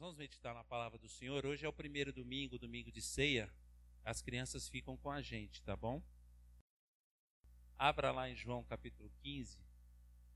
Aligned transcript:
Nós 0.00 0.06
vamos 0.06 0.16
meditar 0.16 0.54
na 0.54 0.64
palavra 0.64 0.98
do 0.98 1.10
Senhor. 1.10 1.44
Hoje 1.44 1.66
é 1.66 1.68
o 1.68 1.72
primeiro 1.74 2.10
domingo, 2.10 2.58
domingo 2.58 2.90
de 2.90 3.02
ceia. 3.02 3.52
As 4.02 4.22
crianças 4.22 4.66
ficam 4.66 4.96
com 4.96 5.10
a 5.10 5.20
gente, 5.20 5.62
tá 5.62 5.76
bom? 5.76 6.02
Abra 7.78 8.10
lá 8.10 8.26
em 8.26 8.34
João 8.34 8.64
capítulo 8.64 9.12
15. 9.20 9.58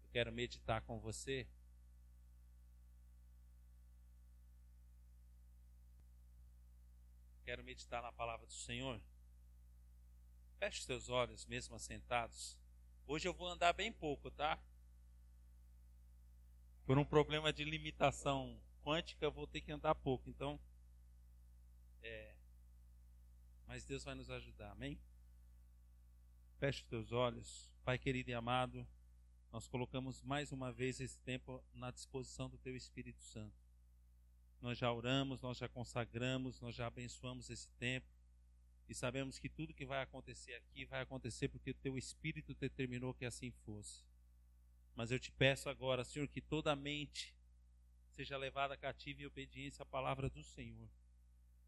Eu 0.03 0.09
quero 0.11 0.31
meditar 0.31 0.83
com 0.83 1.01
você. 1.01 1.49
Quero 7.47 7.65
meditar 7.65 8.03
na 8.03 8.13
palavra 8.13 8.47
do 8.47 8.53
Senhor. 8.53 9.01
Feche 10.59 10.81
os 10.81 10.85
seus 10.85 11.09
olhos, 11.09 11.47
mesmo 11.47 11.75
assentados. 11.75 12.59
Hoje 13.07 13.27
eu 13.27 13.33
vou 13.33 13.49
andar 13.49 13.73
bem 13.73 13.91
pouco, 13.91 14.31
tá? 14.31 14.63
Por 16.85 16.99
um 16.99 17.05
problema 17.05 17.51
de 17.51 17.65
limitação 17.65 18.63
quântica, 18.85 19.25
eu 19.25 19.33
vou 19.33 19.47
ter 19.47 19.63
que 19.63 19.73
andar 19.73 19.95
pouco. 19.95 20.29
Então, 20.29 20.61
é, 22.03 22.35
mas 23.67 23.85
Deus 23.85 24.05
vai 24.05 24.15
nos 24.15 24.31
ajudar, 24.31 24.73
amém? 24.73 25.01
Feche 26.59 26.83
os 26.83 26.89
teus 26.89 27.11
olhos, 27.11 27.71
Pai 27.83 27.99
querido 27.99 28.31
e 28.31 28.35
amado, 28.35 28.87
nós 29.51 29.67
colocamos 29.67 30.23
mais 30.23 30.53
uma 30.53 30.73
vez 30.73 31.01
esse 31.01 31.19
tempo 31.21 31.63
na 31.73 31.91
disposição 31.91 32.49
do 32.49 32.59
Teu 32.59 32.77
Espírito 32.77 33.23
Santo. 33.23 33.55
Nós 34.61 34.79
já 34.79 34.93
oramos, 34.93 35.41
nós 35.43 35.59
já 35.59 35.69
consagramos, 35.69 36.61
nós 36.61 36.75
já 36.75 36.87
abençoamos 36.87 37.51
esse 37.51 37.69
tempo 37.73 38.07
e 38.89 38.95
sabemos 38.95 39.39
que 39.39 39.49
tudo 39.49 39.75
que 39.75 39.87
vai 39.87 40.03
acontecer 40.03 40.55
aqui 40.55 40.85
vai 40.85 41.03
acontecer 41.03 41.49
porque 41.49 41.71
o 41.71 41.75
Teu 41.75 41.97
Espírito 41.97 42.55
determinou 42.55 43.15
que 43.15 43.25
assim 43.25 43.51
fosse. 43.65 44.03
Mas 44.95 45.11
eu 45.11 45.19
te 45.19 45.31
peço 45.33 45.69
agora, 45.69 46.05
Senhor, 46.05 46.29
que 46.29 46.41
toda 46.41 46.73
a 46.73 46.77
mente 46.77 47.35
seja 48.15 48.37
levada 48.37 48.77
cativa 48.77 49.23
em 49.23 49.27
obediência 49.27 49.83
à 49.83 49.87
palavra 49.87 50.31
do 50.31 50.43
Senhor. 50.43 50.89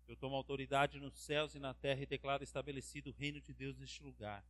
Eu 0.06 0.16
tomo 0.16 0.36
autoridade 0.36 1.00
nos 1.00 1.18
céus 1.18 1.54
e 1.56 1.58
na 1.58 1.74
terra 1.74 2.02
e 2.02 2.06
declaro 2.06 2.44
estabelecido 2.44 3.10
o 3.10 3.12
reino 3.12 3.40
de 3.40 3.52
Deus 3.52 3.76
neste 3.76 4.02
lugar. 4.02 4.44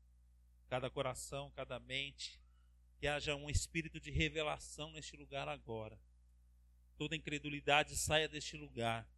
Cada 0.68 0.90
coração, 0.90 1.50
cada 1.56 1.80
mente, 1.80 2.38
que 2.98 3.06
haja 3.06 3.34
um 3.34 3.48
espírito 3.48 3.98
de 3.98 4.10
revelação 4.10 4.92
neste 4.92 5.16
lugar 5.16 5.48
agora. 5.48 5.98
Toda 6.98 7.16
incredulidade 7.16 7.96
saia 7.96 8.28
deste 8.28 8.56
lugar. 8.56 9.08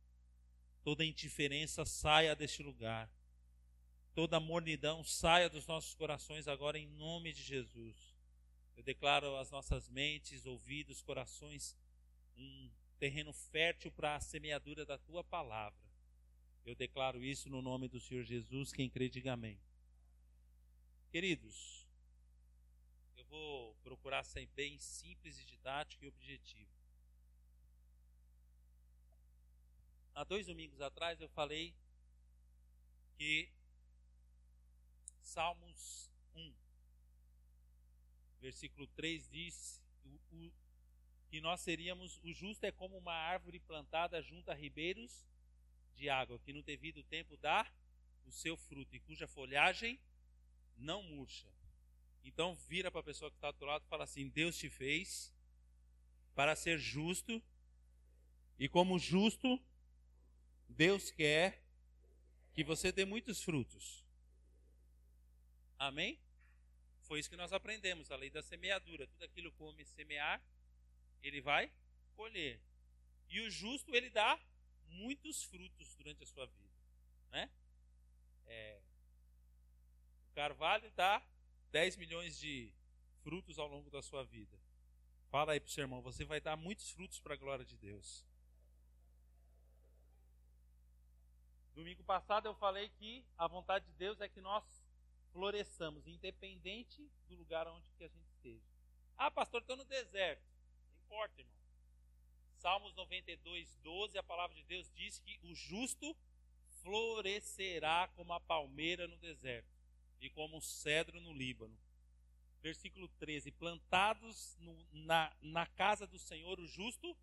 Toda 0.85 1.05
indiferença 1.05 1.85
saia 1.85 2.37
deste 2.37 2.63
lugar. 2.63 3.11
Toda 4.15 4.39
mornidão 4.39 5.03
saia 5.03 5.49
dos 5.49 5.67
nossos 5.67 5.95
corações 5.95 6.47
agora 6.47 6.79
em 6.79 6.87
nome 6.87 7.33
de 7.33 7.43
Jesus. 7.43 8.17
Eu 8.77 8.83
declaro 8.85 9.37
as 9.37 9.51
nossas 9.51 9.89
mentes, 9.89 10.47
ouvidos, 10.47 11.03
corações 11.03 11.77
um 12.39 12.71
terreno 12.99 13.33
fértil 13.33 13.91
para 13.93 14.17
a 14.17 14.21
semeadura 14.21 14.85
da 14.85 14.99
tua 14.99 15.23
palavra. 15.25 15.79
Eu 16.65 16.75
declaro 16.75 17.25
isso 17.25 17.49
no 17.49 17.63
nome 17.63 17.89
do 17.89 18.01
Senhor 18.01 18.23
Jesus, 18.25 18.73
quem 18.73 18.89
crê, 18.91 19.09
diga 19.09 19.33
amém. 19.33 19.59
Queridos, 21.11 21.87
eu 23.17 23.25
vou 23.25 23.75
procurar 23.77 24.23
ser 24.25 24.47
bem 24.49 24.79
simples 24.79 25.39
e 25.39 25.45
didático 25.45 26.05
e 26.05 26.09
objetivo. 26.09 26.71
Há 30.15 30.25
dois 30.25 30.47
domingos 30.47 30.81
atrás 30.81 31.21
eu 31.21 31.29
falei 31.29 31.75
que 33.17 33.51
Salmos 35.23 36.11
1, 36.35 36.55
versículo 38.41 38.87
3 38.89 39.29
diz: 39.31 39.83
que 41.31 41.41
nós 41.41 41.61
seríamos, 41.61 42.19
o 42.25 42.33
justo 42.33 42.65
é 42.65 42.73
como 42.73 42.97
uma 42.97 43.13
árvore 43.13 43.61
plantada 43.61 44.23
junto 44.23 44.51
a 44.51 44.55
ribeiros 44.55 45.27
de 45.95 46.09
água, 46.09 46.39
que 46.39 46.53
no 46.53 46.63
devido 46.63 47.03
tempo 47.03 47.37
dá 47.37 47.71
o 48.27 48.33
seu 48.33 48.57
fruto 48.57 48.95
e 48.95 49.01
cuja 49.01 49.27
folhagem 49.27 49.99
não 50.77 51.03
murcha. 51.03 51.49
Então 52.25 52.55
vira 52.55 52.91
para 52.91 53.01
a 53.01 53.05
pessoa 53.05 53.31
que 53.31 53.37
está 53.37 53.51
do 53.51 53.65
lado 53.65 53.85
e 53.85 53.89
fala 53.89 54.05
assim: 54.05 54.29
Deus 54.29 54.57
te 54.57 54.71
fez 54.71 55.33
para 56.35 56.55
ser 56.55 56.79
justo, 56.79 57.43
e 58.59 58.69
como 58.69 58.99
justo, 58.99 59.61
Deus 60.69 61.11
quer 61.11 61.63
que 62.53 62.65
você 62.65 62.93
dê 62.93 63.05
muitos 63.05 63.43
frutos. 63.43 64.05
Amém? 65.79 66.19
Foi 67.03 67.21
isso 67.21 67.31
que 67.31 67.37
nós 67.37 67.53
aprendemos, 67.53 68.11
a 68.11 68.17
lei 68.17 68.31
da 68.31 68.43
semeadura. 68.43 69.07
Tudo 69.07 69.25
aquilo 69.25 69.53
que 69.53 69.63
o 69.63 69.67
homem 69.67 69.85
semear, 69.85 70.43
ele 71.23 71.41
vai 71.41 71.71
colher. 72.17 72.61
E 73.29 73.41
o 73.41 73.51
justo, 73.51 73.95
ele 73.95 74.11
dá 74.11 74.39
muitos 74.87 75.45
frutos 75.45 75.95
durante 75.97 76.23
a 76.23 76.27
sua 76.27 76.47
vida. 76.47 76.75
Né? 77.31 77.51
É, 78.47 78.81
o 80.31 80.35
carvalho 80.35 80.91
dá 80.93 81.23
10 81.71 81.97
milhões 81.97 82.39
de 82.39 82.73
frutos 83.23 83.59
ao 83.59 83.69
longo 83.69 83.91
da 83.91 84.03
sua 84.03 84.25
vida. 84.25 84.59
Fala 85.31 85.53
aí 85.53 85.61
para 85.61 85.69
o 85.69 85.71
seu 85.71 85.83
irmão, 85.83 86.01
você 86.01 86.25
vai 86.25 86.41
dar 86.41 86.57
muitos 86.57 86.91
frutos 86.91 87.21
para 87.21 87.35
a 87.35 87.37
glória 87.37 87.65
de 87.65 87.77
Deus. 87.77 88.25
Domingo 91.75 92.03
passado 92.03 92.47
eu 92.47 92.55
falei 92.55 92.89
que 92.89 93.25
a 93.37 93.47
vontade 93.47 93.85
de 93.85 93.93
Deus 93.93 94.21
é 94.21 94.29
que 94.29 94.41
nós 94.41 94.65
floresçamos, 95.33 96.07
independente 96.07 97.09
do 97.29 97.37
lugar 97.37 97.69
onde 97.69 97.87
que 97.93 98.05
a 98.05 98.09
gente 98.09 98.27
esteja. 98.31 98.65
Ah, 99.17 99.31
pastor, 99.31 99.61
estou 99.61 99.77
no 99.77 99.85
deserto 99.85 100.48
importa, 101.09 101.41
irmão. 101.41 101.59
Salmos 102.59 102.95
92, 102.95 103.77
12, 103.83 104.19
a 104.19 104.23
palavra 104.23 104.55
de 104.55 104.63
Deus 104.65 104.91
diz 104.95 105.19
que 105.21 105.39
o 105.43 105.55
justo 105.55 106.15
florescerá 106.83 108.09
como 108.15 108.33
a 108.33 108.41
palmeira 108.41 109.09
no 109.09 109.17
deserto 109.17 109.69
e 110.21 110.29
como 110.29 110.59
o 110.59 110.63
cedro 110.63 111.21
no 111.21 111.33
Líbano. 111.33 111.77
Versículo 112.61 113.09
13: 113.21 113.53
Plantados 113.53 114.57
no, 114.59 114.87
na, 114.93 115.35
na 115.41 115.67
casa 115.67 116.07
do 116.07 116.19
Senhor, 116.19 116.61
o 116.61 116.67
justo 116.67 117.17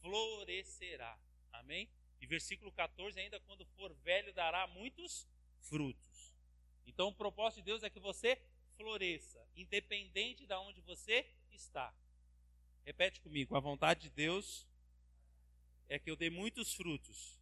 florescerá. 0.00 1.18
Amém? 1.52 1.88
E 2.20 2.26
versículo 2.26 2.70
14: 2.70 3.18
Ainda 3.18 3.40
quando 3.40 3.66
for 3.66 3.92
velho, 4.04 4.32
dará 4.32 4.66
muitos 4.68 5.26
frutos. 5.62 6.32
Então, 6.86 7.08
o 7.08 7.14
propósito 7.14 7.58
de 7.58 7.64
Deus 7.64 7.82
é 7.82 7.90
que 7.90 7.98
você 7.98 8.40
floresça, 8.76 9.44
independente 9.56 10.46
de 10.46 10.54
onde 10.54 10.80
você 10.82 11.26
está. 11.50 11.92
Repete 12.88 13.20
comigo: 13.20 13.54
a 13.54 13.60
vontade 13.60 14.04
de 14.04 14.08
Deus 14.08 14.66
é 15.90 15.98
que 15.98 16.10
eu 16.10 16.16
dê 16.16 16.30
muitos 16.30 16.72
frutos. 16.72 17.38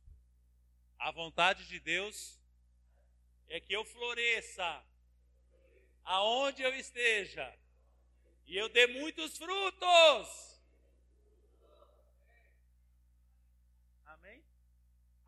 A 0.98 1.12
vontade 1.12 1.68
de 1.68 1.78
Deus 1.78 2.36
é 3.46 3.60
que 3.60 3.72
eu 3.72 3.84
floresça 3.84 4.84
aonde 6.02 6.64
eu 6.64 6.74
esteja 6.74 7.56
e 8.44 8.56
eu 8.56 8.68
dê 8.68 8.88
muitos 8.88 9.38
frutos. 9.38 10.60
Amém? 14.04 14.44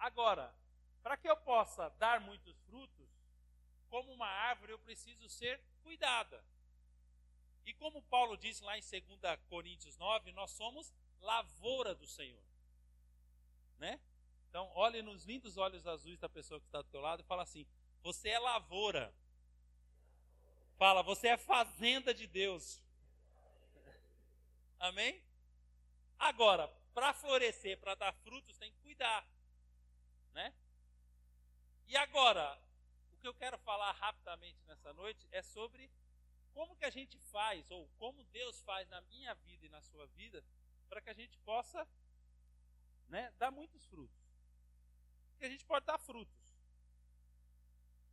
Agora, 0.00 0.52
para 1.00 1.16
que 1.16 1.30
eu 1.30 1.36
possa 1.36 1.90
dar 1.90 2.20
muitos 2.20 2.60
frutos, 2.62 3.08
como 3.88 4.12
uma 4.12 4.26
árvore, 4.26 4.72
eu 4.72 4.80
preciso 4.80 5.28
ser 5.28 5.60
cuidada. 5.84 6.44
E 7.68 7.74
como 7.74 8.00
Paulo 8.00 8.34
disse 8.38 8.64
lá 8.64 8.78
em 8.78 8.80
2 8.80 9.40
Coríntios 9.46 9.94
9, 9.98 10.32
nós 10.32 10.52
somos 10.52 10.90
lavoura 11.20 11.94
do 11.94 12.06
Senhor. 12.06 12.42
Né? 13.76 14.00
Então, 14.48 14.72
olhe 14.74 15.02
nos 15.02 15.24
lindos 15.26 15.58
olhos 15.58 15.86
azuis 15.86 16.18
da 16.18 16.30
pessoa 16.30 16.58
que 16.58 16.64
está 16.64 16.80
do 16.80 16.88
teu 16.88 17.02
lado 17.02 17.20
e 17.20 17.26
fala 17.26 17.42
assim: 17.42 17.66
Você 18.00 18.30
é 18.30 18.38
lavoura. 18.38 19.14
Fala, 20.78 21.02
você 21.02 21.28
é 21.28 21.36
fazenda 21.36 22.14
de 22.14 22.26
Deus. 22.26 22.82
Amém? 24.78 25.22
Agora, 26.18 26.68
para 26.94 27.12
florescer, 27.12 27.78
para 27.78 27.94
dar 27.94 28.14
frutos, 28.14 28.56
tem 28.56 28.72
que 28.72 28.78
cuidar. 28.78 29.28
Né? 30.32 30.54
E 31.86 31.98
agora, 31.98 32.58
o 33.12 33.18
que 33.18 33.28
eu 33.28 33.34
quero 33.34 33.58
falar 33.58 33.92
rapidamente 33.92 34.58
nessa 34.66 34.90
noite 34.94 35.28
é 35.30 35.42
sobre 35.42 35.90
como 36.58 36.74
que 36.74 36.84
a 36.84 36.90
gente 36.90 37.16
faz, 37.20 37.70
ou 37.70 37.86
como 37.98 38.24
Deus 38.24 38.60
faz 38.62 38.88
na 38.88 39.00
minha 39.02 39.32
vida 39.32 39.64
e 39.64 39.68
na 39.68 39.80
sua 39.80 40.08
vida, 40.08 40.44
para 40.88 41.00
que 41.00 41.08
a 41.08 41.14
gente 41.14 41.38
possa 41.50 41.86
né, 43.06 43.30
dar 43.38 43.52
muitos 43.52 43.86
frutos. 43.86 44.20
Porque 45.30 45.44
a 45.44 45.50
gente 45.50 45.64
pode 45.64 45.86
dar 45.86 45.98
frutos. 46.00 46.36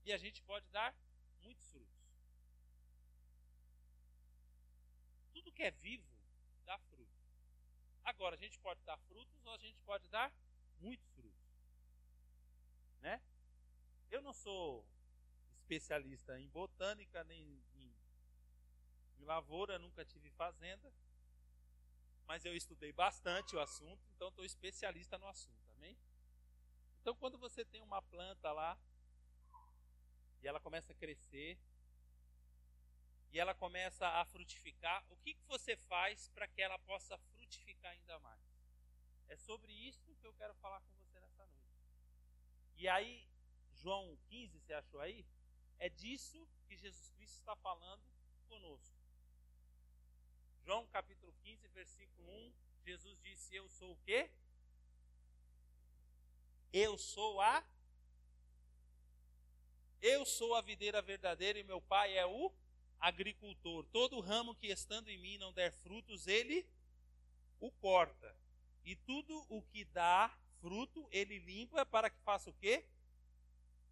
E 0.04 0.14
a 0.14 0.18
gente 0.20 0.44
pode 0.44 0.68
dar 0.68 0.96
muitos 1.42 1.68
frutos. 1.72 1.98
Tudo 5.34 5.52
que 5.52 5.64
é 5.64 5.72
vivo 5.72 6.08
dá 6.66 6.78
fruto. 6.78 7.18
Agora, 8.04 8.36
a 8.36 8.40
gente 8.40 8.60
pode 8.60 8.80
dar 8.84 8.98
frutos 9.10 9.44
ou 9.44 9.54
a 9.54 9.58
gente 9.58 9.82
pode 9.82 10.08
dar 10.10 10.32
muitos 10.80 11.10
frutos. 11.16 11.50
Né? 13.02 13.20
Eu 14.12 14.22
não 14.22 14.34
sou 14.34 14.86
especialista 15.62 16.40
em 16.40 16.48
botânica 16.50 17.24
nem 17.24 17.60
em 19.20 19.26
lavoura, 19.26 19.80
nunca 19.80 20.06
tive 20.06 20.30
fazenda. 20.32 20.92
mas 22.28 22.44
eu 22.44 22.56
estudei 22.56 22.92
bastante 22.92 23.56
o 23.56 23.60
assunto, 23.60 24.04
então 24.16 24.30
estou 24.30 24.44
especialista 24.44 25.16
no 25.18 25.28
assunto, 25.28 25.72
amém? 25.74 25.96
Então, 27.00 27.16
quando 27.16 27.38
você 27.38 27.64
tem 27.64 27.82
uma 27.84 28.02
planta 28.02 28.52
lá, 28.52 28.76
e 30.42 30.48
ela 30.48 30.60
começa 30.60 30.92
a 30.92 30.96
crescer, 30.96 31.56
e 33.32 33.40
ela 33.40 33.54
começa 33.54 34.08
a 34.08 34.26
frutificar, 34.26 35.06
o 35.12 35.18
que, 35.18 35.34
que 35.34 35.46
você 35.46 35.76
faz 35.76 36.30
para 36.30 36.48
que 36.48 36.62
ela 36.62 36.80
possa 36.80 37.18
frutificar 37.36 37.92
ainda 37.92 38.18
mais? 38.20 38.42
É 39.28 39.36
sobre 39.36 39.72
isso 39.72 40.16
que 40.16 40.26
eu 40.26 40.34
quero 40.34 40.56
falar 40.56 40.80
com 40.82 40.94
você 40.94 41.20
nessa 41.20 41.46
noite. 41.46 41.76
E 42.78 42.88
aí, 42.88 43.28
João 43.74 44.18
15, 44.30 44.60
você 44.60 44.74
achou 44.74 45.02
aí? 45.02 45.26
É 45.78 45.90
disso 45.90 46.48
que 46.68 46.78
Jesus 46.78 47.10
Cristo 47.12 47.40
está 47.40 47.56
falando 47.58 48.04
conosco. 48.48 48.95
João 50.66 50.88
capítulo 50.88 51.32
15, 51.44 51.68
versículo 51.68 52.28
1, 52.28 52.54
Jesus 52.86 53.22
disse: 53.22 53.56
Eu 53.56 53.70
sou 53.70 53.92
o 53.92 53.98
quê? 53.98 54.32
Eu 56.74 56.98
sou 56.98 57.40
a 57.40 57.64
Eu 60.02 60.26
sou 60.26 60.56
a 60.56 60.62
videira 60.62 61.04
verdadeira 61.04 61.60
e 61.60 61.64
meu 61.64 61.80
pai 61.80 62.18
é 62.18 62.26
o 62.26 62.52
agricultor. 63.00 63.86
Todo 63.92 64.20
ramo 64.20 64.56
que 64.56 64.66
estando 64.66 65.10
em 65.10 65.20
mim 65.20 65.38
não 65.38 65.54
der 65.54 65.72
frutos, 65.72 66.26
ele 66.26 66.68
o 67.60 67.70
corta. 67.70 68.36
E 68.84 68.96
tudo 68.96 69.46
o 69.48 69.62
que 69.62 69.86
dá 69.86 70.36
fruto, 70.62 71.08
ele 71.12 71.38
limpa 71.38 71.86
para 71.86 72.10
que 72.10 72.20
faça 72.22 72.50
o 72.50 72.54
quê? 72.54 72.84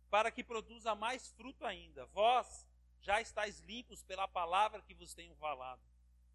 Para 0.09 0.31
que 0.31 0.43
produza 0.43 0.95
mais 0.95 1.29
fruto 1.33 1.65
ainda. 1.65 2.07
Vós 2.07 2.67
já 2.99 3.21
estáis 3.21 3.59
limpos 3.59 4.01
pela 4.01 4.27
palavra 4.27 4.81
que 4.81 4.95
vos 4.95 5.13
tenho 5.13 5.35
falado. 5.35 5.92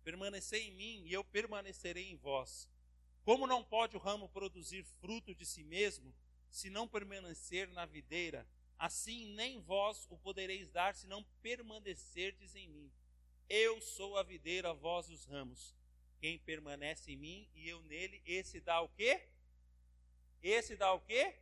Permanecei 0.08 0.68
em 0.68 0.70
mim 0.70 1.02
e 1.04 1.12
eu 1.12 1.22
permanecerei 1.22 2.10
em 2.10 2.16
vós. 2.16 2.66
Como 3.26 3.46
não 3.46 3.62
pode 3.62 3.94
o 3.94 4.00
ramo 4.00 4.26
produzir 4.30 4.82
fruto 5.02 5.34
de 5.34 5.44
si 5.44 5.62
mesmo, 5.62 6.14
se 6.48 6.70
não 6.70 6.88
permanecer 6.88 7.68
na 7.68 7.84
videira, 7.84 8.48
assim 8.78 9.26
nem 9.34 9.60
vós 9.60 10.06
o 10.08 10.16
podereis 10.16 10.70
dar, 10.70 10.94
se 10.94 11.06
não 11.06 11.22
permanecerdes 11.42 12.54
em 12.54 12.66
mim. 12.68 12.90
Eu 13.50 13.82
sou 13.82 14.16
a 14.16 14.22
videira, 14.22 14.72
vós 14.72 15.10
os 15.10 15.26
ramos. 15.26 15.74
Quem 16.18 16.38
permanece 16.38 17.12
em 17.12 17.16
mim 17.18 17.46
e 17.54 17.68
eu 17.68 17.82
nele, 17.82 18.22
esse 18.24 18.62
dá 18.62 18.80
o 18.80 18.88
quê? 18.88 19.28
Esse 20.42 20.74
dá 20.74 20.90
o 20.94 21.02
quê? 21.02 21.34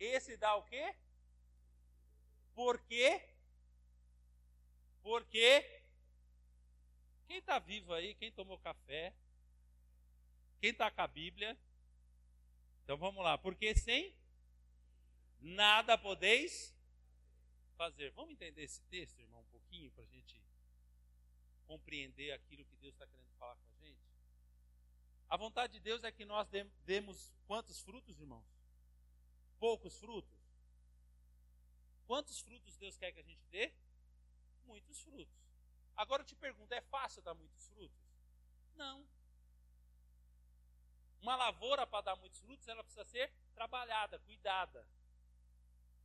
Esse 0.00 0.38
dá 0.38 0.56
o 0.56 0.62
quê? 0.62 0.94
Porque 2.54 3.20
porque 5.02 5.83
quem 7.26 7.38
está 7.38 7.58
vivo 7.58 7.92
aí, 7.92 8.14
quem 8.14 8.30
tomou 8.32 8.58
café, 8.58 9.14
quem 10.60 10.70
está 10.70 10.90
com 10.90 11.00
a 11.00 11.06
Bíblia, 11.06 11.58
então 12.82 12.96
vamos 12.96 13.22
lá, 13.22 13.36
porque 13.38 13.74
sem 13.74 14.14
nada 15.40 15.96
podeis 15.96 16.74
fazer. 17.76 18.10
Vamos 18.12 18.32
entender 18.32 18.62
esse 18.62 18.82
texto, 18.84 19.18
irmão, 19.18 19.40
um 19.40 19.50
pouquinho, 19.50 19.90
para 19.92 20.04
a 20.04 20.06
gente 20.06 20.42
compreender 21.66 22.32
aquilo 22.32 22.64
que 22.64 22.76
Deus 22.76 22.94
está 22.94 23.06
querendo 23.06 23.32
falar 23.38 23.56
com 23.56 23.68
a 23.68 23.86
gente? 23.86 24.00
A 25.28 25.36
vontade 25.36 25.72
de 25.72 25.80
Deus 25.80 26.04
é 26.04 26.12
que 26.12 26.24
nós 26.24 26.48
demos 26.84 27.32
quantos 27.46 27.80
frutos, 27.80 28.20
irmãos? 28.20 28.44
Poucos 29.58 29.98
frutos? 29.98 30.38
Quantos 32.06 32.40
frutos 32.40 32.76
Deus 32.76 32.96
quer 32.98 33.12
que 33.12 33.20
a 33.20 33.24
gente 33.24 33.44
dê? 33.50 33.72
muitos 34.66 35.00
frutos. 35.02 35.43
Agora 35.96 36.22
eu 36.22 36.26
te 36.26 36.34
pergunto: 36.34 36.72
é 36.72 36.80
fácil 36.82 37.22
dar 37.22 37.34
muitos 37.34 37.68
frutos? 37.68 38.04
Não. 38.76 39.06
Uma 41.20 41.36
lavoura 41.36 41.86
para 41.86 42.02
dar 42.02 42.16
muitos 42.16 42.40
frutos, 42.40 42.68
ela 42.68 42.84
precisa 42.84 43.04
ser 43.06 43.32
trabalhada, 43.54 44.18
cuidada. 44.20 44.86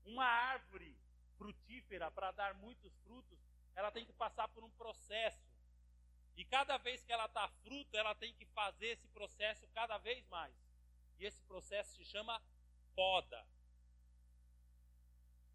Uma 0.06 0.26
árvore 0.26 0.98
frutífera 1.38 2.10
para 2.12 2.32
dar 2.32 2.54
muitos 2.54 2.96
frutos, 3.00 3.40
ela 3.76 3.92
tem 3.92 4.06
que 4.06 4.14
passar 4.14 4.48
por 4.50 4.64
um 4.64 4.72
processo. 4.72 5.50
E 6.36 6.46
cada 6.46 6.78
vez 6.78 7.04
que 7.04 7.12
ela 7.12 7.26
está 7.26 7.50
fruto, 7.64 7.98
ela 7.98 8.16
tem 8.16 8.34
que 8.34 8.46
fazer 8.46 8.88
esse 8.88 9.08
processo 9.10 9.68
cada 9.74 9.98
vez 9.98 10.26
mais. 10.28 10.56
E 11.18 11.26
esse 11.26 11.42
processo 11.44 11.96
se 11.96 12.06
chama 12.06 12.42
poda. 12.96 13.46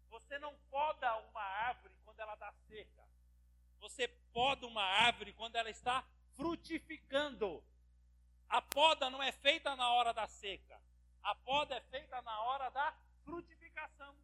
Você 0.09 0.37
não 0.39 0.55
poda 0.69 1.17
uma 1.17 1.41
árvore 1.41 1.95
quando 2.03 2.19
ela 2.19 2.33
está 2.35 2.51
seca. 2.67 3.04
Você 3.79 4.07
poda 4.33 4.65
uma 4.67 4.83
árvore 4.83 5.33
quando 5.33 5.55
ela 5.55 5.69
está 5.69 6.03
frutificando. 6.35 7.63
A 8.49 8.61
poda 8.61 9.09
não 9.09 9.21
é 9.21 9.31
feita 9.31 9.75
na 9.75 9.89
hora 9.91 10.13
da 10.13 10.27
seca. 10.27 10.81
A 11.23 11.33
poda 11.35 11.75
é 11.75 11.81
feita 11.81 12.21
na 12.21 12.41
hora 12.41 12.69
da 12.69 12.95
frutificação. 13.23 14.15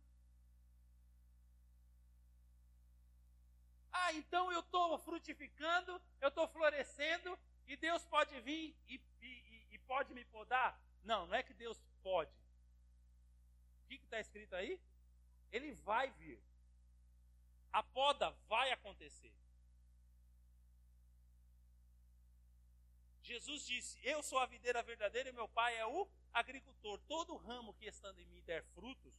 Ah, 3.91 4.13
então 4.13 4.51
eu 4.51 4.61
estou 4.61 4.97
frutificando, 4.99 6.01
eu 6.21 6.29
estou 6.29 6.47
florescendo 6.47 7.37
e 7.67 7.75
Deus 7.75 8.03
pode 8.05 8.39
vir 8.41 8.75
e, 8.87 9.01
e, 9.21 9.67
e, 9.71 9.77
pode 9.79 10.13
me 10.13 10.23
podar? 10.25 10.79
Não, 11.03 11.27
não 11.27 11.35
é 11.35 11.43
que 11.43 11.53
Deus 11.53 11.81
pode. 12.01 12.31
O 13.83 13.87
que 13.87 13.95
está 13.95 14.19
escrito 14.19 14.55
aí? 14.55 14.79
Ele 15.51 15.73
vai 15.73 16.09
vir. 16.11 16.41
A 17.71 17.81
poda 17.83 18.31
vai 18.47 18.71
acontecer. 18.71 19.33
Jesus 23.21 23.65
disse: 23.65 23.99
Eu 24.03 24.21
sou 24.21 24.39
a 24.39 24.45
videira 24.45 24.83
verdadeira 24.83 25.29
e 25.29 25.33
meu 25.33 25.47
pai 25.47 25.77
é 25.77 25.85
o 25.85 26.07
agricultor. 26.33 26.99
Todo 27.07 27.37
ramo 27.37 27.73
que 27.75 27.85
estando 27.85 28.19
em 28.19 28.25
mim 28.25 28.41
der 28.41 28.63
frutos, 28.73 29.13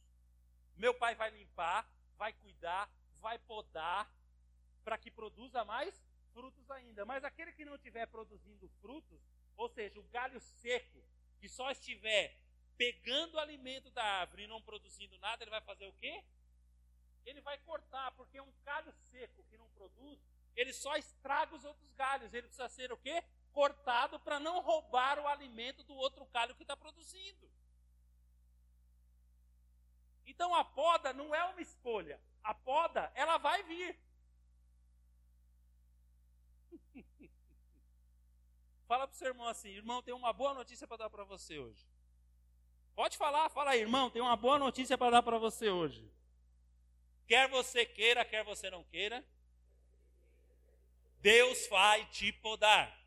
meu 0.75 0.93
pai 0.93 1.15
vai 1.15 1.31
limpar, 1.31 1.89
vai 2.17 2.33
cuidar, 2.33 2.89
vai 3.19 3.39
podar, 3.39 4.11
para 4.83 4.97
que 4.97 5.09
produza 5.09 5.63
mais 5.65 6.03
frutos 6.33 6.69
ainda. 6.69 7.05
Mas 7.05 7.23
aquele 7.23 7.51
que 7.53 7.65
não 7.65 7.75
estiver 7.75 8.05
produzindo 8.07 8.69
frutos, 8.81 9.19
ou 9.55 9.69
seja, 9.69 9.99
o 9.99 10.03
galho 10.09 10.39
seco, 10.39 11.03
que 11.39 11.49
só 11.49 11.71
estiver 11.71 12.37
pegando 12.77 13.39
alimento 13.39 13.89
da 13.91 14.03
árvore 14.03 14.43
e 14.43 14.47
não 14.47 14.61
produzindo 14.61 15.17
nada, 15.19 15.43
ele 15.43 15.51
vai 15.51 15.61
fazer 15.61 15.85
o 15.85 15.93
quê? 15.93 16.23
Ele 17.25 17.41
vai 17.41 17.57
cortar, 17.59 18.11
porque 18.11 18.39
um 18.39 18.51
galho 18.63 18.91
seco 19.11 19.43
que 19.43 19.57
não 19.57 19.67
produz, 19.69 20.19
ele 20.55 20.73
só 20.73 20.95
estraga 20.95 21.55
os 21.55 21.63
outros 21.63 21.91
galhos. 21.93 22.33
Ele 22.33 22.47
precisa 22.47 22.69
ser 22.69 22.91
o 22.91 22.97
quê? 22.97 23.23
Cortado 23.51 24.19
para 24.19 24.39
não 24.39 24.61
roubar 24.61 25.19
o 25.19 25.27
alimento 25.27 25.83
do 25.83 25.95
outro 25.95 26.25
galho 26.25 26.55
que 26.55 26.63
está 26.63 26.75
produzindo. 26.75 27.49
Então 30.25 30.53
a 30.55 30.63
poda 30.63 31.13
não 31.13 31.33
é 31.33 31.43
uma 31.45 31.61
escolha. 31.61 32.19
A 32.43 32.53
poda, 32.53 33.11
ela 33.15 33.37
vai 33.37 33.63
vir. 33.63 33.99
Fala 38.87 39.07
para 39.07 39.13
o 39.13 39.17
seu 39.17 39.27
irmão 39.27 39.47
assim: 39.47 39.69
irmão, 39.69 40.01
tem 40.01 40.13
uma 40.13 40.33
boa 40.33 40.53
notícia 40.53 40.87
para 40.87 40.97
dar 40.97 41.09
para 41.09 41.23
você 41.23 41.57
hoje. 41.57 41.87
Pode 42.95 43.17
falar, 43.17 43.49
fala 43.49 43.71
aí, 43.71 43.81
irmão, 43.81 44.09
tem 44.09 44.21
uma 44.21 44.35
boa 44.35 44.59
notícia 44.59 44.97
para 44.97 45.11
dar 45.11 45.23
para 45.23 45.37
você 45.39 45.69
hoje. 45.69 46.11
Quer 47.27 47.47
você 47.49 47.85
queira, 47.85 48.25
quer 48.25 48.43
você 48.43 48.69
não 48.69 48.83
queira, 48.83 49.23
Deus 51.19 51.67
vai 51.67 52.05
te 52.07 52.31
podar. 52.33 52.99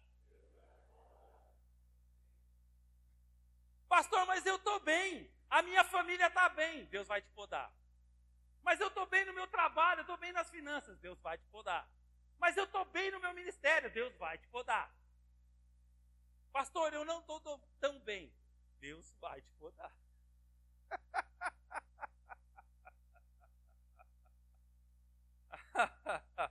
Pastor, 3.89 4.27
mas 4.27 4.45
eu 4.45 4.57
estou 4.57 4.81
bem, 4.81 5.31
a 5.49 5.63
minha 5.63 5.85
família 5.85 6.27
está 6.27 6.49
bem, 6.49 6.87
Deus 6.87 7.07
vai 7.07 7.21
te 7.21 7.29
podar. 7.31 7.73
Mas 8.63 8.81
eu 8.81 8.89
estou 8.89 9.07
bem 9.07 9.25
no 9.25 9.33
meu 9.33 9.47
trabalho, 9.47 10.01
estou 10.01 10.17
bem 10.17 10.33
nas 10.33 10.51
finanças, 10.51 10.99
Deus 10.99 11.21
vai 11.21 11.39
te 11.39 11.47
podar. 11.47 11.89
Mas 12.39 12.57
eu 12.57 12.65
estou 12.65 12.85
bem 12.87 13.11
no 13.11 13.21
meu 13.21 13.33
ministério, 13.33 13.91
Deus 13.91 14.15
vai 14.17 14.39
te 14.39 14.47
podar. 14.49 14.93
Pastor, 16.53 16.93
eu 16.93 17.05
não 17.05 17.21
estou 17.21 17.41
tão 17.79 17.99
bem, 18.01 18.33
Deus 18.81 19.15
vai 19.21 19.41
te 19.41 19.53
podar. 19.59 19.93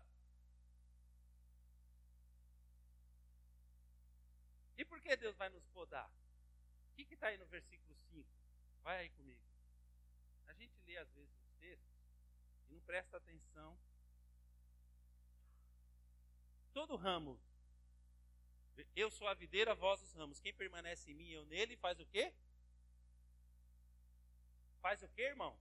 e 4.78 4.86
por 4.86 5.00
que 5.02 5.16
Deus 5.18 5.36
vai 5.36 5.50
nos 5.50 5.66
podar? 5.68 6.10
O 6.92 6.96
que 6.96 7.14
está 7.14 7.28
aí 7.28 7.38
no 7.38 7.46
versículo 7.48 7.96
5? 8.10 8.30
Vai 8.84 9.00
aí 9.00 9.10
comigo. 9.10 9.42
A 10.48 10.54
gente 10.54 10.80
lê 10.86 10.98
às 10.98 11.12
vezes 11.12 11.34
os 11.44 11.52
textos 11.60 11.96
e 12.68 12.74
não 12.74 12.82
presta 12.82 13.18
atenção. 13.18 13.78
Todo 16.74 16.96
ramo, 16.96 17.40
eu 18.96 19.10
sou 19.10 19.28
a 19.28 19.34
videira, 19.34 19.74
vós 19.74 20.02
os 20.02 20.14
ramos. 20.14 20.40
Quem 20.40 20.54
permanece 20.54 21.12
em 21.12 21.14
mim, 21.14 21.30
eu 21.30 21.46
nele, 21.46 21.76
faz 21.78 22.00
o 22.00 22.06
quê? 22.06 22.34
Faz 24.82 25.02
o 25.02 25.10
quê, 25.10 25.24
irmão? 25.24 25.58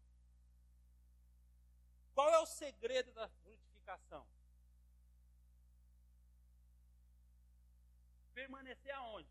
Qual 2.14 2.30
é 2.30 2.38
o 2.38 2.46
segredo 2.46 3.12
da 3.12 3.28
frutificação? 3.28 4.26
Permanecer 8.32 8.94
aonde? 8.94 9.28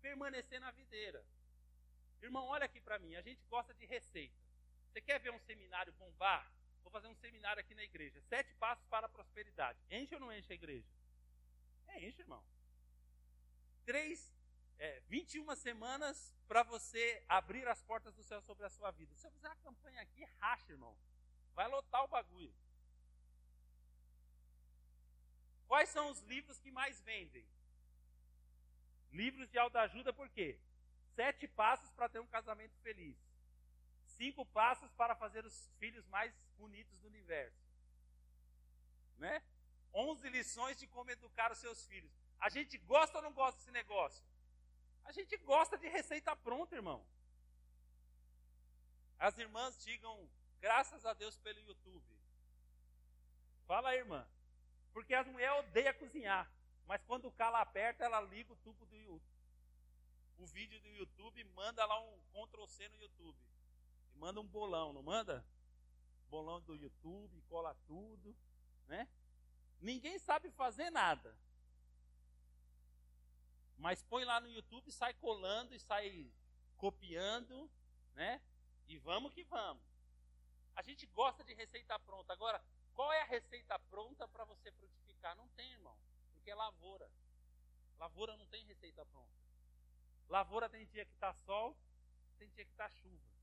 Permanecer 0.00 0.60
na 0.60 0.70
videira. 0.72 1.24
Irmão, 2.20 2.46
olha 2.46 2.64
aqui 2.64 2.80
para 2.80 2.98
mim. 2.98 3.14
A 3.14 3.22
gente 3.22 3.44
gosta 3.46 3.72
de 3.74 3.86
receita. 3.86 4.34
Você 4.88 5.00
quer 5.00 5.20
ver 5.20 5.30
um 5.30 5.38
seminário 5.40 5.92
bombar? 5.94 6.50
Vou 6.82 6.90
fazer 6.90 7.06
um 7.06 7.14
seminário 7.14 7.60
aqui 7.60 7.74
na 7.74 7.84
igreja. 7.84 8.20
Sete 8.22 8.52
passos 8.54 8.84
para 8.86 9.06
a 9.06 9.08
prosperidade. 9.08 9.78
Enche 9.90 10.14
ou 10.14 10.20
não 10.20 10.32
enche 10.32 10.52
a 10.52 10.56
igreja? 10.56 10.88
É, 11.88 12.04
enche, 12.04 12.22
irmão. 12.22 12.44
Três, 13.84 14.32
é, 14.78 15.00
21 15.08 15.54
semanas 15.56 16.34
para 16.48 16.62
você 16.62 17.24
abrir 17.28 17.66
as 17.68 17.82
portas 17.82 18.14
do 18.14 18.22
céu 18.22 18.40
sobre 18.42 18.66
a 18.66 18.70
sua 18.70 18.90
vida. 18.90 19.14
Se 19.14 19.26
eu 19.26 19.30
fizer 19.30 19.48
a 19.48 19.56
campanha 19.56 20.00
aqui, 20.02 20.24
racha, 20.40 20.72
irmão. 20.72 20.96
Vai 21.54 21.68
lotar 21.68 22.04
o 22.04 22.08
bagulho. 22.08 22.54
Quais 25.66 25.88
são 25.88 26.10
os 26.10 26.20
livros 26.22 26.58
que 26.58 26.70
mais 26.70 27.00
vendem? 27.00 27.46
Livros 29.10 29.48
de 29.50 29.58
autoajuda, 29.58 30.12
por 30.12 30.28
quê? 30.28 30.58
Sete 31.14 31.46
passos 31.46 31.90
para 31.92 32.08
ter 32.08 32.20
um 32.20 32.26
casamento 32.26 32.76
feliz. 32.78 33.16
Cinco 34.04 34.44
passos 34.46 34.90
para 34.92 35.14
fazer 35.14 35.44
os 35.44 35.70
filhos 35.78 36.06
mais 36.06 36.32
bonitos 36.56 36.98
do 36.98 37.06
universo. 37.06 37.64
Né? 39.16 39.42
Onze 39.92 40.28
lições 40.28 40.76
de 40.76 40.86
como 40.88 41.10
educar 41.10 41.52
os 41.52 41.58
seus 41.58 41.86
filhos. 41.86 42.12
A 42.40 42.48
gente 42.48 42.76
gosta 42.78 43.18
ou 43.18 43.22
não 43.22 43.32
gosta 43.32 43.58
desse 43.58 43.70
negócio? 43.70 44.24
A 45.04 45.12
gente 45.12 45.36
gosta 45.38 45.78
de 45.78 45.88
receita 45.88 46.34
pronta, 46.36 46.74
irmão. 46.74 47.06
As 49.18 49.38
irmãs 49.38 49.82
digam 49.84 50.28
graças 50.64 51.04
a 51.04 51.12
Deus 51.12 51.36
pelo 51.36 51.60
YouTube. 51.60 52.18
Fala 53.66 53.90
aí, 53.90 53.98
irmã. 53.98 54.26
Porque 54.94 55.12
as 55.12 55.26
mulheres 55.26 55.58
odeiam 55.58 55.92
cozinhar. 55.92 56.50
Mas 56.86 57.02
quando 57.02 57.26
o 57.28 57.32
cala 57.32 57.60
aperta, 57.60 58.02
ela 58.02 58.22
liga 58.22 58.50
o 58.50 58.56
tubo 58.56 58.86
do 58.86 58.96
YouTube. 58.96 59.22
O 60.38 60.46
vídeo 60.46 60.80
do 60.80 60.88
YouTube, 60.88 61.44
manda 61.54 61.84
lá 61.84 62.00
um 62.00 62.18
Ctrl 62.32 62.66
C 62.66 62.88
no 62.88 62.96
YouTube. 62.96 63.38
E 64.14 64.16
manda 64.16 64.40
um 64.40 64.46
bolão, 64.46 64.94
não 64.94 65.02
manda? 65.02 65.44
Bolão 66.30 66.62
do 66.62 66.74
YouTube, 66.74 67.42
cola 67.42 67.76
tudo, 67.86 68.34
né? 68.88 69.06
Ninguém 69.82 70.18
sabe 70.18 70.50
fazer 70.50 70.88
nada. 70.88 71.36
Mas 73.76 74.02
põe 74.02 74.24
lá 74.24 74.40
no 74.40 74.48
YouTube, 74.48 74.90
sai 74.90 75.12
colando 75.12 75.74
e 75.74 75.78
sai 75.78 76.32
copiando, 76.78 77.70
né? 78.14 78.40
E 78.88 78.96
vamos 78.96 79.30
que 79.34 79.44
vamos. 79.44 79.93
A 80.74 80.82
gente 80.82 81.06
gosta 81.06 81.44
de 81.44 81.54
receita 81.54 81.98
pronta. 82.00 82.32
Agora, 82.32 82.62
qual 82.94 83.12
é 83.12 83.22
a 83.22 83.26
receita 83.26 83.78
pronta 83.78 84.26
para 84.28 84.44
você 84.44 84.70
frutificar? 84.72 85.36
Não 85.36 85.48
tem, 85.50 85.70
irmão. 85.72 85.96
Porque 86.32 86.50
é 86.50 86.54
lavoura. 86.54 87.10
Lavoura 87.98 88.36
não 88.36 88.46
tem 88.46 88.64
receita 88.66 89.04
pronta. 89.06 89.32
Lavoura 90.28 90.68
tem 90.68 90.86
dia 90.86 91.04
que 91.04 91.12
está 91.12 91.32
sol, 91.32 91.76
tem 92.38 92.48
dia 92.50 92.64
que 92.64 92.70
está 92.70 92.88
chuva. 92.88 93.34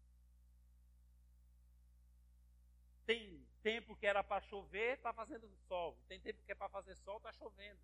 Tem 3.05 3.45
tempo 3.61 3.95
que 3.95 4.05
era 4.05 4.23
para 4.23 4.41
chover, 4.41 4.97
está 4.97 5.13
fazendo 5.13 5.49
sol. 5.67 5.97
Tem 6.07 6.19
tempo 6.19 6.43
que 6.43 6.51
é 6.51 6.55
para 6.55 6.69
fazer 6.69 6.95
sol, 6.97 7.17
está 7.17 7.31
chovendo. 7.33 7.79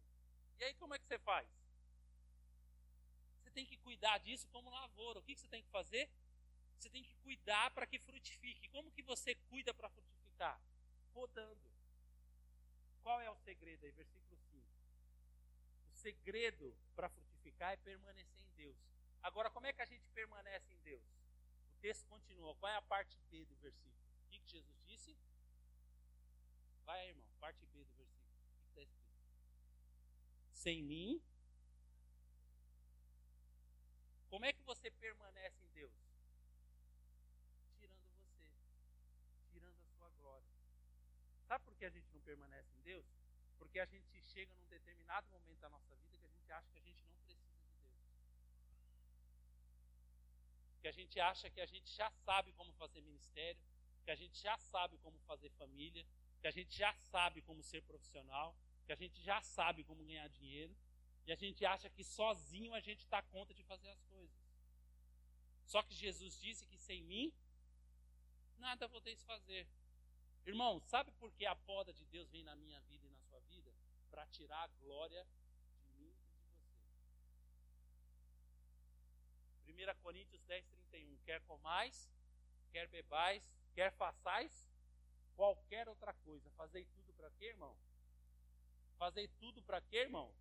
E 0.59 0.63
aí 0.63 0.73
como 0.75 0.93
é 0.93 0.99
que 0.99 1.05
você 1.05 1.19
faz? 1.19 1.47
Você 3.41 3.51
tem 3.51 3.65
que 3.65 3.77
cuidar 3.77 4.17
disso 4.19 4.47
como 4.49 4.69
lavoura. 4.69 5.19
O 5.19 5.23
que 5.23 5.35
você 5.35 5.47
tem 5.47 5.63
que 5.63 5.69
fazer? 5.69 6.09
Você 6.77 6.89
tem 6.89 7.03
que 7.03 7.15
cuidar 7.15 7.71
para 7.71 7.87
que 7.87 7.99
frutifique. 7.99 8.69
Como 8.69 8.91
que 8.91 9.01
você 9.01 9.35
cuida 9.49 9.73
para 9.73 9.89
frutificar? 9.89 10.61
Podando. 11.13 11.71
Qual 13.01 13.19
é 13.19 13.29
o 13.29 13.35
segredo 13.37 13.85
aí? 13.85 13.91
Versículo 13.91 14.37
5. 14.51 14.65
O 15.91 15.95
segredo 15.95 16.75
para 16.95 17.09
frutificar 17.09 17.73
é 17.73 17.77
permanecer 17.77 18.45
em 18.45 18.55
Deus. 18.55 18.77
Agora, 19.23 19.49
como 19.49 19.65
é 19.65 19.73
que 19.73 19.81
a 19.81 19.85
gente 19.85 20.07
permanece 20.09 20.71
em 20.73 20.77
Deus? 20.79 21.03
O 21.71 21.79
texto 21.81 22.05
continua. 22.07 22.55
Qual 22.55 22.71
é 22.71 22.75
a 22.75 22.81
parte 22.81 23.17
B 23.31 23.45
do 23.45 23.55
versículo? 23.55 23.95
O 24.25 24.29
que, 24.29 24.41
Jesus 24.45 24.79
disse? 24.85 25.17
Vai 26.85 27.09
irmão. 27.09 27.25
Parte 27.39 27.65
B 27.65 27.83
do 27.83 27.95
versículo. 27.95 28.35
O 28.53 28.61
que 28.61 28.67
está 28.67 28.81
escrito? 28.83 29.17
Sem 30.51 30.83
mim. 30.83 31.21
Como 34.29 34.45
é 34.45 34.53
que 34.53 34.61
você 34.63 34.91
permanece 34.91 35.63
em 35.63 35.69
Deus? 35.69 36.06
Sabe 41.47 41.63
por 41.63 41.75
que 41.75 41.85
a 41.85 41.89
gente 41.89 42.13
não 42.13 42.21
permanece 42.21 42.75
em 42.75 42.81
Deus? 42.81 43.05
Porque 43.57 43.79
a 43.79 43.85
gente 43.85 44.21
chega 44.33 44.53
num 44.55 44.67
determinado 44.67 45.27
momento 45.29 45.59
da 45.59 45.69
nossa 45.69 45.95
vida 45.95 46.17
que 46.17 46.25
a 46.25 46.29
gente 46.29 46.51
acha 46.51 46.69
que 46.71 46.79
a 46.79 46.81
gente 46.81 47.03
não 47.05 47.13
precisa 47.15 47.41
de 47.41 47.55
Deus. 47.55 47.77
Que 50.81 50.87
a 50.89 50.91
gente 50.91 51.19
acha 51.19 51.49
que 51.49 51.61
a 51.61 51.65
gente 51.65 51.89
já 51.95 52.11
sabe 52.11 52.51
como 52.51 52.71
fazer 52.73 53.01
ministério, 53.01 53.61
que 54.03 54.11
a 54.11 54.15
gente 54.15 54.37
já 54.41 54.57
sabe 54.57 54.97
como 54.97 55.17
fazer 55.19 55.49
família, 55.51 56.05
que 56.41 56.47
a 56.47 56.51
gente 56.51 56.77
já 56.77 56.93
sabe 57.11 57.41
como 57.41 57.63
ser 57.63 57.81
profissional, 57.83 58.53
que 58.85 58.91
a 58.91 58.95
gente 58.95 59.21
já 59.21 59.41
sabe 59.41 59.83
como 59.85 60.03
ganhar 60.03 60.27
dinheiro, 60.29 60.75
e 61.25 61.31
a 61.31 61.35
gente 61.35 61.65
acha 61.65 61.89
que 61.89 62.03
sozinho 62.03 62.73
a 62.73 62.79
gente 62.81 63.07
dá 63.07 63.21
conta 63.21 63.53
de 63.53 63.63
fazer 63.63 63.89
as 63.89 64.03
coisas. 64.03 64.37
Só 65.65 65.81
que 65.81 65.93
Jesus 65.93 66.39
disse 66.39 66.65
que 66.65 66.77
sem 66.77 67.03
mim 67.03 67.33
nada 68.57 68.87
podeis 68.89 69.23
fazer. 69.23 69.67
Irmão, 70.47 70.79
sabe 70.79 71.11
por 71.19 71.29
que 71.33 71.45
a 71.45 71.53
poda 71.53 71.91
de 71.91 72.05
Deus 72.05 72.29
vem 72.29 72.41
na 72.41 72.55
minha 72.55 72.79
vida 72.81 73.05
e 73.05 73.09
na 73.09 73.19
sua 73.19 73.41
vida? 73.41 73.69
Para 74.09 74.25
tirar 74.27 74.63
a 74.63 74.67
glória 74.79 75.27
de 75.81 75.89
mim 75.97 76.07
e 76.07 76.13
de 76.13 76.23
você. 79.73 79.93
1 79.93 80.01
Coríntios 80.01 80.41
10, 80.45 80.65
31. 80.67 81.17
Quer 81.25 81.41
comais, 81.41 82.09
quer 82.71 82.87
bebais, 82.87 83.43
quer 83.75 83.91
façais 83.91 84.65
qualquer 85.35 85.89
outra 85.89 86.13
coisa. 86.13 86.49
Fazei 86.51 86.85
tudo 86.85 87.11
para 87.11 87.29
quê, 87.31 87.47
irmão? 87.47 87.77
Fazei 88.97 89.27
tudo 89.27 89.61
para 89.61 89.81
quê, 89.81 89.97
irmão? 89.97 90.33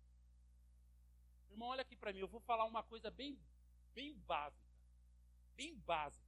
Irmão, 1.49 1.67
olha 1.67 1.81
aqui 1.81 1.97
para 1.97 2.13
mim. 2.13 2.19
Eu 2.19 2.29
vou 2.29 2.39
falar 2.39 2.63
uma 2.63 2.81
coisa 2.81 3.11
bem, 3.11 3.37
bem 3.93 4.13
básica. 4.19 4.71
Bem 5.53 5.75
básica. 5.79 6.25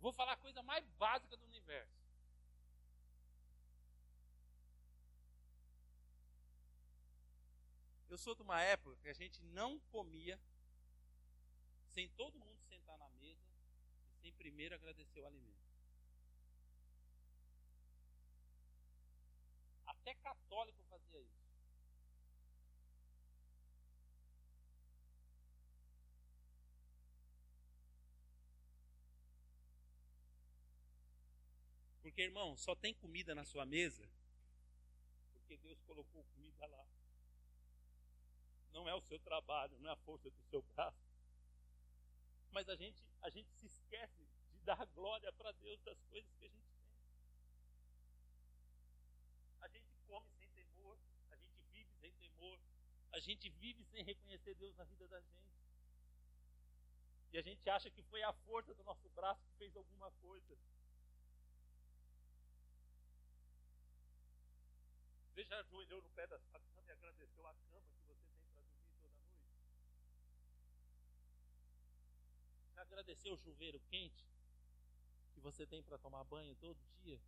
Vou 0.00 0.14
falar 0.14 0.32
a 0.32 0.36
coisa 0.38 0.62
mais 0.62 0.88
básica 0.92 1.36
do 1.36 1.44
universo. 1.44 1.95
Eu 8.08 8.16
sou 8.16 8.34
de 8.34 8.42
uma 8.42 8.62
época 8.62 8.96
que 9.02 9.08
a 9.08 9.12
gente 9.12 9.42
não 9.42 9.78
comia 9.90 10.38
sem 11.88 12.08
todo 12.10 12.38
mundo 12.38 12.60
sentar 12.68 12.96
na 12.98 13.08
mesa 13.10 13.48
e 14.10 14.20
sem 14.20 14.32
primeiro 14.32 14.74
agradecer 14.74 15.20
o 15.20 15.26
alimento. 15.26 15.66
Até 19.86 20.14
católico 20.14 20.84
fazia 20.84 21.20
isso. 21.20 21.46
Porque, 32.02 32.22
irmão, 32.22 32.56
só 32.56 32.74
tem 32.74 32.94
comida 32.94 33.34
na 33.34 33.44
sua 33.44 33.66
mesa 33.66 34.08
porque 35.32 35.56
Deus 35.58 35.80
colocou 35.82 36.24
comida 36.34 36.66
lá 36.66 36.95
não 38.76 38.86
é 38.86 38.94
o 38.94 39.00
seu 39.00 39.18
trabalho, 39.18 39.78
não 39.78 39.88
é 39.88 39.92
a 39.94 40.04
força 40.08 40.30
do 40.30 40.42
seu 40.50 40.60
braço. 40.74 41.08
Mas 42.50 42.68
a 42.68 42.76
gente, 42.76 43.02
a 43.22 43.30
gente 43.30 43.50
se 43.54 43.64
esquece 43.64 44.22
de 44.50 44.58
dar 44.60 44.84
glória 44.98 45.32
para 45.32 45.50
Deus 45.52 45.80
das 45.82 45.98
coisas 46.10 46.30
que 46.34 46.44
a 46.44 46.48
gente 46.48 46.68
tem. 46.68 46.86
A 49.62 49.68
gente 49.68 49.90
come 50.06 50.30
sem 50.38 50.48
temor, 50.50 50.98
a 51.30 51.36
gente 51.36 51.62
vive 51.72 51.90
sem 51.94 52.12
temor, 52.12 52.60
a 53.12 53.18
gente 53.18 53.48
vive 53.48 53.82
sem 53.84 54.04
reconhecer 54.04 54.54
Deus 54.54 54.76
na 54.76 54.84
vida 54.84 55.08
da 55.08 55.20
gente. 55.20 55.46
E 57.32 57.38
a 57.38 57.42
gente 57.42 57.68
acha 57.70 57.90
que 57.90 58.02
foi 58.02 58.22
a 58.22 58.32
força 58.32 58.74
do 58.74 58.84
nosso 58.84 59.08
braço 59.10 59.42
que 59.46 59.56
fez 59.56 59.74
alguma 59.74 60.10
coisa. 60.22 60.56
Você 65.32 65.44
já 65.44 65.60
ajoelhou 65.60 66.02
no 66.02 66.10
pé 66.10 66.26
da 66.26 66.38
sua 66.38 66.60
cama 66.60 66.88
e 66.88 66.92
agradeceu 66.92 67.46
a 67.46 67.54
cama 67.70 67.95
agradecer 72.86 73.30
o 73.30 73.36
chuveiro 73.36 73.80
quente 73.90 74.24
que 75.34 75.40
você 75.40 75.66
tem 75.66 75.82
para 75.82 75.98
tomar 75.98 76.24
banho 76.24 76.54
todo 76.56 76.78
dia? 77.02 77.20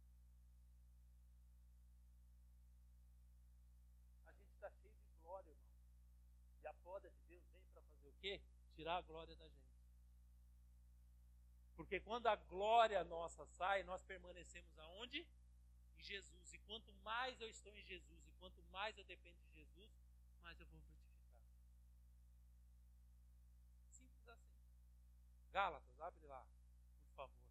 A 4.26 4.32
gente 4.32 4.54
está 4.54 4.70
cheio 4.70 4.94
de 4.94 5.08
glória, 5.22 5.50
irmão. 5.50 5.76
E 6.62 6.66
a 6.66 6.74
poda 6.74 7.10
de 7.10 7.20
Deus 7.28 7.44
vem 7.52 7.62
para 7.72 7.82
fazer 7.82 8.08
o 8.08 8.14
quê? 8.14 8.40
Tirar 8.74 8.96
a 8.96 9.02
glória 9.02 9.36
da 9.36 9.48
gente. 9.48 9.68
Porque 11.76 12.00
quando 12.00 12.26
a 12.26 12.34
glória 12.34 13.04
nossa 13.04 13.46
sai, 13.46 13.84
nós 13.84 14.02
permanecemos 14.02 14.76
aonde? 14.78 15.24
Em 15.96 16.02
Jesus. 16.02 16.52
E 16.52 16.58
quanto 16.58 16.92
mais 17.04 17.40
eu 17.40 17.48
estou 17.48 17.76
em 17.76 17.84
Jesus 17.84 18.26
e 18.26 18.32
quanto 18.40 18.60
mais 18.64 18.98
eu 18.98 19.04
dependo 19.04 19.38
de 19.42 19.52
Jesus, 19.54 19.90
mais 20.42 20.58
eu 20.58 20.66
vou 20.66 20.80
frutificar. 20.80 21.22
Simples 23.90 24.28
assim. 24.28 24.58
Gálatas, 25.52 26.00
abre 26.00 26.26
lá, 26.26 26.46
por 27.02 27.16
favor. 27.16 27.48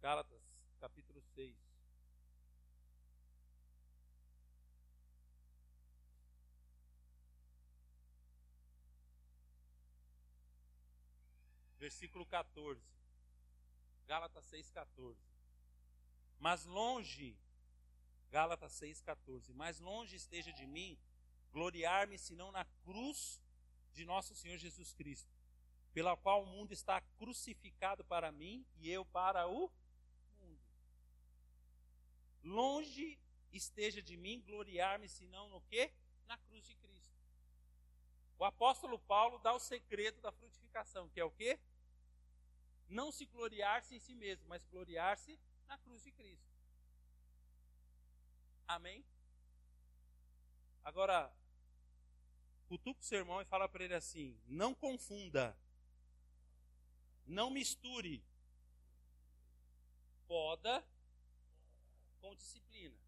Gálatas, 0.00 0.42
capítulo 0.80 1.22
6. 1.34 1.56
Versículo 11.78 12.24
14. 12.24 12.82
Gálatas 14.06 14.44
6,14. 14.50 15.16
Mas 16.38 16.64
longe, 16.64 17.36
Gálatas 18.30 18.72
6,14. 18.80 19.52
Mas 19.52 19.80
longe 19.80 20.16
esteja 20.16 20.52
de 20.52 20.66
mim 20.66 20.98
gloriar-me 21.52 22.18
senão 22.18 22.50
na 22.50 22.64
cruz 22.84 23.43
de 23.94 24.04
nosso 24.04 24.34
Senhor 24.34 24.58
Jesus 24.58 24.92
Cristo, 24.92 25.32
pela 25.92 26.16
qual 26.16 26.42
o 26.42 26.46
mundo 26.46 26.72
está 26.72 27.00
crucificado 27.18 28.04
para 28.04 28.32
mim 28.32 28.66
e 28.76 28.90
eu 28.90 29.04
para 29.04 29.46
o 29.46 29.70
mundo. 30.40 30.60
Longe 32.42 33.18
esteja 33.52 34.02
de 34.02 34.16
mim 34.16 34.42
gloriar-me 34.42 35.08
senão 35.08 35.48
no 35.48 35.60
quê? 35.62 35.92
Na 36.26 36.36
cruz 36.38 36.66
de 36.66 36.74
Cristo. 36.74 37.14
O 38.36 38.44
apóstolo 38.44 38.98
Paulo 38.98 39.38
dá 39.38 39.52
o 39.52 39.60
segredo 39.60 40.20
da 40.20 40.32
frutificação, 40.32 41.08
que 41.08 41.20
é 41.20 41.24
o 41.24 41.30
quê? 41.30 41.58
Não 42.88 43.12
se 43.12 43.24
gloriar-se 43.26 43.94
em 43.94 44.00
si 44.00 44.14
mesmo, 44.14 44.48
mas 44.48 44.64
gloriar-se 44.64 45.38
na 45.68 45.78
cruz 45.78 46.02
de 46.02 46.10
Cristo. 46.10 46.52
Amém? 48.66 49.04
Agora, 50.82 51.32
cutuca 52.68 53.00
o 53.00 53.04
seu 53.04 53.18
irmão 53.18 53.40
e 53.40 53.44
fala 53.44 53.68
para 53.68 53.84
ele 53.84 53.94
assim: 53.94 54.38
não 54.46 54.74
confunda, 54.74 55.56
não 57.26 57.50
misture 57.50 58.22
poda 60.26 60.84
com 62.20 62.34
disciplina. 62.34 62.98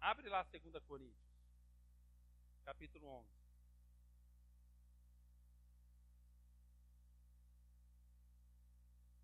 Abre 0.00 0.28
lá 0.28 0.42
2 0.42 0.82
Coríntios, 0.84 1.34
capítulo 2.64 3.06
11. 3.06 3.28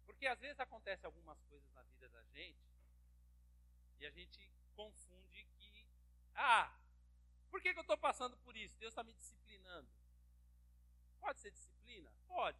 Porque 0.06 0.26
às 0.26 0.40
vezes 0.40 0.58
acontece 0.58 1.06
algumas 1.06 1.40
coisas 1.42 1.70
na 1.74 1.82
vida 1.82 2.08
da 2.08 2.22
gente 2.24 2.58
e 4.00 4.06
a 4.06 4.10
gente 4.10 4.50
confunde 4.74 5.44
que, 5.58 5.86
ah, 6.34 6.74
por 7.50 7.60
que, 7.60 7.72
que 7.72 7.78
eu 7.78 7.82
estou 7.82 7.98
passando 7.98 8.36
por 8.38 8.56
isso? 8.56 8.76
Deus 8.78 8.92
está 8.92 9.02
me 9.02 9.12
disciplinando. 9.12 9.88
Pode 11.20 11.40
ser 11.40 11.50
disciplina? 11.50 12.12
Pode. 12.26 12.58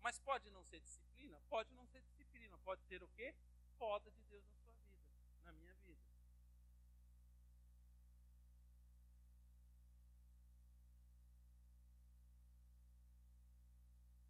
Mas 0.00 0.18
pode 0.18 0.50
não 0.50 0.64
ser 0.64 0.80
disciplina? 0.80 1.40
Pode 1.48 1.72
não 1.74 1.86
ser 1.86 2.02
disciplina. 2.02 2.56
Pode 2.58 2.82
ser 2.84 3.02
o 3.02 3.08
quê? 3.08 3.34
Poda 3.78 4.10
de 4.10 4.22
Deus 4.24 4.44
na 4.46 4.54
sua 4.56 4.72
vida, 4.72 4.98
na 5.44 5.52
minha 5.52 5.74
vida. 5.74 6.02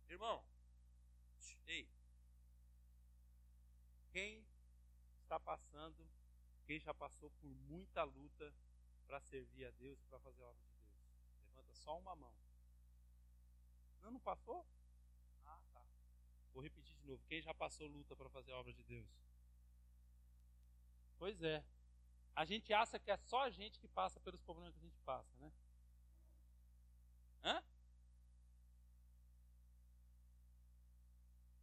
Irmão, 0.08 0.44
ei, 1.66 1.88
quem 4.10 4.44
está 5.22 5.38
passando, 5.38 6.08
quem 6.66 6.80
já 6.80 6.94
passou 6.94 7.30
por 7.30 7.48
muita 7.68 8.02
luta 8.04 8.52
para 9.08 9.18
servir 9.20 9.64
a 9.64 9.70
Deus, 9.70 9.98
para 10.04 10.20
fazer 10.20 10.42
a 10.42 10.46
obra 10.46 10.62
de 10.62 10.74
Deus? 10.76 10.92
Levanta 11.48 11.74
só 11.74 11.98
uma 11.98 12.14
mão. 12.14 12.32
Não, 14.02 14.10
não 14.10 14.20
passou? 14.20 14.64
Ah, 15.46 15.60
tá. 15.72 15.82
Vou 16.52 16.62
repetir 16.62 16.94
de 16.94 17.06
novo. 17.06 17.24
Quem 17.26 17.40
já 17.40 17.54
passou 17.54 17.88
luta 17.88 18.14
para 18.14 18.28
fazer 18.28 18.52
a 18.52 18.58
obra 18.58 18.72
de 18.72 18.84
Deus? 18.84 19.08
Pois 21.18 21.42
é. 21.42 21.64
A 22.36 22.44
gente 22.44 22.72
acha 22.72 23.00
que 23.00 23.10
é 23.10 23.16
só 23.16 23.42
a 23.42 23.50
gente 23.50 23.80
que 23.80 23.88
passa 23.88 24.20
pelos 24.20 24.40
problemas 24.42 24.72
que 24.74 24.78
a 24.78 24.88
gente 24.88 25.00
passa, 25.00 25.36
né? 25.38 25.50
Hã? 27.42 27.64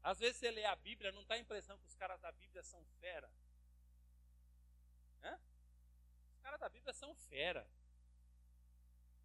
Às 0.01 0.19
vezes 0.19 0.37
você 0.37 0.51
lê 0.51 0.65
a 0.65 0.75
Bíblia, 0.75 1.11
não 1.11 1.23
dá 1.25 1.35
a 1.35 1.39
impressão 1.39 1.77
que 1.77 1.85
os 1.85 1.95
caras 1.95 2.19
da 2.19 2.31
Bíblia 2.31 2.63
são 2.63 2.83
fera. 2.99 3.31
Hã? 5.23 5.39
Os 6.33 6.34
caras 6.45 6.59
da 6.59 6.69
Bíblia 6.69 6.93
são 6.93 7.15
fera. 7.15 7.67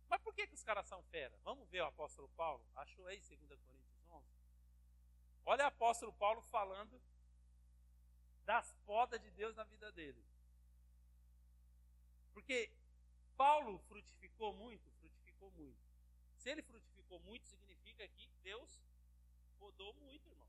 Mas 0.08 0.22
por 0.22 0.34
que, 0.34 0.46
que 0.46 0.54
os 0.54 0.64
caras 0.64 0.86
são 0.86 1.02
fera? 1.04 1.36
Vamos 1.44 1.68
ver 1.68 1.82
o 1.82 1.86
apóstolo 1.86 2.28
Paulo. 2.30 2.64
Achou 2.74 3.06
aí 3.06 3.20
2 3.20 3.60
Coríntios 3.60 4.10
11? 4.10 4.26
Olha 5.44 5.64
o 5.64 5.68
apóstolo 5.68 6.12
Paulo 6.14 6.40
falando 6.40 6.98
das 8.46 8.72
podas 8.86 9.20
de 9.20 9.30
Deus 9.32 9.54
na 9.54 9.64
vida 9.64 9.92
dele. 9.92 10.24
Porque 12.32 12.72
Paulo 13.36 13.78
frutificou 13.80 14.54
muito, 14.54 14.90
frutificou 14.92 15.50
muito. 15.50 15.78
Se 16.38 16.48
ele 16.48 16.62
frutificou 16.62 17.20
muito, 17.20 17.46
significa 17.46 18.08
que 18.08 18.28
Deus 18.42 18.82
podou 19.58 19.92
muito, 19.94 20.26
irmão. 20.26 20.48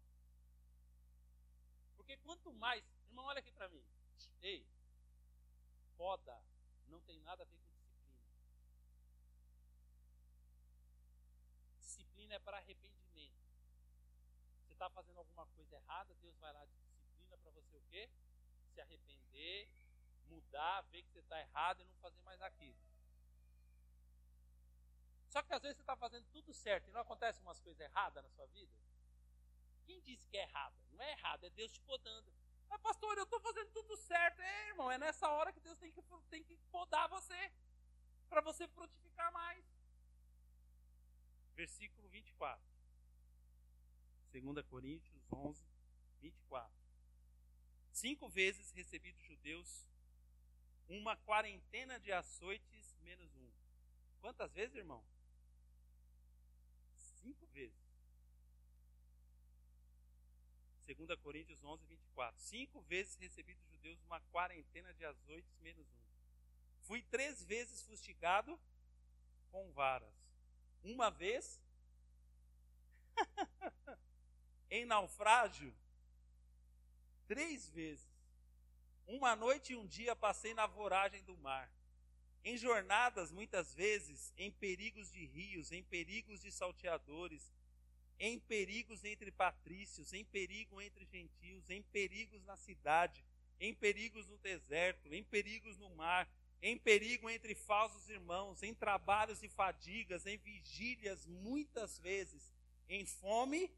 Porque 1.97 2.15
quanto 2.17 2.53
mais. 2.53 2.81
Irmão, 3.07 3.25
olha 3.25 3.39
aqui 3.39 3.51
para 3.51 3.67
mim. 3.67 3.83
Ei, 4.41 4.65
poda 5.97 6.41
não 6.91 7.01
tem 7.01 7.19
nada 7.21 7.43
a 7.43 7.45
ver 7.45 7.57
com 7.57 7.69
disciplina. 7.69 8.21
Disciplina 11.79 12.35
é 12.35 12.39
para 12.39 12.57
arrependimento. 12.57 13.41
Você 14.63 14.73
está 14.73 14.89
fazendo 14.89 15.17
alguma 15.19 15.45
coisa 15.47 15.75
errada, 15.75 16.13
Deus 16.15 16.37
vai 16.37 16.51
lá 16.53 16.65
de 16.65 16.75
disciplina 16.75 17.37
para 17.37 17.51
você 17.51 17.77
o 17.77 17.81
quê? 17.89 18.09
Se 18.73 18.81
arrepender, 18.81 19.69
mudar, 20.27 20.81
ver 20.91 21.03
que 21.03 21.11
você 21.11 21.19
está 21.19 21.39
errado 21.39 21.81
e 21.81 21.85
não 21.85 21.95
fazer 21.95 22.21
mais 22.21 22.41
aquilo. 22.41 22.77
Só 25.29 25.41
que 25.41 25.53
às 25.53 25.61
vezes 25.61 25.77
você 25.77 25.83
está 25.83 25.95
fazendo 25.95 26.25
tudo 26.31 26.53
certo 26.53 26.89
e 26.89 26.91
não 26.91 27.01
acontece 27.01 27.39
umas 27.39 27.59
coisas 27.61 27.79
erradas 27.79 28.21
na 28.21 28.29
sua 28.31 28.45
vida. 28.47 28.71
Quem 29.85 30.01
disse 30.01 30.27
que 30.27 30.37
é 30.37 30.43
errada? 30.43 30.75
Não 30.91 31.01
é 31.01 31.11
errada, 31.11 31.47
é 31.47 31.49
Deus 31.51 31.71
te 31.71 31.79
podando. 31.81 32.31
Mas, 32.71 32.79
pastor, 32.81 33.17
eu 33.17 33.25
estou 33.25 33.39
fazendo 33.41 33.69
tudo 33.71 33.97
certo. 33.97 34.41
É, 34.41 34.69
irmão, 34.69 34.89
é 34.89 34.97
nessa 34.97 35.27
hora 35.27 35.51
que 35.51 35.59
Deus 35.59 35.77
tem 35.77 35.91
que, 35.91 36.01
tem 36.29 36.41
que 36.41 36.55
podar 36.71 37.09
você. 37.09 37.51
Para 38.29 38.39
você 38.39 38.65
frutificar 38.69 39.31
mais. 39.33 39.65
Versículo 41.53 42.07
24. 42.07 42.63
2 44.31 44.65
Coríntios 44.65 45.21
11, 45.33 45.61
24. 46.21 46.73
Cinco 47.91 48.29
vezes 48.29 48.71
recebi 48.71 49.11
dos 49.11 49.23
judeus 49.23 49.85
uma 50.87 51.17
quarentena 51.17 51.99
de 51.99 52.13
açoites 52.13 52.95
menos 53.01 53.35
um. 53.35 53.51
Quantas 54.21 54.53
vezes, 54.53 54.77
irmão? 54.77 55.03
Cinco 56.95 57.45
vezes. 57.47 57.80
2 60.93 61.19
Coríntios 61.19 61.63
11, 61.63 61.85
24. 61.85 62.39
Cinco 62.39 62.81
vezes 62.81 63.15
recebi 63.15 63.53
dos 63.55 63.69
judeus 63.69 64.01
uma 64.03 64.19
quarentena 64.31 64.93
de 64.93 65.05
azoites 65.05 65.57
menos 65.59 65.87
um. 65.87 66.01
Fui 66.81 67.01
três 67.03 67.43
vezes 67.43 67.81
fustigado 67.83 68.59
com 69.51 69.71
varas. 69.71 70.13
Uma 70.83 71.09
vez 71.09 71.61
em 74.69 74.85
naufrágio, 74.85 75.73
três 77.27 77.69
vezes. 77.69 78.09
Uma 79.05 79.35
noite 79.35 79.73
e 79.73 79.75
um 79.75 79.85
dia 79.85 80.15
passei 80.15 80.53
na 80.53 80.65
voragem 80.65 81.23
do 81.23 81.37
mar. 81.37 81.71
Em 82.43 82.57
jornadas, 82.57 83.31
muitas 83.31 83.73
vezes, 83.73 84.33
em 84.35 84.51
perigos 84.51 85.11
de 85.11 85.25
rios, 85.25 85.71
em 85.71 85.83
perigos 85.83 86.41
de 86.41 86.51
salteadores, 86.51 87.51
em 88.23 88.39
perigos 88.39 89.03
entre 89.03 89.31
patrícios, 89.31 90.13
em 90.13 90.23
perigo 90.23 90.79
entre 90.79 91.05
gentios, 91.05 91.67
em 91.71 91.81
perigos 91.81 92.45
na 92.45 92.55
cidade, 92.55 93.25
em 93.59 93.73
perigos 93.73 94.27
no 94.27 94.37
deserto, 94.37 95.11
em 95.11 95.23
perigos 95.23 95.75
no 95.79 95.89
mar, 95.95 96.31
em 96.61 96.77
perigo 96.77 97.27
entre 97.31 97.55
falsos 97.55 98.07
irmãos, 98.09 98.61
em 98.61 98.75
trabalhos 98.75 99.41
e 99.41 99.49
fadigas, 99.49 100.27
em 100.27 100.37
vigílias, 100.37 101.25
muitas 101.25 101.97
vezes, 101.97 102.53
em 102.87 103.07
fome 103.07 103.71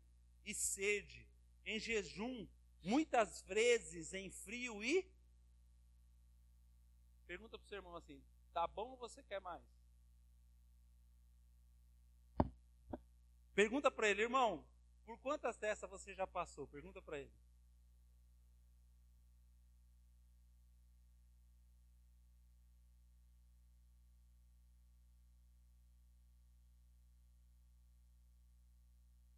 e 0.46 0.54
sede, 0.54 1.26
em 1.66 1.80
jejum, 1.80 2.46
muitas 2.84 3.44
vezes 3.44 4.14
em 4.14 4.30
frio 4.30 4.84
e. 4.84 5.10
Pergunta 7.26 7.58
para 7.58 7.66
o 7.66 7.70
seu 7.70 7.78
irmão 7.78 7.96
assim: 7.96 8.22
tá 8.54 8.68
bom 8.68 8.90
ou 8.90 8.98
você 8.98 9.24
quer 9.24 9.40
mais? 9.40 9.64
Pergunta 13.56 13.92
para 13.92 14.10
ele, 14.10 14.24
irmão, 14.24 14.66
por 15.06 15.18
quantas 15.20 15.58
dessas 15.58 15.90
você 15.90 16.14
já 16.14 16.26
passou? 16.26 16.68
Pergunta 16.68 17.02
para 17.02 17.20
ele. 17.20 17.32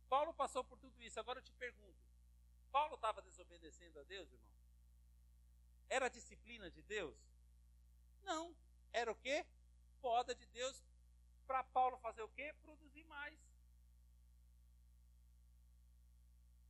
Paulo 0.08 0.34
passou 0.34 0.64
por 0.64 0.78
tudo 0.78 1.04
isso. 1.04 1.20
Agora 1.20 1.40
eu 1.40 1.44
te 1.44 1.52
pergunto: 1.52 2.00
Paulo 2.72 2.96
estava 2.96 3.22
desobedecendo 3.22 4.00
a 4.00 4.04
Deus, 4.04 4.32
irmão? 4.32 4.56
Era 5.90 6.08
disciplina 6.08 6.72
de 6.72 6.82
Deus? 6.84 7.18
Não. 8.24 8.56
Era 8.94 9.12
o 9.12 9.16
quê? 9.16 9.46
Poda 10.02 10.34
de 10.34 10.46
Deus 10.48 10.82
para 11.46 11.66
Paulo 11.66 11.98
fazer 11.98 12.22
o 12.22 12.30
quê? 12.30 12.54
Produzir 12.62 13.04
mais. 13.04 13.38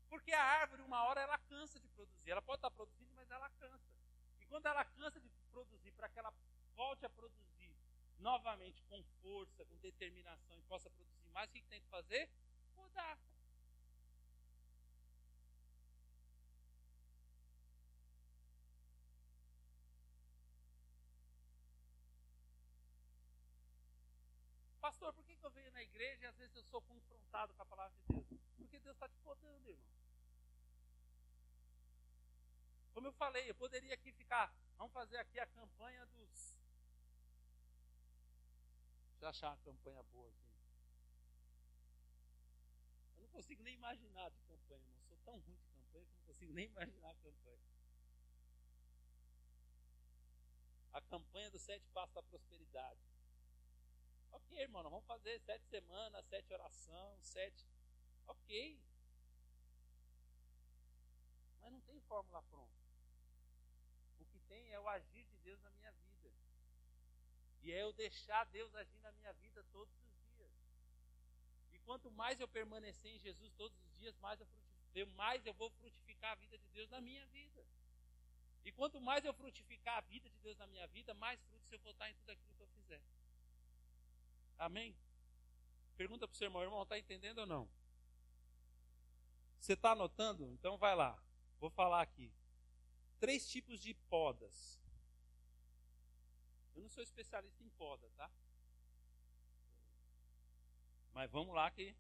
Porque 0.10 0.32
a 0.32 0.44
árvore, 0.44 0.82
uma 0.82 1.04
hora, 1.04 1.22
ela 1.22 1.38
cansa 1.38 1.80
de 1.80 1.88
produzir. 1.90 2.30
Ela 2.30 2.42
pode 2.42 2.58
estar 2.58 2.72
produzindo, 2.72 3.14
mas 3.16 3.30
ela 3.30 3.50
cansa. 3.50 3.94
E 4.40 4.46
quando 4.46 4.66
ela 4.66 4.86
cansa 4.86 5.20
de 5.20 5.30
produzir, 5.52 5.92
para 5.92 6.10
que 6.10 6.20
ela 6.20 6.34
volte 6.76 7.06
a 7.06 7.10
produzir 7.10 7.76
novamente 8.20 8.82
com 8.84 9.04
força, 9.22 9.66
com 9.66 9.78
determinação 9.78 10.58
e 10.58 10.62
possa 10.64 10.90
produzir 10.90 11.30
mais, 11.30 11.50
o 11.50 11.54
que 11.54 11.62
tem 11.64 11.82
que 11.82 11.88
fazer? 11.90 12.30
Podar. 12.76 13.18
Pastor, 25.06 25.14
por 25.14 25.26
que, 25.28 25.36
que 25.36 25.46
eu 25.46 25.52
venho 25.52 25.72
na 25.72 25.84
igreja 25.84 26.24
e 26.24 26.26
às 26.26 26.36
vezes 26.36 26.56
eu 26.56 26.64
sou 26.64 26.82
confrontado 26.82 27.54
com 27.54 27.62
a 27.62 27.66
palavra 27.68 27.96
de 27.96 28.08
Deus? 28.08 28.26
Porque 28.58 28.80
Deus 28.80 28.96
está 28.96 29.08
te 29.08 29.20
podando, 29.20 29.70
irmão. 29.70 29.94
Como 32.92 33.06
eu 33.06 33.14
falei, 33.14 33.48
eu 33.48 33.54
poderia 33.54 33.94
aqui 33.94 34.12
ficar. 34.12 34.52
Vamos 34.78 34.92
fazer 34.94 35.18
aqui 35.18 35.40
a 35.40 35.46
campanha 35.46 36.04
dos. 36.08 36.58
Deixa 39.12 39.26
eu 39.26 39.30
achar 39.30 39.50
uma 39.50 39.58
campanha 39.58 40.02
boa 40.06 40.28
aqui. 40.28 40.50
Eu 43.18 43.22
não 43.22 43.30
consigo 43.30 43.62
nem 43.62 43.76
imaginar 43.76 44.32
de 44.32 44.40
campanha, 44.40 44.82
irmão. 44.82 44.98
Eu 44.98 45.04
sou 45.04 45.18
tão 45.24 45.38
ruim 45.38 45.56
de 45.56 45.68
campanha 45.68 46.06
que 46.08 46.14
eu 46.14 46.18
não 46.18 46.26
consigo 46.26 46.52
nem 46.54 46.66
imaginar 46.66 47.12
a 47.12 47.16
campanha. 47.16 47.60
A 50.94 51.02
campanha 51.02 51.52
dos 51.52 51.62
sete 51.62 51.88
passos 51.90 52.16
da 52.16 52.24
prosperidade. 52.24 53.15
Ok, 54.36 54.60
irmão, 54.60 54.84
vamos 54.84 55.06
fazer 55.06 55.40
sete 55.40 55.66
semanas, 55.68 56.26
sete 56.26 56.54
orações, 56.54 57.26
sete. 57.26 57.66
Ok. 58.28 58.78
Mas 61.62 61.72
não 61.72 61.80
tem 61.82 62.00
fórmula 62.02 62.44
pronta. 62.44 62.84
O 64.20 64.26
que 64.26 64.40
tem 64.40 64.74
é 64.74 64.80
o 64.80 64.90
agir 64.90 65.24
de 65.24 65.38
Deus 65.38 65.62
na 65.62 65.70
minha 65.70 65.92
vida. 65.92 66.34
E 67.62 67.72
é 67.72 67.82
eu 67.82 67.94
deixar 67.94 68.44
Deus 68.48 68.76
agir 68.76 69.00
na 69.00 69.12
minha 69.14 69.32
vida 69.34 69.64
todos 69.72 69.96
os 69.96 70.36
dias. 70.36 70.52
E 71.72 71.80
quanto 71.80 72.12
mais 72.12 72.38
eu 72.42 72.48
permanecer 72.48 73.16
em 73.16 73.20
Jesus 73.20 73.54
todos 73.54 73.78
os 73.86 73.98
dias, 73.98 74.18
mais 74.18 74.42
eu, 74.42 75.08
mais 75.16 75.46
eu 75.46 75.54
vou 75.54 75.70
frutificar 75.70 76.34
a 76.34 76.36
vida 76.36 76.58
de 76.58 76.68
Deus 76.72 76.90
na 76.90 77.00
minha 77.00 77.26
vida. 77.28 77.66
E 78.66 78.72
quanto 78.74 79.00
mais 79.00 79.24
eu 79.24 79.34
frutificar 79.34 80.00
a 80.00 80.02
vida 80.02 80.30
de 80.30 80.38
Deus 80.40 80.58
na 80.58 80.68
minha 80.68 80.88
vida, 80.88 81.14
mais 81.14 81.42
frutos 81.44 81.72
eu 81.72 81.80
vou 81.80 81.94
estar 81.94 82.10
em 82.10 82.16
tudo 82.16 82.32
aquilo 82.32 82.54
que 82.56 82.62
eu 82.62 82.68
fizer. 82.68 83.02
Amém? 84.58 84.96
Pergunta 85.98 86.28
para 86.28 86.34
o 86.34 86.38
seu 86.38 86.46
irmão, 86.46 86.64
irmão, 86.64 86.84
está 86.84 86.98
entendendo 86.98 87.40
ou 87.40 87.46
não? 87.46 87.70
Você 89.60 89.74
está 89.74 89.92
anotando? 89.92 90.52
Então 90.54 90.78
vai 90.78 90.96
lá. 90.96 91.22
Vou 91.60 91.70
falar 91.70 92.02
aqui. 92.02 92.32
Três 93.20 93.50
tipos 93.50 93.80
de 93.80 93.94
podas. 94.10 94.80
Eu 96.76 96.82
não 96.82 96.90
sou 96.90 97.02
especialista 97.02 97.64
em 97.64 97.70
poda, 97.70 98.10
tá? 98.18 98.30
Mas 101.14 101.32
vamos 101.32 101.56
lá 101.56 101.72
que 101.72 101.96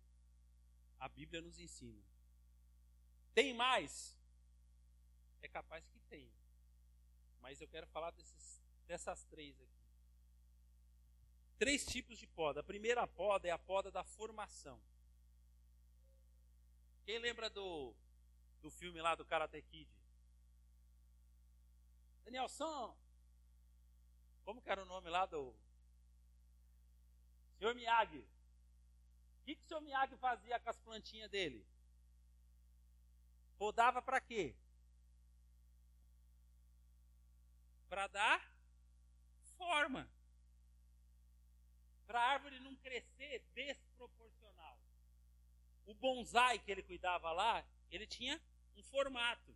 a 1.00 1.08
Bíblia 1.08 1.42
nos 1.42 1.58
ensina. 1.58 2.04
Tem 3.34 3.54
mais? 3.54 4.18
É 5.42 5.48
capaz 5.48 5.88
que 5.88 6.00
tenha. 6.02 6.34
Mas 7.40 7.62
eu 7.62 7.68
quero 7.68 7.88
falar 7.88 8.12
desses, 8.12 8.62
dessas 8.86 9.24
três 9.26 9.60
aqui 9.62 9.85
três 11.58 11.86
tipos 11.86 12.18
de 12.18 12.28
poda. 12.28 12.60
A 12.60 12.64
primeira 12.64 13.08
poda 13.08 13.48
é 13.48 13.52
a 13.52 13.58
poda 13.58 13.92
da 13.92 14.04
formação. 14.04 14.82
Quem 17.06 17.20
lembra 17.20 17.50
do, 17.50 17.94
do 18.62 18.70
filme 18.70 19.02
lá 19.02 19.16
do 19.16 19.26
Karate 19.26 19.62
Kid? 19.62 19.90
Danielson, 22.24 22.98
como 24.44 24.62
que 24.62 24.70
era 24.70 24.82
o 24.82 24.86
nome 24.86 25.10
lá 25.10 25.26
do 25.26 25.56
Senhor 27.58 27.76
Miyagi? 27.76 28.20
O 28.20 29.46
que, 29.46 29.56
que 29.56 29.64
o 29.64 29.68
senhor 29.68 29.82
Miyagi 29.82 30.18
fazia 30.18 30.60
com 30.60 30.70
as 30.70 30.80
plantinhas 30.80 31.30
dele? 31.30 31.66
Podava 33.60 34.02
para 34.02 34.20
quê? 34.20 34.56
Para 37.88 38.08
dar 38.08 38.56
forma 39.56 40.10
para 42.06 42.20
a 42.20 42.32
árvore 42.32 42.60
não 42.60 42.76
crescer 42.78 43.44
desproporcional. 43.54 44.80
O 45.86 45.94
bonsai 45.94 46.60
que 46.60 46.72
ele 46.72 46.84
cuidava 46.84 47.32
lá, 47.32 47.66
ele 47.92 48.08
tinha 48.08 48.42
um 48.76 48.84
formato. 48.84 49.56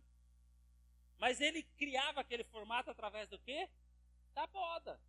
Mas 1.18 1.40
ele 1.40 1.62
criava 1.62 2.20
aquele 2.20 2.44
formato 2.44 2.90
através 2.90 3.28
do 3.28 3.38
quê? 3.38 3.68
Da 4.34 4.46
poda. 4.48 5.00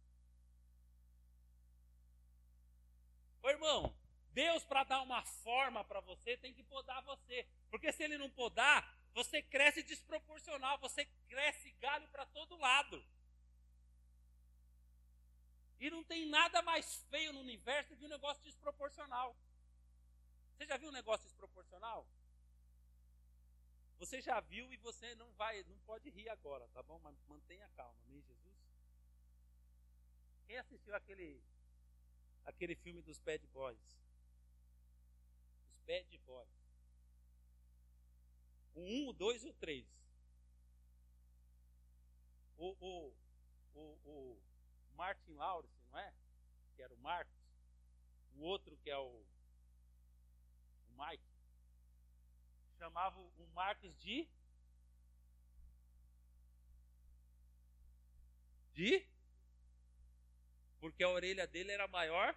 Ô 3.41 3.49
irmão, 3.49 3.95
Deus 4.33 4.63
para 4.63 4.83
dar 4.83 5.01
uma 5.01 5.23
forma 5.23 5.83
para 5.83 5.99
você 6.01 6.37
tem 6.37 6.53
que 6.53 6.63
podar 6.63 7.01
você. 7.03 7.47
Porque 7.69 7.91
se 7.91 8.03
ele 8.03 8.17
não 8.17 8.29
podar, 8.29 8.97
você 9.13 9.41
cresce 9.41 9.83
desproporcional, 9.83 10.77
você 10.79 11.05
cresce 11.27 11.71
galho 11.79 12.07
para 12.09 12.25
todo 12.27 12.57
lado. 12.57 13.03
E 15.81 15.89
não 15.89 16.03
tem 16.03 16.27
nada 16.27 16.61
mais 16.61 17.03
feio 17.09 17.33
no 17.33 17.39
universo 17.39 17.95
que 17.97 18.05
um 18.05 18.07
negócio 18.07 18.43
desproporcional. 18.43 19.35
Você 20.53 20.67
já 20.67 20.77
viu 20.77 20.89
um 20.89 20.93
negócio 20.93 21.25
desproporcional? 21.25 22.07
Você 23.97 24.21
já 24.21 24.39
viu 24.41 24.71
e 24.71 24.77
você 24.77 25.15
não 25.15 25.33
vai, 25.33 25.63
não 25.63 25.79
pode 25.79 26.07
rir 26.11 26.29
agora, 26.29 26.67
tá 26.69 26.83
bom? 26.83 26.99
Mas 26.99 27.17
mantenha 27.27 27.67
calma, 27.75 27.99
amém, 28.05 28.21
Jesus? 28.21 28.55
Quem 30.45 30.59
assistiu 30.59 30.93
aquele 30.95 31.41
aquele 32.45 32.75
filme 32.75 33.01
dos 33.01 33.17
Bad 33.17 33.43
Boys? 33.47 33.79
Os 35.71 35.79
Bad 35.87 36.17
Boys. 36.19 36.61
O 38.75 38.81
1, 38.81 39.09
o 39.09 39.13
2 39.13 39.45
e 39.45 39.49
o 39.49 39.53
3. 39.53 39.87
O, 42.57 42.69
o, 42.79 43.13
o, 43.73 43.81
o, 44.05 44.41
Martin 45.01 45.33
Lawrence, 45.33 45.73
não 45.91 45.97
é? 45.97 46.13
Que 46.75 46.83
era 46.83 46.93
o 46.93 46.97
Marcos. 46.97 47.33
O 48.35 48.41
outro 48.43 48.77
que 48.77 48.89
é 48.91 48.97
o, 48.97 49.25
o 50.89 50.91
Mike. 50.95 51.23
Chamava 52.77 53.19
o 53.19 53.47
Marcos 53.55 53.97
de. 53.97 54.29
De? 58.75 59.03
Porque 60.79 61.03
a 61.03 61.09
orelha 61.09 61.47
dele 61.47 61.71
era 61.71 61.87
maior 61.87 62.35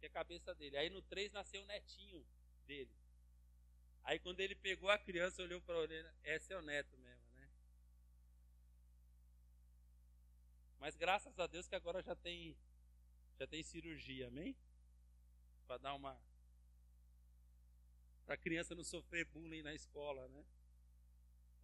que 0.00 0.06
a 0.06 0.10
cabeça 0.10 0.52
dele. 0.56 0.76
Aí 0.76 0.90
no 0.90 1.02
3 1.02 1.30
nasceu 1.30 1.62
o 1.62 1.66
netinho 1.66 2.26
dele. 2.66 2.90
Aí 4.02 4.18
quando 4.18 4.40
ele 4.40 4.56
pegou 4.56 4.90
a 4.90 4.98
criança, 4.98 5.40
olhou 5.40 5.60
para 5.60 5.76
a 5.76 5.82
orelha, 5.82 6.14
é 6.24 6.56
o 6.56 6.62
neto 6.62 6.98
mesmo. 6.98 7.19
Mas 10.80 10.96
graças 10.96 11.38
a 11.38 11.46
Deus 11.46 11.68
que 11.68 11.74
agora 11.74 12.02
já 12.02 12.16
tem 12.16 12.56
já 13.38 13.46
tem 13.46 13.62
cirurgia, 13.62 14.28
amém? 14.28 14.56
Para 15.66 15.76
dar 15.76 15.94
uma 15.94 16.18
para 18.24 18.34
a 18.34 18.38
criança 18.38 18.74
não 18.74 18.82
sofrer 18.82 19.26
bullying 19.26 19.62
na 19.62 19.74
escola, 19.74 20.26
né? 20.28 20.46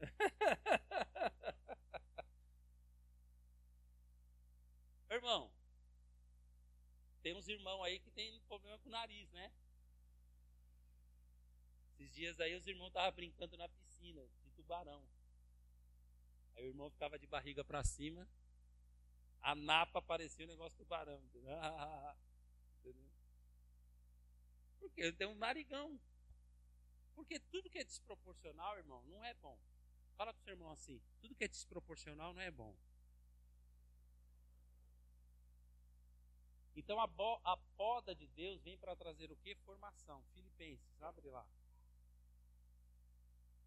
Irmão, 5.09 5.51
tem 7.23 7.35
uns 7.35 7.49
irmãos 7.49 7.83
aí 7.85 7.99
que 7.99 8.11
tem 8.11 8.39
problema 8.43 8.79
com 8.81 8.91
o 8.91 8.93
nariz, 8.93 9.33
né? 9.33 9.51
Esses 11.93 12.13
dias 12.13 12.39
aí 12.39 12.55
os 12.55 12.67
irmãos 12.67 12.89
estavam 12.89 13.13
brincando 13.13 13.57
na 13.57 13.67
piscina 13.67 14.29
de 14.43 14.51
tubarão. 14.51 15.03
Aí 16.55 16.67
o 16.67 16.69
irmão 16.69 16.91
ficava 16.91 17.19
de 17.19 17.27
barriga 17.27 17.65
para 17.65 17.83
cima 17.83 18.29
a 19.43 19.55
napa 19.55 20.03
parecia 20.03 20.45
o 20.45 20.49
um 20.49 20.51
negócio 20.51 20.77
do 20.77 20.85
tubarão. 20.85 21.23
Entendeu? 22.81 23.11
Porque 24.81 25.01
ele 25.01 25.13
tem 25.13 25.27
um 25.27 25.35
narigão. 25.35 25.99
Porque 27.15 27.39
tudo 27.39 27.71
que 27.71 27.79
é 27.79 27.85
desproporcional, 27.85 28.77
irmão, 28.77 29.03
não 29.07 29.25
é 29.25 29.35
bom. 29.35 29.59
Fala 30.17 30.33
com 30.33 30.41
o 30.41 30.43
seu 30.43 30.53
irmão 30.53 30.71
assim: 30.71 31.01
tudo 31.21 31.35
que 31.35 31.45
é 31.45 31.49
desproporcional 31.49 32.33
não 32.35 32.43
é 32.43 32.51
bom. 32.51 32.77
Então 36.77 37.01
a, 37.01 37.09
a 37.45 37.57
poda 37.77 38.15
de 38.15 38.27
Deus 38.29 38.61
vem 38.63 38.77
para 38.77 38.95
trazer 38.95 39.33
o 39.33 39.37
que? 39.37 39.55
Formação. 39.57 40.23
Filipenses, 40.35 41.03
abre 41.03 41.29
lá. 41.31 41.47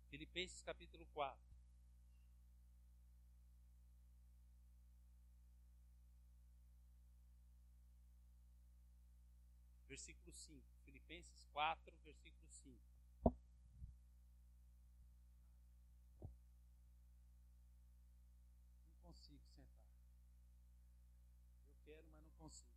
Filipenses 0.09 0.61
capítulo 0.61 1.05
4. 1.07 1.48
Versículo 9.99 10.31
5. 10.31 10.65
Filipenses 10.85 11.43
4, 11.51 11.93
versículo 12.05 12.49
5. 12.49 12.79
Não 18.93 19.01
consigo 19.03 19.43
sentar. 19.45 19.83
Eu 21.73 21.81
quero, 21.83 22.07
mas 22.13 22.23
não 22.23 22.31
consigo. 22.35 22.71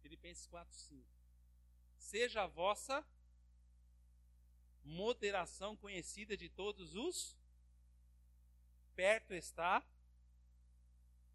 Filipenses 0.00 0.46
4, 0.46 0.74
5. 0.74 1.06
Seja 1.98 2.44
a 2.44 2.46
vossa 2.46 3.06
moderação 4.82 5.76
conhecida 5.76 6.38
de 6.38 6.48
todos 6.48 6.94
os. 6.94 7.36
Perto 8.96 9.34
está. 9.34 9.86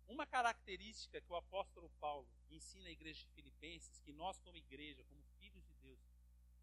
Uma 0.09 0.25
característica 0.25 1.21
que 1.21 1.31
o 1.31 1.35
apóstolo 1.35 1.87
Paulo 2.01 2.27
ensina 2.49 2.89
à 2.89 2.91
igreja 2.91 3.23
de 3.23 3.31
Filipenses, 3.31 3.99
que 3.99 4.11
nós, 4.11 4.39
como 4.39 4.57
igreja, 4.57 5.03
como 5.03 5.23
filhos 5.37 5.63
de 5.63 5.73
Deus, 5.75 5.99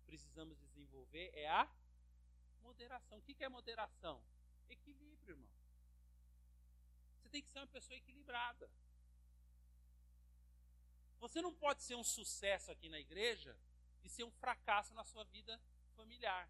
precisamos 0.04 0.58
desenvolver, 0.58 1.30
é 1.32 1.48
a 1.48 1.70
moderação. 2.60 3.18
O 3.18 3.22
que 3.22 3.44
é 3.44 3.48
moderação? 3.48 4.20
Equilíbrio, 4.68 5.34
irmão. 5.36 5.48
Você 7.22 7.28
tem 7.28 7.40
que 7.40 7.48
ser 7.48 7.60
uma 7.60 7.68
pessoa 7.68 7.96
equilibrada. 7.96 8.68
Você 11.20 11.40
não 11.40 11.54
pode 11.54 11.84
ser 11.84 11.94
um 11.94 12.04
sucesso 12.04 12.72
aqui 12.72 12.88
na 12.88 12.98
igreja 12.98 13.56
e 14.02 14.08
ser 14.08 14.24
um 14.24 14.30
fracasso 14.32 14.92
na 14.92 15.04
sua 15.04 15.22
vida 15.24 15.60
familiar. 15.94 16.48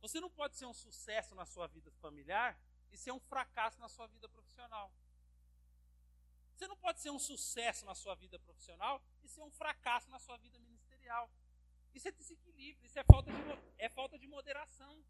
Você 0.00 0.20
não 0.20 0.30
pode 0.30 0.56
ser 0.56 0.66
um 0.66 0.74
sucesso 0.74 1.32
na 1.36 1.46
sua 1.46 1.68
vida 1.68 1.92
familiar 1.92 2.58
e 2.90 2.96
ser 2.96 3.12
um 3.12 3.20
fracasso 3.20 3.80
na 3.80 3.88
sua 3.88 4.08
vida 4.08 4.28
profissional. 4.28 4.92
Você 6.54 6.66
não 6.68 6.76
pode 6.76 7.00
ser 7.00 7.10
um 7.10 7.18
sucesso 7.18 7.84
na 7.84 7.94
sua 7.94 8.14
vida 8.14 8.38
profissional 8.38 9.02
e 9.22 9.28
ser 9.28 9.42
um 9.42 9.50
fracasso 9.50 10.08
na 10.10 10.18
sua 10.18 10.36
vida 10.36 10.58
ministerial. 10.58 11.30
Isso 11.92 12.08
é 12.08 12.12
desequilíbrio, 12.12 12.86
isso 12.86 12.98
é 12.98 13.04
falta 13.04 13.30
de, 13.30 13.38
é 13.78 13.88
falta 13.88 14.18
de 14.18 14.26
moderação. 14.26 15.04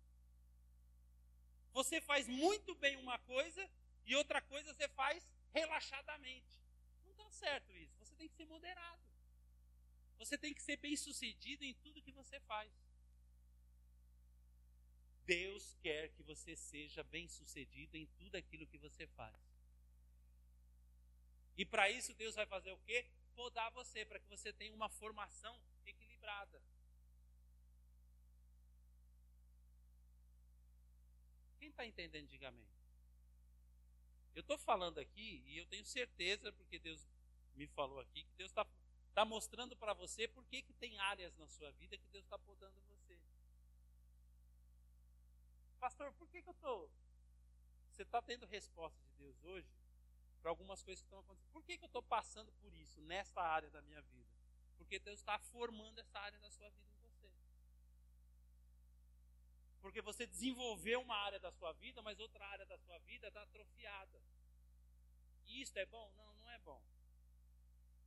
Você 1.72 2.00
faz 2.00 2.28
muito 2.28 2.74
bem 2.76 2.96
uma 2.96 3.18
coisa 3.20 3.68
e 4.07 4.14
outra 4.14 4.40
coisa 4.40 4.72
você 4.72 4.88
faz 4.88 5.28
relaxadamente. 5.52 6.62
Não 7.04 7.11
está 7.11 7.30
certo 7.30 7.72
isso. 7.72 7.94
Você 7.98 8.14
tem 8.14 8.28
que 8.28 8.35
ser 8.35 8.46
moderado. 8.46 9.02
Você 10.18 10.38
tem 10.38 10.54
que 10.54 10.62
ser 10.62 10.76
bem 10.76 10.96
sucedido 10.96 11.64
em 11.64 11.74
tudo 11.74 12.02
que 12.02 12.12
você 12.12 12.38
faz. 12.40 12.72
Deus 15.26 15.74
quer 15.80 16.09
que 16.11 16.22
você 16.22 16.54
seja 16.54 17.02
bem-sucedido 17.02 17.96
em 17.96 18.07
tudo 18.18 18.37
aquilo 18.37 18.66
que 18.66 18.78
você 18.78 19.07
faz. 19.09 19.54
E 21.57 21.64
para 21.64 21.90
isso 21.90 22.14
Deus 22.14 22.35
vai 22.35 22.47
fazer 22.47 22.73
o 22.73 22.79
quê? 22.79 23.07
Podar 23.35 23.71
você, 23.73 24.05
para 24.05 24.19
que 24.19 24.29
você 24.29 24.53
tenha 24.53 24.75
uma 24.75 24.88
formação 24.88 25.59
equilibrada. 25.87 26.61
Quem 31.59 31.71
está 31.71 31.87
entendendo, 31.87 32.29
diga 32.29 32.49
amém. 32.49 32.69
Eu 34.35 34.40
estou 34.40 34.59
falando 34.59 34.99
aqui 34.99 35.43
e 35.47 35.59
eu 35.59 35.67
tenho 35.67 35.85
certeza, 35.85 36.53
porque 36.53 36.79
Deus 36.79 37.07
me 37.55 37.67
falou 37.69 38.01
aqui, 38.01 38.25
que 38.25 38.35
Deus 38.35 38.51
está 38.51 38.67
tá 39.14 39.25
mostrando 39.25 39.77
para 39.77 39.95
você 39.95 40.27
por 40.27 40.45
que, 40.47 40.62
que 40.62 40.73
tem 40.75 40.99
áreas 40.99 41.37
na 41.37 41.47
sua 41.47 41.71
vida 41.73 41.97
que 41.97 42.09
Deus 42.09 42.25
está 42.25 42.37
podando 42.38 42.81
você. 42.83 43.19
Pastor, 45.79 46.12
por 46.14 46.29
que, 46.29 46.43
que 46.43 46.49
eu 46.49 46.53
estou. 46.55 46.90
Você 47.93 48.03
está 48.03 48.21
tendo 48.21 48.45
resposta 48.47 48.99
de 49.05 49.12
Deus 49.19 49.45
hoje 49.45 49.84
para 50.44 50.50
algumas 50.50 50.83
coisas 50.83 51.00
que 51.00 51.07
estão 51.07 51.20
acontecendo. 51.20 51.52
Por 51.52 51.64
que, 51.64 51.78
que 51.78 51.85
eu 51.85 51.87
estou 51.87 52.02
passando 52.02 52.52
por 52.61 52.70
isso 52.74 53.00
nesta 53.00 53.40
área 53.40 53.70
da 53.70 53.80
minha 53.80 54.02
vida? 54.02 54.30
Porque 54.76 54.98
Deus 54.98 55.20
está 55.20 55.38
formando 55.38 55.98
essa 55.98 56.18
área 56.18 56.38
da 56.38 56.50
sua 56.50 56.68
vida 56.68 56.92
em 56.92 56.98
você. 56.98 57.33
Porque 59.80 60.02
você 60.02 60.26
desenvolveu 60.26 61.00
uma 61.00 61.16
área 61.16 61.40
da 61.40 61.50
sua 61.50 61.72
vida, 61.72 62.02
mas 62.02 62.20
outra 62.20 62.46
área 62.46 62.66
da 62.66 62.76
sua 62.76 62.98
vida 62.98 63.28
está 63.28 63.42
atrofiada. 63.42 64.22
E 65.46 65.62
isto 65.62 65.78
é 65.78 65.87
bom? 65.87 66.12
Não, 66.12 66.35
não 66.35 66.50
é 66.50 66.59
bom. 66.59 66.83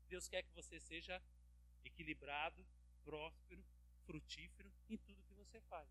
Deus 0.07 0.27
quer 0.27 0.43
que 0.43 0.53
você 0.53 0.79
seja 0.79 1.19
equilibrado, 1.83 2.63
próspero, 3.03 3.65
frutífero 4.05 4.71
em 4.87 4.97
tudo 4.97 5.23
que 5.23 5.33
você 5.33 5.59
faz. 5.61 5.89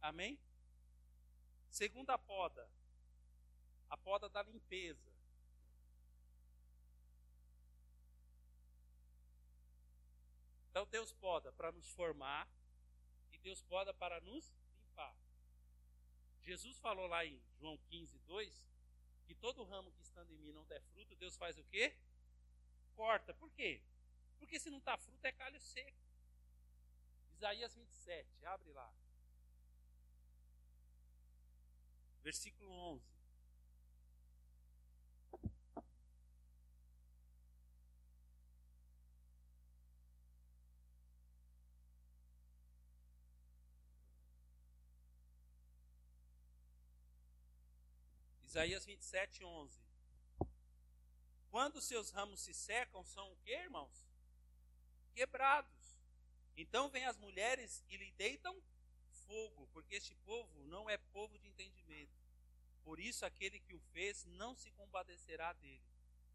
Amém? 0.00 0.38
Segunda 1.70 2.16
poda, 2.16 2.70
a 3.94 3.96
poda 3.96 4.28
da 4.28 4.42
limpeza. 4.42 5.12
Então 10.68 10.84
Deus 10.86 11.12
poda 11.12 11.52
para 11.52 11.70
nos 11.70 11.88
formar 11.92 12.48
e 13.32 13.38
Deus 13.38 13.62
poda 13.62 13.94
para 13.94 14.20
nos 14.20 14.52
limpar. 14.80 15.16
Jesus 16.42 16.76
falou 16.78 17.06
lá 17.06 17.24
em 17.24 17.40
João 17.60 17.78
15, 17.88 18.18
2, 18.18 18.66
que 19.26 19.34
todo 19.36 19.62
ramo 19.62 19.92
que 19.92 20.02
estando 20.02 20.32
em 20.32 20.38
mim 20.38 20.52
não 20.52 20.66
der 20.66 20.82
fruto, 20.82 21.14
Deus 21.14 21.36
faz 21.36 21.56
o 21.56 21.64
quê? 21.64 21.96
Corta. 22.96 23.32
Por 23.32 23.50
quê? 23.52 23.80
Porque 24.40 24.58
se 24.58 24.70
não 24.70 24.78
está 24.78 24.98
fruto 24.98 25.24
é 25.24 25.30
calho 25.30 25.60
seco. 25.60 26.02
Isaías 27.30 27.74
27, 27.74 28.44
abre 28.44 28.72
lá. 28.72 28.92
versículo 32.24 32.72
11. 32.72 33.13
Isaías 48.54 48.84
27, 48.84 49.44
11. 49.44 49.80
Quando 51.50 51.80
seus 51.80 52.10
ramos 52.10 52.40
se 52.40 52.54
secam, 52.54 53.04
são 53.04 53.32
o 53.32 53.36
que, 53.38 53.50
irmãos? 53.50 54.06
Quebrados. 55.12 55.98
Então 56.56 56.88
vêm 56.88 57.04
as 57.04 57.16
mulheres 57.16 57.82
e 57.88 57.96
lhe 57.96 58.12
deitam 58.12 58.56
fogo, 59.26 59.66
porque 59.72 59.96
este 59.96 60.14
povo 60.24 60.64
não 60.68 60.88
é 60.88 60.96
povo 60.96 61.36
de 61.36 61.48
entendimento. 61.48 62.14
Por 62.84 63.00
isso, 63.00 63.26
aquele 63.26 63.58
que 63.58 63.74
o 63.74 63.80
fez 63.92 64.24
não 64.24 64.54
se 64.54 64.70
compadecerá 64.70 65.52
dele, 65.54 65.82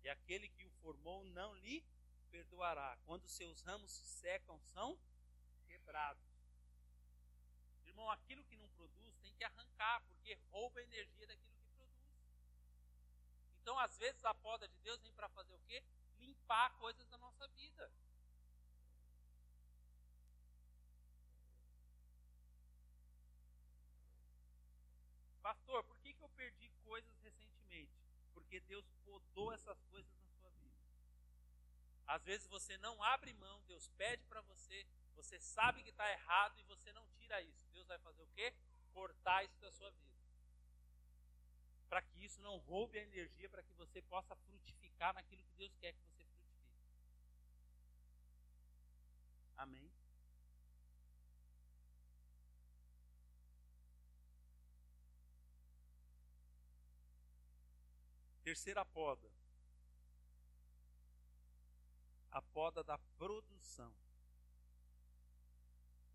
e 0.03 0.09
aquele 0.09 0.49
que 0.49 0.65
o 0.65 0.71
formou 0.81 1.23
não 1.23 1.55
lhe 1.55 1.85
perdoará. 2.29 2.99
Quando 3.05 3.29
seus 3.29 3.61
ramos 3.61 3.93
se 3.93 4.05
secam, 4.05 4.59
são 4.73 4.99
quebrados. 5.67 6.27
Irmão, 7.85 8.11
aquilo 8.11 8.43
que 8.43 8.57
não 8.57 8.67
produz 8.71 9.15
tem 9.19 9.33
que 9.35 9.43
arrancar, 9.45 10.01
porque 10.01 10.37
rouba 10.51 10.81
a 10.81 10.83
energia 10.83 11.25
daquilo. 11.25 11.48
Então, 13.69 13.77
às 13.77 13.95
vezes, 13.99 14.25
a 14.25 14.33
poda 14.33 14.67
de 14.67 14.75
Deus 14.79 14.99
vem 15.03 15.13
para 15.13 15.29
fazer 15.29 15.53
o 15.53 15.59
quê? 15.67 15.83
Limpar 16.17 16.75
coisas 16.79 17.07
da 17.07 17.19
nossa 17.19 17.47
vida. 17.49 17.91
Pastor, 25.43 25.83
por 25.83 25.99
que, 25.99 26.15
que 26.15 26.23
eu 26.23 26.29
perdi 26.29 26.67
coisas 26.83 27.15
recentemente? 27.21 27.93
Porque 28.33 28.59
Deus 28.61 28.89
podou 29.05 29.53
essas 29.53 29.79
coisas 29.83 30.11
na 30.17 30.31
sua 30.31 30.49
vida. 30.49 30.75
Às 32.07 32.25
vezes 32.25 32.47
você 32.47 32.75
não 32.79 33.03
abre 33.03 33.33
mão, 33.33 33.61
Deus 33.67 33.87
pede 33.89 34.25
para 34.25 34.41
você, 34.41 34.83
você 35.15 35.39
sabe 35.39 35.83
que 35.83 35.91
está 35.91 36.11
errado 36.11 36.59
e 36.59 36.63
você 36.63 36.91
não 36.91 37.07
tira 37.09 37.39
isso. 37.43 37.67
Deus 37.71 37.85
vai 37.85 37.99
fazer 37.99 38.23
o 38.23 38.29
quê? 38.29 38.51
Cortar 38.91 39.43
isso 39.43 39.59
da 39.59 39.71
sua 39.71 39.91
vida. 39.91 40.08
Para 41.89 42.01
que 42.03 42.23
isso 42.23 42.39
não 42.41 42.57
roube 42.57 42.99
a 42.99 43.03
energia, 43.03 43.49
para 43.49 43.63
que 43.63 43.73
você 43.73 44.01
possa 44.03 44.35
frutificar 44.35 45.13
naquilo 45.13 45.43
que 45.43 45.55
Deus 45.57 45.75
quer 45.77 45.93
que 45.93 45.99
você 45.99 46.23
frutifique. 46.23 46.39
Amém? 49.57 49.91
Terceira 58.43 58.85
poda. 58.85 59.29
A 62.31 62.41
poda 62.41 62.83
da 62.83 62.97
produção. 63.17 63.93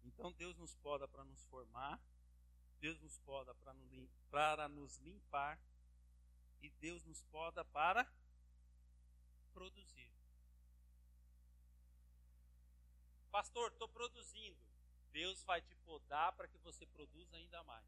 Então 0.04 0.32
Deus 0.32 0.56
nos 0.56 0.74
poda 0.76 1.06
para 1.08 1.24
nos 1.24 1.44
formar, 1.44 2.00
Deus 2.80 3.00
nos 3.00 3.18
poda 3.18 3.54
para 4.30 4.68
nos 4.68 4.96
limpar 4.98 5.58
e 6.62 6.70
Deus 6.80 7.04
nos 7.04 7.22
poda 7.24 7.64
para 7.64 8.06
produzir. 9.52 10.10
Pastor, 13.30 13.72
estou 13.72 13.88
produzindo. 13.88 14.64
Deus 15.10 15.42
vai 15.44 15.60
te 15.60 15.74
podar 15.76 16.32
para 16.32 16.48
que 16.48 16.58
você 16.58 16.86
produza 16.86 17.36
ainda 17.36 17.62
mais. 17.64 17.86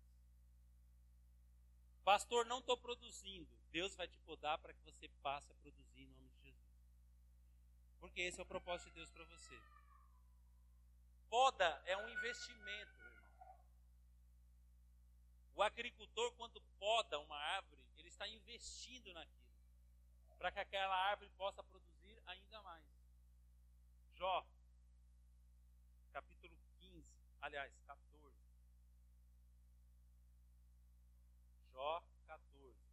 Pastor, 2.04 2.46
não 2.46 2.60
estou 2.60 2.76
produzindo. 2.76 3.56
Deus 3.70 3.94
vai 3.96 4.06
te 4.06 4.18
podar 4.18 4.58
para 4.58 4.72
que 4.72 4.82
você 4.82 5.08
passe 5.22 5.50
a 5.50 5.54
produzir 5.56 6.02
em 6.02 6.06
nome 6.06 6.30
de 6.30 6.42
Jesus. 6.42 6.66
Porque 7.98 8.20
esse 8.20 8.38
é 8.38 8.42
o 8.42 8.46
propósito 8.46 8.90
de 8.90 8.94
Deus 8.94 9.10
para 9.10 9.24
você. 9.24 9.60
Poda 11.28 11.82
é 11.86 11.96
um 11.96 12.08
investimento. 12.08 13.15
O 15.56 15.62
agricultor, 15.62 16.32
quando 16.32 16.60
poda 16.78 17.18
uma 17.18 17.34
árvore, 17.34 17.82
ele 17.96 18.08
está 18.08 18.28
investindo 18.28 19.10
naquilo. 19.14 19.46
Para 20.36 20.52
que 20.52 20.60
aquela 20.60 20.94
árvore 20.94 21.30
possa 21.30 21.62
produzir 21.64 22.22
ainda 22.26 22.60
mais. 22.60 22.84
Jó, 24.16 24.46
capítulo 26.12 26.54
15, 26.78 27.06
aliás, 27.40 27.72
14. 27.86 28.36
Jó 31.72 32.02
14. 32.26 32.86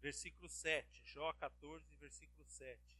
Versículo 0.00 0.48
7, 0.48 1.02
Jó 1.04 1.32
14, 1.32 1.96
versículo 1.96 2.44
7. 2.46 2.98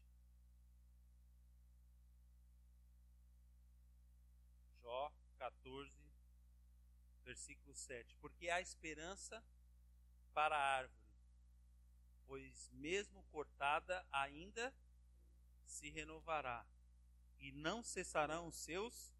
Jó 4.82 5.12
14, 5.38 5.92
versículo 7.24 7.74
7. 7.74 8.16
Porque 8.16 8.50
há 8.50 8.60
esperança 8.60 9.44
para 10.34 10.56
a 10.56 10.76
árvore, 10.78 10.98
pois 12.26 12.70
mesmo 12.72 13.22
cortada 13.24 14.04
ainda 14.10 14.74
se 15.64 15.90
renovará, 15.90 16.66
e 17.38 17.52
não 17.52 17.82
cessarão 17.82 18.48
os 18.48 18.56
seus 18.56 19.14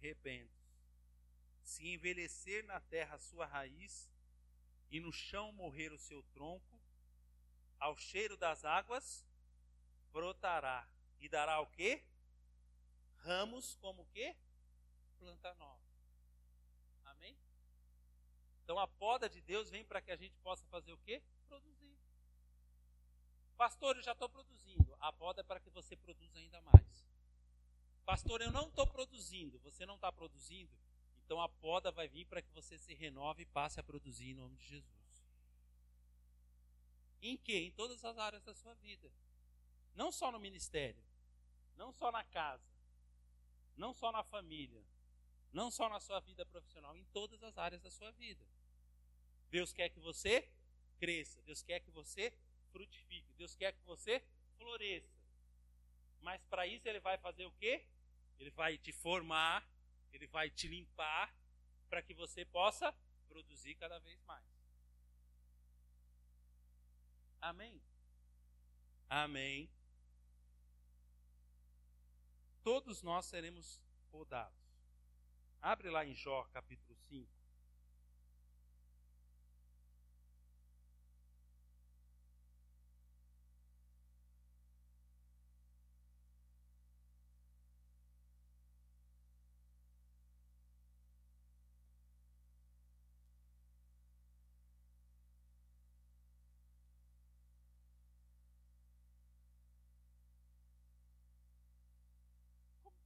rebentos. 0.00 0.62
Se 1.62 1.86
envelhecer 1.86 2.64
na 2.64 2.80
terra 2.80 3.14
a 3.14 3.20
sua 3.20 3.46
raiz, 3.46 4.10
e 4.90 4.98
no 5.00 5.12
chão 5.12 5.52
morrer 5.52 5.92
o 5.92 5.98
seu 5.98 6.22
tronco, 6.34 6.71
ao 7.82 7.96
cheiro 7.96 8.36
das 8.36 8.64
águas 8.64 9.26
brotará 10.12 10.88
e 11.18 11.28
dará 11.28 11.60
o 11.60 11.66
quê? 11.66 12.00
Ramos 13.16 13.74
como 13.76 14.02
o 14.02 14.06
quê? 14.06 14.36
Planta 15.18 15.52
nova. 15.54 15.82
Amém? 17.04 17.36
Então 18.62 18.78
a 18.78 18.86
poda 18.86 19.28
de 19.28 19.40
Deus 19.40 19.68
vem 19.68 19.84
para 19.84 20.00
que 20.00 20.12
a 20.12 20.16
gente 20.16 20.38
possa 20.38 20.64
fazer 20.66 20.92
o 20.92 20.98
quê? 20.98 21.20
Produzir. 21.48 21.98
Pastor, 23.56 23.96
eu 23.96 24.02
já 24.02 24.12
estou 24.12 24.28
produzindo. 24.28 24.96
A 25.00 25.12
poda 25.12 25.40
é 25.40 25.44
para 25.44 25.58
que 25.58 25.70
você 25.70 25.96
produza 25.96 26.38
ainda 26.38 26.60
mais. 26.60 27.06
Pastor, 28.04 28.42
eu 28.42 28.52
não 28.52 28.68
estou 28.68 28.86
produzindo. 28.86 29.58
Você 29.58 29.84
não 29.84 29.96
está 29.96 30.12
produzindo. 30.12 30.76
Então 31.24 31.40
a 31.40 31.48
poda 31.48 31.90
vai 31.90 32.06
vir 32.06 32.26
para 32.26 32.42
que 32.42 32.50
você 32.52 32.78
se 32.78 32.94
renove 32.94 33.42
e 33.42 33.46
passe 33.46 33.80
a 33.80 33.82
produzir 33.82 34.30
em 34.30 34.34
nome 34.34 34.56
de 34.56 34.66
Jesus. 34.66 35.01
Em 37.22 37.36
que? 37.36 37.56
Em 37.56 37.70
todas 37.70 38.04
as 38.04 38.18
áreas 38.18 38.42
da 38.42 38.52
sua 38.54 38.74
vida. 38.74 39.10
Não 39.94 40.10
só 40.10 40.32
no 40.32 40.40
ministério, 40.40 41.02
não 41.76 41.92
só 41.92 42.10
na 42.10 42.24
casa, 42.24 42.68
não 43.76 43.94
só 43.94 44.10
na 44.10 44.24
família, 44.24 44.82
não 45.52 45.70
só 45.70 45.88
na 45.88 46.00
sua 46.00 46.18
vida 46.20 46.44
profissional, 46.46 46.96
em 46.96 47.04
todas 47.06 47.42
as 47.42 47.56
áreas 47.56 47.80
da 47.80 47.90
sua 47.90 48.10
vida. 48.12 48.44
Deus 49.50 49.72
quer 49.72 49.90
que 49.90 50.00
você 50.00 50.48
cresça, 50.98 51.42
Deus 51.42 51.62
quer 51.62 51.80
que 51.80 51.90
você 51.90 52.32
frutifique, 52.70 53.32
Deus 53.34 53.54
quer 53.54 53.72
que 53.72 53.82
você 53.84 54.24
floresça. 54.56 55.22
Mas 56.20 56.42
para 56.44 56.66
isso 56.66 56.88
ele 56.88 57.00
vai 57.00 57.18
fazer 57.18 57.44
o 57.44 57.52
quê? 57.52 57.84
Ele 58.38 58.50
vai 58.50 58.78
te 58.78 58.92
formar, 58.92 59.68
ele 60.12 60.26
vai 60.26 60.50
te 60.50 60.66
limpar 60.66 61.34
para 61.88 62.02
que 62.02 62.14
você 62.14 62.44
possa 62.44 62.94
produzir 63.28 63.74
cada 63.74 63.98
vez 63.98 64.20
mais. 64.22 64.51
Amém? 67.42 67.82
Amém. 69.10 69.68
Todos 72.62 73.02
nós 73.02 73.26
seremos 73.26 73.82
podados. 74.12 74.56
Abre 75.60 75.90
lá 75.90 76.06
em 76.06 76.14
Jó 76.14 76.44
capítulo 76.52 76.96
5. 77.08 77.42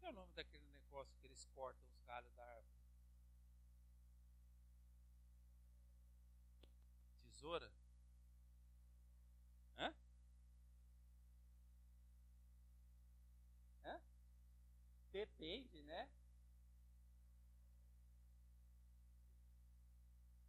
é 0.07 0.11
o 0.11 0.13
nome 0.13 0.33
daquele 0.37 0.65
negócio 0.69 1.13
que 1.21 1.26
eles 1.37 1.45
cortam 1.55 1.87
os 1.91 2.03
galhos 2.05 2.33
da 2.35 2.43
árvore? 2.43 2.81
Tesoura? 7.25 7.71
Hã? 9.77 9.95
Hã? 13.85 14.01
Depende, 15.13 15.83
né? 15.83 16.09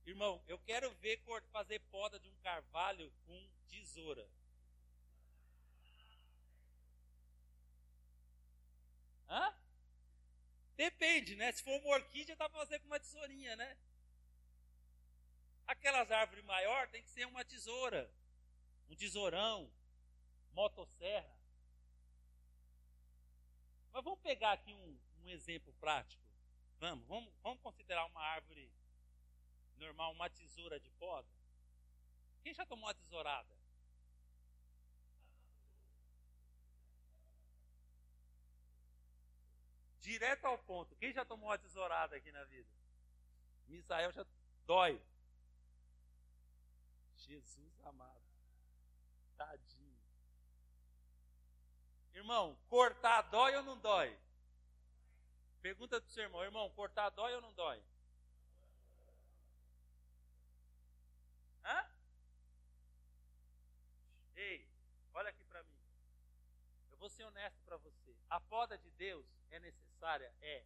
Irmão, 0.06 0.42
eu 0.48 0.58
quero 0.60 0.90
ver 0.96 1.18
fazer 1.50 1.80
poda 1.92 2.18
de 2.18 2.30
um 2.30 2.38
carvalho 2.38 3.12
com 3.26 3.50
tesoura. 3.68 4.26
Hã? 9.28 9.67
Depende, 10.78 11.36
né? 11.36 11.52
Se 11.52 11.64
for 11.64 11.76
uma 11.82 11.96
orquídea, 11.96 12.36
dá 12.36 12.48
para 12.48 12.60
fazer 12.60 12.80
com 12.80 12.86
uma 12.86 13.00
tesourinha, 13.00 13.56
né? 13.56 13.76
Aquelas 15.66 16.12
árvores 16.12 16.46
maiores 16.46 16.92
tem 16.92 17.02
que 17.02 17.10
ser 17.10 17.26
uma 17.26 17.44
tesoura, 17.44 18.10
um 18.88 18.96
tesourão, 18.96 19.70
motosserra. 20.54 21.36
Mas 23.92 24.04
vamos 24.04 24.20
pegar 24.20 24.54
aqui 24.54 24.72
um, 24.72 25.00
um 25.24 25.30
exemplo 25.30 25.74
prático. 25.74 26.22
Vamos, 26.80 27.08
vamos, 27.08 27.34
vamos 27.42 27.60
considerar 27.64 28.06
uma 28.06 28.22
árvore 28.22 28.72
normal, 29.78 30.12
uma 30.12 30.30
tesoura 30.30 30.80
de 30.80 30.92
poda. 30.92 31.28
Quem 32.44 32.54
já 32.54 32.68
tomou 32.68 32.86
uma 32.86 32.94
tesourada? 32.94 33.57
Direto 40.02 40.46
ao 40.46 40.58
ponto. 40.60 40.96
Quem 40.96 41.12
já 41.12 41.26
tomou 41.26 41.50
uma 41.50 41.58
tesourada 41.58 42.16
aqui 42.16 42.32
na 42.32 42.44
vida? 42.46 42.70
Misael 43.68 44.12
já 44.12 44.26
dói. 44.66 45.02
Jesus 47.16 47.80
amado. 47.86 48.22
Tadinho. 49.36 49.98
Irmão, 52.14 52.58
cortar 52.68 53.22
dói 53.24 53.56
ou 53.58 53.64
não 53.64 53.78
dói? 53.78 54.18
Pergunta 55.62 56.00
do 56.00 56.10
seu 56.10 56.24
irmão, 56.24 56.44
irmão, 56.44 56.70
cortar 56.72 57.10
dói 57.10 57.36
ou 57.36 57.42
não 57.42 57.54
dói? 57.54 57.84
Hã? 61.64 61.92
Ei, 64.36 64.68
olha 65.14 65.30
aqui 65.30 65.44
para 65.44 65.62
mim. 65.64 65.78
Eu 66.90 66.98
vou 66.98 67.10
ser 67.10 67.26
honesto 67.26 67.62
para 67.66 67.78
você. 67.78 68.16
A 68.30 68.40
poda 68.40 68.78
de 68.78 68.90
Deus 68.92 69.26
é 69.52 69.60
necessária? 69.60 69.87
É. 70.42 70.66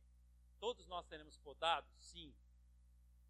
Todos 0.60 0.86
nós 0.88 1.06
seremos 1.08 1.38
podados? 1.38 1.92
Sim. 1.98 2.34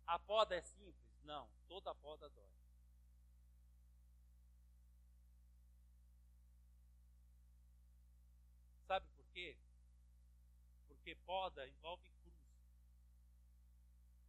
A 0.06 0.20
poda 0.20 0.56
é 0.56 0.62
simples? 0.62 1.20
Não. 1.24 1.50
Toda 1.68 1.96
poda 1.96 2.30
dói. 2.30 2.52
Sabe 8.88 9.08
por 9.16 9.26
quê? 9.28 9.58
Porque 10.88 11.16
poda 11.16 11.68
envolve 11.68 12.10
cruz. 12.22 12.36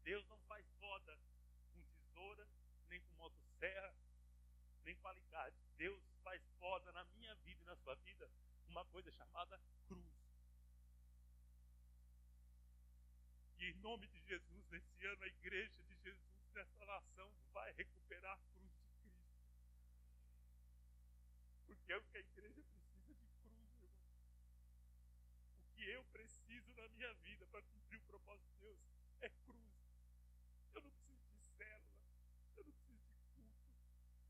Deus 0.04 0.24
não 0.28 0.38
faz 0.42 0.64
poda 0.78 1.18
com 1.72 1.82
tesoura, 1.82 2.46
nem 2.88 3.00
com 3.00 3.14
motosserra, 3.14 3.94
nem 4.84 4.94
com 4.96 5.08
alicate. 5.08 5.56
Deus 5.76 6.00
faz 6.22 6.40
poda 6.60 6.92
na 6.92 7.04
minha 7.04 7.34
vida 7.36 7.60
e 7.62 7.66
na 7.66 7.76
sua 7.76 7.96
vida 7.96 8.30
uma 8.68 8.84
coisa 8.84 9.10
chamada 9.10 9.58
cruz. 9.88 10.21
Em 13.62 13.74
nome 13.74 14.08
de 14.08 14.20
Jesus, 14.22 14.68
nesse 14.70 15.06
ano, 15.06 15.22
a 15.22 15.28
igreja 15.28 15.84
de 15.84 15.94
Jesus, 16.02 16.50
nessa 16.52 16.84
nação, 16.84 17.32
vai 17.52 17.70
recuperar 17.74 18.32
a 18.32 18.36
cruz 18.50 18.72
de 18.72 18.84
Cristo. 18.98 19.30
Porque 21.66 21.92
é 21.92 21.96
o 21.96 22.02
que 22.02 22.16
a 22.16 22.20
igreja 22.20 22.60
precisa 22.60 23.14
de 23.14 23.24
cruz, 23.40 23.70
irmão. 23.80 23.94
O 25.60 25.74
que 25.76 25.84
eu 25.84 26.04
preciso 26.06 26.74
na 26.74 26.88
minha 26.88 27.14
vida 27.14 27.46
para 27.46 27.62
cumprir 27.62 28.00
o 28.00 28.02
propósito 28.02 28.50
de 28.50 28.58
Deus 28.58 28.80
é 29.20 29.28
cruz. 29.30 29.72
Eu 30.74 30.82
não 30.82 30.90
preciso 30.90 31.22
de 31.30 31.38
célula, 31.56 32.02
eu 32.56 32.64
não 32.64 32.72
preciso 32.72 32.98
de 32.98 33.22
culto, 33.36 33.62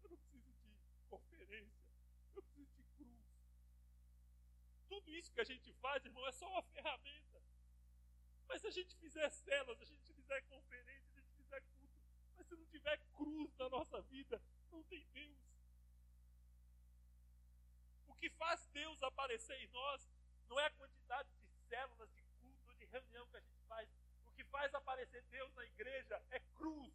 eu 0.03 0.11
não 0.11 0.17
preciso 0.19 0.53
de 0.53 1.09
conferência, 1.09 1.89
eu 2.35 2.43
preciso 2.43 2.75
de 2.75 2.85
cruz. 2.99 3.25
Tudo 4.91 5.17
isso 5.17 5.33
que 5.33 5.41
a 5.41 5.45
gente 5.45 5.73
faz, 5.81 6.05
irmão, 6.05 6.29
é 6.29 6.33
só 6.33 6.47
uma 6.51 6.63
ferramenta. 6.65 7.32
Mas 8.53 8.61
se 8.61 8.67
a 8.67 8.71
gente 8.71 8.95
fizer 8.97 9.31
células, 9.31 9.79
se 9.79 9.85
a 9.85 9.87
gente 9.87 10.13
fizer 10.13 10.43
conferência, 10.43 11.11
se 11.11 11.19
a 11.19 11.23
gente 11.23 11.37
fizer 11.37 11.63
culto, 11.79 11.97
mas 12.37 12.47
se 12.47 12.55
não 12.55 12.67
tiver 12.67 12.99
cruz 13.17 13.57
na 13.57 13.67
nossa 13.71 14.03
vida, 14.03 14.43
não 14.71 14.83
tem 14.83 15.03
Deus. 15.15 15.39
O 18.07 18.15
que 18.15 18.29
faz 18.29 18.67
Deus 18.67 19.03
aparecer 19.03 19.59
em 19.59 19.69
nós 19.69 20.07
não 20.51 20.61
é 20.61 20.67
a 20.67 20.71
quantidade 20.73 21.31
de 21.31 21.49
células, 21.67 22.13
de 22.13 22.23
culto, 22.43 22.75
de 22.75 22.85
reunião 22.85 23.27
que 23.29 23.39
a 23.39 23.41
gente 23.41 23.59
faz. 23.67 23.89
O 24.27 24.33
que 24.33 24.45
faz 24.45 24.75
aparecer 24.75 25.23
Deus 25.31 25.55
na 25.55 25.65
igreja 25.65 26.23
é 26.31 26.39
cruz. 26.55 26.93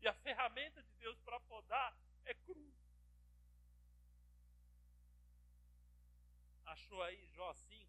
E 0.00 0.08
a 0.08 0.14
ferramenta 0.14 0.82
de 0.82 0.92
Deus 0.94 1.16
para 1.20 1.38
podar 1.42 1.96
é 2.24 2.34
cruz. 2.34 2.81
Achou 6.72 7.02
aí 7.02 7.28
Jó 7.34 7.52
5? 7.52 7.86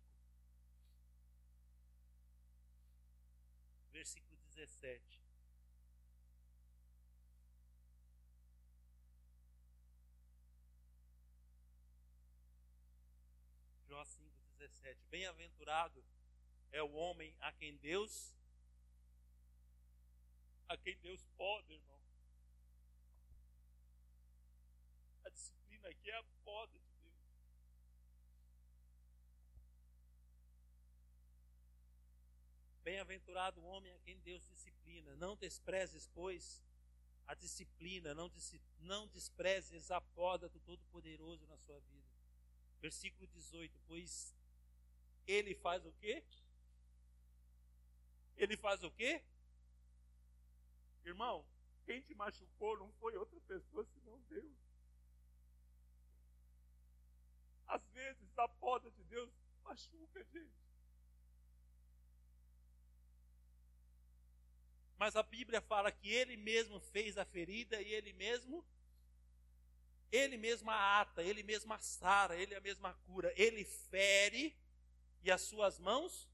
Versículo 3.94 4.38
17. 4.56 5.22
Jó 13.88 14.04
5,17. 14.04 14.98
Bem-aventurado 15.10 16.04
é 16.74 16.84
o 16.84 16.92
homem 16.92 17.34
a 17.40 17.54
quem 17.54 17.78
Deus, 17.78 18.36
a 20.68 20.76
quem 20.76 20.98
Deus 20.98 21.26
pode, 21.38 21.72
irmão. 21.72 22.02
A 25.24 25.30
disciplina 25.30 25.88
aqui 25.88 26.12
é 26.12 26.18
a 26.18 26.24
poda 26.44 26.78
de 26.78 26.86
Deus. 26.86 26.94
Bem-aventurado 32.84 33.62
o 33.62 33.66
homem 33.66 33.94
a 33.94 34.00
quem 34.00 34.20
Deus 34.20 34.46
disciplina. 34.48 35.16
Não 35.16 35.38
desprezes, 35.38 36.08
pois, 36.14 36.62
a 37.26 37.34
disciplina. 37.34 38.14
Não, 38.14 38.30
não 38.80 39.08
desprezes 39.08 39.90
a 39.90 40.02
poda 40.02 40.50
do 40.50 40.60
Todo-Poderoso 40.60 41.48
na 41.48 41.58
sua 41.58 41.80
vida. 41.80 42.08
Versículo 42.82 43.26
18. 43.28 43.80
Pois 43.88 44.36
ele 45.26 45.56
faz 45.56 45.86
o 45.86 45.94
quê? 45.94 46.24
Ele 48.36 48.58
faz 48.58 48.84
o 48.84 48.92
quê? 48.92 49.24
Irmão, 51.06 51.46
quem 51.86 52.02
te 52.02 52.14
machucou 52.16 52.78
não 52.78 52.92
foi 52.94 53.16
outra 53.16 53.40
pessoa 53.42 53.86
senão 53.86 54.20
Deus. 54.30 54.56
Às 57.68 57.82
vezes 57.94 58.38
a 58.38 58.48
poda 58.48 58.92
de 58.92 59.04
Deus 59.06 59.30
machuca 59.64 60.20
a 60.20 60.24
gente. 60.24 60.63
Mas 65.04 65.18
a 65.18 65.22
Bíblia 65.22 65.60
fala 65.60 65.92
que 65.92 66.10
ele 66.10 66.38
mesmo 66.38 66.80
fez 66.80 67.18
a 67.18 67.26
ferida 67.26 67.82
e 67.82 67.94
ele 67.94 68.14
mesmo 68.14 68.66
ele 70.10 70.38
mesmo 70.38 70.72
a 70.72 71.02
ata, 71.02 71.22
ele 71.22 71.44
mesmo 71.44 71.74
a 71.74 71.78
sara, 71.78 72.38
ele 72.38 72.56
a 72.56 72.62
mesma 72.62 72.94
cura. 73.06 73.34
Ele 73.36 73.66
fere 73.66 74.58
e 75.22 75.30
as 75.30 75.42
suas 75.42 75.78
mãos 75.78 76.30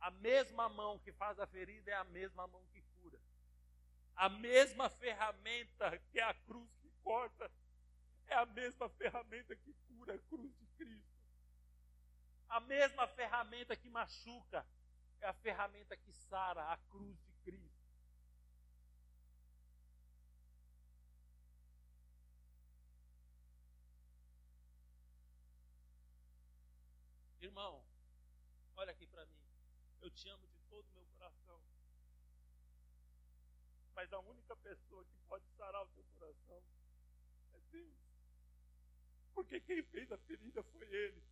a 0.00 0.12
mesma 0.12 0.68
mão 0.68 0.96
que 1.00 1.10
faz 1.10 1.40
a 1.40 1.46
ferida 1.48 1.90
é 1.90 1.94
a 1.94 2.04
mesma 2.04 2.46
mão 2.46 2.64
que 2.72 2.80
cura. 3.00 3.20
A 4.14 4.28
mesma 4.28 4.88
ferramenta 4.88 6.00
que 6.12 6.20
é 6.20 6.22
a 6.22 6.34
cruz 6.34 6.70
que 6.80 6.88
corta 7.02 7.50
é 8.28 8.36
a 8.36 8.46
mesma 8.46 8.88
ferramenta 8.90 9.56
que 9.56 9.74
cura 9.88 10.14
a 10.14 10.18
cruz 10.28 10.56
de 10.56 10.66
Cristo. 10.76 11.18
A 12.48 12.60
mesma 12.60 13.08
ferramenta 13.08 13.74
que 13.74 13.88
machuca 13.88 14.64
é 15.20 15.26
a 15.28 15.34
ferramenta 15.34 15.96
que 15.96 16.12
sara 16.12 16.72
a 16.72 16.76
cruz 16.76 17.18
de 17.22 17.32
Cristo. 17.44 17.80
Irmão, 27.40 27.84
olha 28.76 28.92
aqui 28.92 29.06
para 29.06 29.24
mim. 29.26 29.40
Eu 30.00 30.10
te 30.10 30.28
amo 30.28 30.46
de 30.46 30.60
todo 30.68 30.86
o 30.86 30.92
meu 30.92 31.04
coração. 31.18 31.60
Mas 33.94 34.12
a 34.12 34.18
única 34.20 34.56
pessoa 34.56 35.04
que 35.04 35.18
pode 35.28 35.44
sarar 35.56 35.82
o 35.82 35.88
teu 35.88 36.04
coração 36.14 36.62
é 37.52 37.60
Deus. 37.70 37.98
Porque 39.34 39.60
quem 39.60 39.82
fez 39.82 40.10
a 40.10 40.18
ferida 40.18 40.62
foi 40.62 40.86
Ele. 40.86 41.22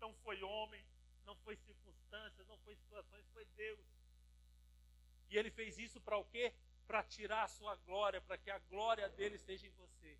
Não 0.00 0.12
foi 0.14 0.42
homem, 0.42 0.84
não 1.26 1.34
foi 1.36 1.56
circunstâncias, 1.56 2.46
não 2.46 2.58
foi 2.58 2.74
situações, 2.76 3.26
foi 3.32 3.44
Deus. 3.56 3.84
E 5.28 5.36
Ele 5.36 5.50
fez 5.50 5.78
isso 5.78 6.00
para 6.00 6.16
o 6.16 6.24
quê? 6.24 6.54
Para 6.86 7.02
tirar 7.02 7.42
a 7.42 7.48
sua 7.48 7.74
glória, 7.76 8.20
para 8.20 8.38
que 8.38 8.50
a 8.50 8.58
glória 8.58 9.08
dele 9.08 9.34
esteja 9.34 9.66
em 9.66 9.70
você. 9.70 10.18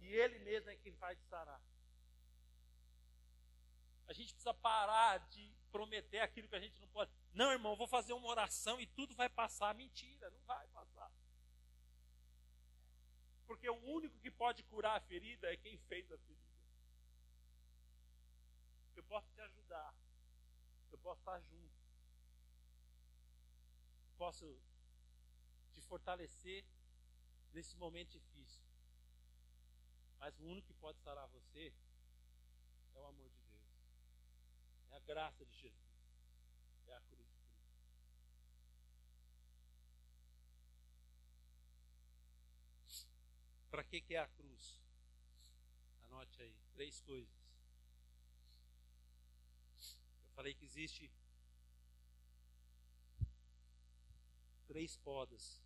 E 0.00 0.08
Ele 0.08 0.38
mesmo 0.40 0.70
é 0.70 0.76
quem 0.76 0.94
vai 0.96 1.14
te 1.14 1.24
sarar. 1.24 1.60
A 4.06 4.12
gente 4.12 4.34
precisa 4.34 4.52
parar 4.52 5.18
de 5.28 5.50
prometer 5.70 6.20
aquilo 6.20 6.48
que 6.48 6.56
a 6.56 6.60
gente 6.60 6.78
não 6.80 6.88
pode. 6.88 7.10
Não, 7.32 7.52
irmão, 7.52 7.76
vou 7.76 7.86
fazer 7.86 8.12
uma 8.12 8.28
oração 8.28 8.80
e 8.80 8.86
tudo 8.86 9.14
vai 9.14 9.28
passar. 9.28 9.74
Mentira, 9.74 10.30
não 10.30 10.40
vai 10.42 10.66
passar. 10.68 11.10
Porque 13.46 13.68
o 13.68 13.82
único 13.84 14.18
que 14.18 14.30
pode 14.30 14.62
curar 14.64 14.96
a 14.96 15.00
ferida 15.00 15.52
é 15.52 15.56
quem 15.56 15.78
fez 15.78 16.10
a 16.12 16.18
ferida. 16.18 16.43
Eu 19.04 19.08
posso 19.08 19.30
te 19.34 19.40
ajudar. 19.42 19.94
Eu 20.90 20.98
posso 20.98 21.20
estar 21.20 21.38
junto. 21.40 21.74
Eu 24.08 24.14
posso 24.16 24.58
te 25.72 25.82
fortalecer 25.82 26.64
nesse 27.52 27.76
momento 27.76 28.18
difícil. 28.18 28.64
Mas 30.18 30.38
o 30.38 30.44
único 30.44 30.68
que 30.68 30.74
pode 30.80 30.98
sarar 31.00 31.26
você 31.28 31.70
é 32.94 32.98
o 32.98 33.06
amor 33.06 33.28
de 33.28 33.38
Deus. 33.42 33.62
É 34.90 34.96
a 34.96 35.00
graça 35.00 35.44
de 35.44 35.54
Jesus. 35.54 35.94
É 36.86 36.94
a 36.94 37.00
cruz 37.02 37.28
de 37.28 37.42
Cristo. 42.80 43.12
Para 43.70 43.84
que, 43.84 44.00
que 44.00 44.14
é 44.14 44.20
a 44.20 44.28
cruz? 44.28 44.80
Anote 46.04 46.40
aí, 46.40 46.56
três 46.72 47.02
coisas. 47.02 47.43
Falei 50.34 50.54
que 50.54 50.64
existe 50.64 51.10
três 54.66 54.96
podas. 54.96 55.62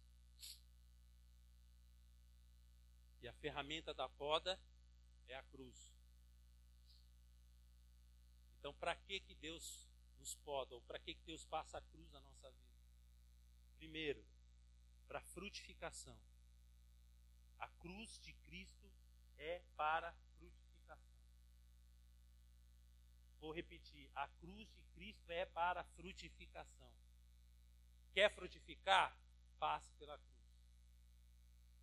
E 3.20 3.26
a 3.26 3.32
ferramenta 3.32 3.92
da 3.92 4.08
poda 4.08 4.60
é 5.26 5.34
a 5.34 5.42
cruz. 5.44 5.92
Então, 8.58 8.72
para 8.74 8.94
que, 8.94 9.20
que 9.20 9.34
Deus 9.34 9.88
nos 10.18 10.34
poda? 10.36 10.74
Ou 10.74 10.80
para 10.82 10.98
que, 10.98 11.14
que 11.14 11.24
Deus 11.24 11.44
passa 11.46 11.78
a 11.78 11.82
cruz 11.82 12.10
na 12.10 12.20
nossa 12.20 12.50
vida? 12.50 12.78
Primeiro, 13.78 14.24
para 15.06 15.20
frutificação. 15.22 16.18
A 17.58 17.68
cruz 17.68 18.18
de 18.20 18.32
Cristo 18.34 18.92
é 19.36 19.62
para 19.76 20.14
Vou 23.40 23.52
repetir: 23.52 24.10
a 24.14 24.26
cruz 24.40 24.68
de 24.74 24.82
Cristo 24.94 25.30
é 25.30 25.46
para 25.46 25.84
frutificação. 25.84 26.92
Quer 28.12 28.34
frutificar? 28.34 29.16
Passe 29.58 29.92
pela 29.94 30.18
cruz. 30.18 30.38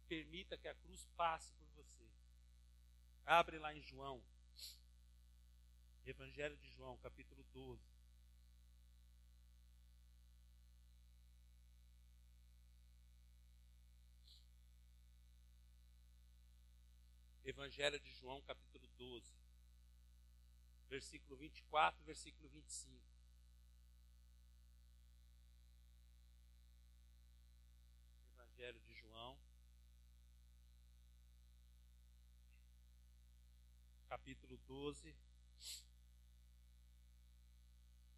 Permita 0.07 0.57
que 0.57 0.67
a 0.67 0.75
cruz 0.75 1.05
passe 1.15 1.51
por 1.53 1.67
você. 1.69 2.09
Abre 3.25 3.57
lá 3.57 3.73
em 3.73 3.81
João, 3.81 4.23
Evangelho 6.05 6.55
de 6.57 6.69
João, 6.69 6.95
capítulo 6.97 7.43
12. 7.51 7.81
Evangelho 17.43 17.99
de 17.99 18.13
João, 18.13 18.39
capítulo 18.43 18.87
12 18.97 19.44
versículo 20.89 21.35
24 21.37 22.01
e 22.01 22.05
versículo 22.05 22.49
25. 22.49 23.01
Evangelho 28.31 28.79
de 28.81 28.93
João, 28.95 29.37
capítulo 34.07 34.57
12, 34.67 35.15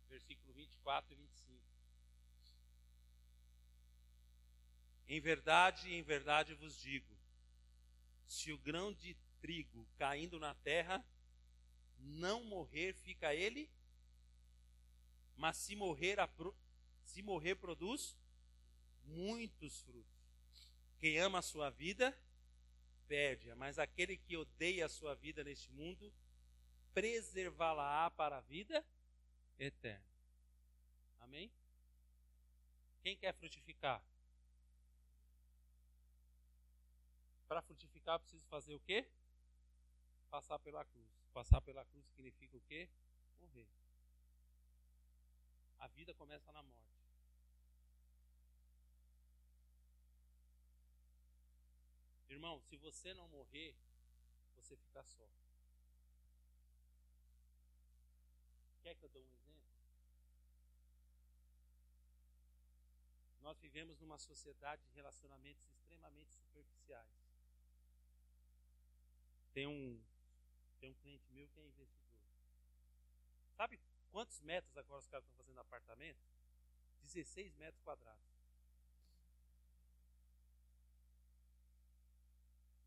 versículo 0.09 0.53
24 0.53 1.13
e 1.13 1.15
25. 1.15 1.67
Em 5.09 5.21
verdade, 5.21 5.93
em 5.93 6.03
verdade 6.03 6.53
vos 6.53 6.79
digo: 6.79 7.17
se 8.27 8.51
o 8.51 8.57
grão 8.57 8.93
de 8.93 9.15
trigo 9.39 9.87
caindo 9.97 10.39
na 10.39 10.53
terra 10.55 11.03
não 11.99 12.43
morrer, 12.43 12.93
fica 12.93 13.33
ele, 13.33 13.69
mas 15.35 15.57
se 15.57 15.75
morrer, 15.75 16.17
se 17.03 17.21
morrer 17.21 17.55
produz 17.55 18.17
muitos 19.03 19.81
frutos. 19.81 20.17
Quem 20.99 21.19
ama 21.19 21.39
a 21.39 21.43
sua 21.43 21.69
vida, 21.69 22.17
perde-a, 23.07 23.55
mas 23.55 23.77
aquele 23.77 24.17
que 24.17 24.35
odeia 24.35 24.85
a 24.85 24.89
sua 24.89 25.13
vida 25.15 25.43
neste 25.43 25.71
mundo, 25.71 26.11
preservá-la-á 26.93 28.09
para 28.11 28.37
a 28.37 28.41
vida 28.41 28.83
eterna. 29.59 30.05
Amém? 31.19 31.51
Quem 33.01 33.15
quer 33.15 33.33
frutificar? 33.33 34.03
Para 37.47 37.61
frutificar, 37.61 38.19
preciso 38.19 38.45
fazer 38.47 38.73
o 38.73 38.79
quê? 38.79 39.07
Passar 40.29 40.59
pela 40.59 40.83
cruz. 40.83 41.16
Passar 41.37 41.61
pela 41.61 41.85
cruz 41.85 42.03
significa 42.07 42.57
o 42.57 42.61
quê? 42.61 42.89
Morrer. 43.37 43.69
A 45.77 45.87
vida 45.89 46.11
começa 46.15 46.51
na 46.51 46.63
morte. 46.63 46.97
Irmão, 52.27 52.59
se 52.61 52.75
você 52.77 53.13
não 53.13 53.27
morrer, 53.27 53.75
você 54.55 54.75
fica 54.77 55.03
só. 55.03 55.29
Quer 58.81 58.95
que 58.95 59.05
eu 59.05 59.09
dê 59.09 59.21
um 59.21 59.31
exemplo? 59.31 59.69
Nós 63.41 63.59
vivemos 63.59 63.99
numa 63.99 64.17
sociedade 64.17 64.81
de 64.87 64.95
relacionamentos 64.95 65.69
extremamente 65.69 66.33
superficiais. 66.33 67.13
Tem 69.53 69.67
um, 69.67 70.03
tem 70.77 70.89
um 70.89 70.95
cliente 70.95 71.29
meu 71.31 71.47
que 71.49 71.59
é 71.59 71.65
investidor. 71.65 72.21
Sabe 73.55 73.79
quantos 74.11 74.39
metros 74.41 74.77
agora 74.77 74.99
os 74.99 75.07
caras 75.07 75.25
estão 75.25 75.37
fazendo 75.37 75.59
apartamento? 75.59 76.19
16 77.01 77.55
metros 77.55 77.81
quadrados. 77.81 78.21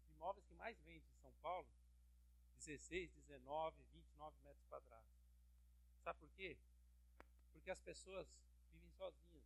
Os 0.02 0.10
imóveis 0.10 0.44
que 0.46 0.54
mais 0.54 0.78
vendem 0.82 1.10
em 1.10 1.20
São 1.20 1.32
Paulo, 1.42 1.66
16, 2.56 3.10
19, 3.12 3.82
29 3.92 4.36
metros 4.42 4.64
quadrados. 4.66 5.10
Sabe 6.02 6.18
por 6.18 6.30
quê? 6.32 6.56
Porque 7.52 7.70
as 7.70 7.80
pessoas 7.80 8.28
vivem 8.70 8.90
sozinhas. 8.92 9.44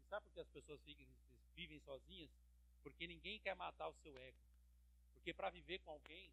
E 0.00 0.06
sabe 0.08 0.24
por 0.24 0.32
que 0.32 0.40
as 0.40 0.48
pessoas 0.48 0.80
vivem 1.54 1.78
sozinhas? 1.80 2.30
Porque 2.82 3.06
ninguém 3.06 3.38
quer 3.40 3.54
matar 3.54 3.88
o 3.88 3.94
seu 3.94 4.16
ego. 4.16 4.38
Porque 5.12 5.32
para 5.32 5.50
viver 5.50 5.78
com 5.80 5.90
alguém. 5.90 6.30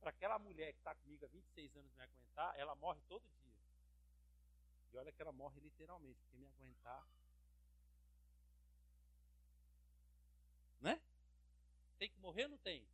Para 0.00 0.10
aquela 0.10 0.38
mulher 0.38 0.72
que 0.72 0.78
está 0.78 0.94
comigo 0.94 1.24
há 1.24 1.28
26 1.28 1.76
anos 1.76 1.92
me 1.94 2.02
aguentar, 2.02 2.58
ela 2.58 2.74
morre 2.74 3.00
todo 3.08 3.22
dia. 3.42 3.58
E 4.92 4.96
olha 4.96 5.12
que 5.12 5.20
ela 5.20 5.32
morre 5.32 5.60
literalmente, 5.60 6.20
porque 6.22 6.36
me 6.36 6.46
aguentar. 6.46 7.06
Né? 10.80 11.00
Tem 11.98 12.08
que 12.08 12.18
morrer 12.20 12.44
ou 12.44 12.50
não 12.50 12.58
tem? 12.58 12.86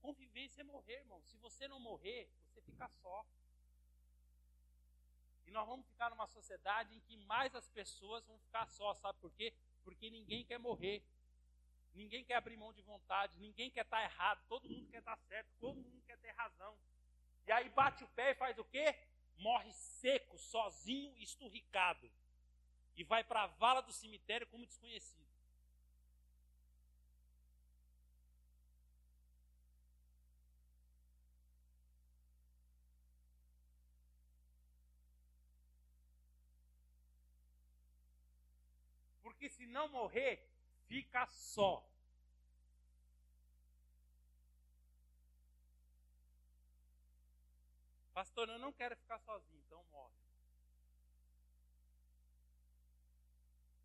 Convivência 0.00 0.60
é 0.60 0.64
morrer, 0.64 0.98
irmão. 0.98 1.22
Se 1.22 1.36
você 1.38 1.66
não 1.66 1.80
morrer, 1.80 2.28
você 2.46 2.60
fica 2.60 2.88
só. 3.00 3.24
E 5.46 5.50
nós 5.50 5.66
vamos 5.66 5.86
ficar 5.86 6.10
numa 6.10 6.26
sociedade 6.26 6.94
em 6.94 7.00
que 7.00 7.16
mais 7.16 7.54
as 7.54 7.68
pessoas 7.68 8.24
vão 8.26 8.38
ficar 8.38 8.66
só, 8.66 8.94
sabe 8.94 9.18
por 9.18 9.32
quê? 9.32 9.54
Porque 9.82 10.10
ninguém 10.10 10.44
quer 10.44 10.58
morrer. 10.58 11.02
Ninguém 11.94 12.24
quer 12.24 12.34
abrir 12.34 12.56
mão 12.56 12.72
de 12.72 12.82
vontade, 12.82 13.38
ninguém 13.38 13.70
quer 13.70 13.84
estar 13.84 14.02
errado, 14.02 14.44
todo 14.48 14.68
mundo 14.68 14.88
quer 14.90 14.98
estar 14.98 15.16
certo, 15.16 15.48
todo 15.60 15.76
mundo 15.76 16.02
quer 16.02 16.18
ter 16.18 16.32
razão. 16.32 16.76
E 17.46 17.52
aí 17.52 17.68
bate 17.68 18.02
o 18.02 18.08
pé 18.08 18.32
e 18.32 18.34
faz 18.34 18.58
o 18.58 18.64
quê? 18.64 18.98
Morre 19.36 19.72
seco, 19.72 20.36
sozinho, 20.36 21.16
esturricado. 21.18 22.10
E 22.96 23.04
vai 23.04 23.22
para 23.22 23.44
a 23.44 23.46
vala 23.46 23.80
do 23.80 23.92
cemitério 23.92 24.46
como 24.48 24.66
desconhecido. 24.66 25.24
Porque 39.22 39.48
se 39.48 39.66
não 39.66 39.88
morrer, 39.88 40.53
fica 40.86 41.26
só. 41.26 41.84
Pastor, 48.14 48.48
eu 48.48 48.58
não 48.58 48.72
quero 48.72 48.96
ficar 48.96 49.18
sozinho, 49.18 49.60
então 49.66 49.82
morre. 49.90 50.14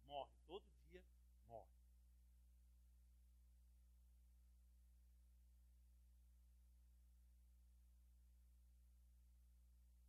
Morre, 0.05 0.31
todo 0.45 0.63
dia 0.87 1.03
morre. 1.47 1.67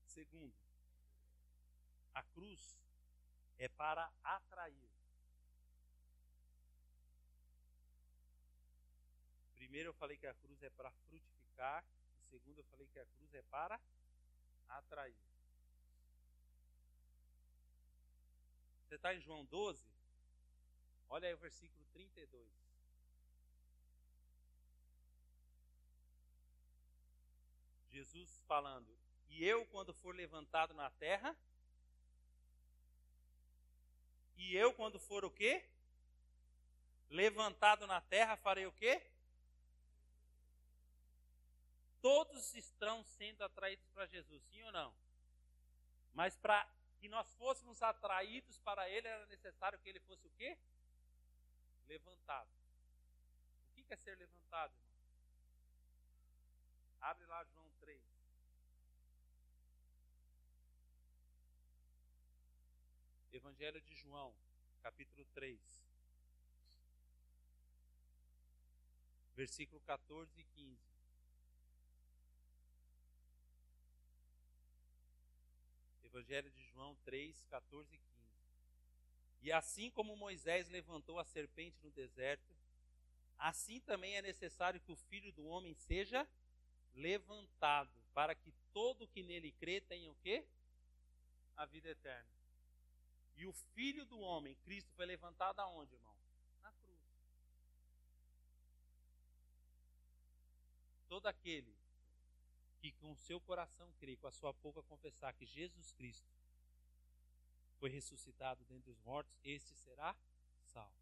Segundo, 0.07 0.55
a 2.15 2.23
cruz 2.23 2.77
é 3.59 3.69
para 3.69 4.13
atrair. 4.23 5.00
Primeiro 9.71 9.91
eu 9.91 9.95
falei 9.95 10.17
que 10.17 10.27
a 10.27 10.35
cruz 10.35 10.61
é 10.65 10.71
para 10.71 10.91
frutificar, 10.91 11.85
segundo 12.29 12.59
eu 12.59 12.65
falei 12.65 12.89
que 12.89 12.99
a 12.99 13.07
cruz 13.07 13.33
é 13.35 13.43
para 13.43 13.81
atrair. 14.69 15.17
Você 18.83 18.97
está 18.97 19.15
em 19.15 19.21
João 19.21 19.45
12? 19.45 19.89
Olha 21.09 21.29
aí 21.29 21.35
o 21.35 21.39
versículo 21.39 21.87
32. 21.93 22.53
Jesus 27.91 28.43
falando: 28.49 28.99
E 29.29 29.45
eu, 29.45 29.65
quando 29.67 29.95
for 29.95 30.17
levantado 30.17 30.75
na 30.75 30.91
terra, 30.91 31.37
e 34.35 34.53
eu, 34.57 34.75
quando 34.75 34.99
for 34.99 35.25
o 35.25 35.31
quê? 35.31 35.65
Levantado 37.09 37.87
na 37.87 38.01
terra, 38.01 38.37
farei 38.37 38.67
o 38.67 38.73
quê? 38.73 39.10
Todos 42.01 42.55
estão 42.55 43.05
sendo 43.05 43.43
atraídos 43.43 43.89
para 43.91 44.07
Jesus, 44.07 44.43
sim 44.45 44.63
ou 44.63 44.73
não? 44.73 44.95
Mas 46.13 46.37
para 46.37 46.69
que 46.99 47.09
nós 47.09 47.33
fôssemos 47.35 47.83
atraídos 47.83 48.59
para 48.59 48.89
Ele, 48.89 49.09
era 49.09 49.27
necessário 49.27 49.79
que 49.79 49.89
Ele 49.89 50.01
fosse 50.01 50.27
o 50.27 50.31
quê? 50.31 50.59
Levantado. 51.87 52.51
O 53.71 53.75
que 53.75 53.93
é 53.93 53.97
ser 53.97 54.17
levantado, 54.17 54.75
irmão? 54.75 54.91
Abre 57.01 57.27
lá 57.27 57.43
João 57.45 57.71
3. 57.81 58.03
Evangelho 63.33 63.81
de 63.81 63.95
João, 63.95 64.37
capítulo 64.83 65.25
3. 65.33 65.59
Versículo 69.35 69.81
14 69.81 70.39
e 70.39 70.45
15. 70.45 71.00
Evangelho 76.13 76.51
de 76.51 76.63
João 76.65 76.97
3, 77.05 77.45
14 77.45 77.95
e 77.95 77.99
15. 77.99 78.31
E 79.43 79.53
assim 79.53 79.91
como 79.91 80.17
Moisés 80.17 80.69
levantou 80.69 81.19
a 81.19 81.25
serpente 81.25 81.79
no 81.83 81.91
deserto, 81.91 82.55
assim 83.39 83.81
também 83.81 84.17
é 84.17 84.23
necessário 84.23 84.81
que 84.81 84.93
o 84.93 84.97
filho 84.97 85.33
do 85.33 85.47
homem 85.47 85.75
seja 85.75 86.29
levantado, 86.95 88.03
para 88.13 88.35
que 88.35 88.53
todo 88.73 89.09
que 89.09 89.23
nele 89.23 89.53
crê 89.53 89.81
tenha 89.81 90.11
o 90.11 90.17
quê? 90.17 90.45
A 91.57 91.65
vida 91.65 91.89
eterna. 91.89 92.29
E 93.37 93.47
o 93.47 93.53
filho 93.53 94.05
do 94.05 94.19
homem, 94.19 94.55
Cristo, 94.57 94.93
foi 94.95 95.07
levantado 95.07 95.61
aonde, 95.61 95.95
irmão? 95.95 96.15
Na 96.61 96.73
cruz. 96.73 97.01
todo 101.11 101.27
aquele 101.27 101.80
que 102.81 102.93
com 102.93 103.13
o 103.13 103.17
seu 103.17 103.39
coração 103.41 103.93
crê, 103.99 104.17
com 104.17 104.27
a 104.27 104.33
sua 104.33 104.53
boca 104.55 104.83
confessar 104.83 105.35
que 105.35 105.45
Jesus 105.45 105.93
Cristo 105.93 106.33
foi 107.79 107.91
ressuscitado 107.91 108.65
dentre 108.65 108.91
os 108.91 108.99
mortos, 109.01 109.39
este 109.45 109.75
será 109.75 110.17
salvo. 110.65 110.95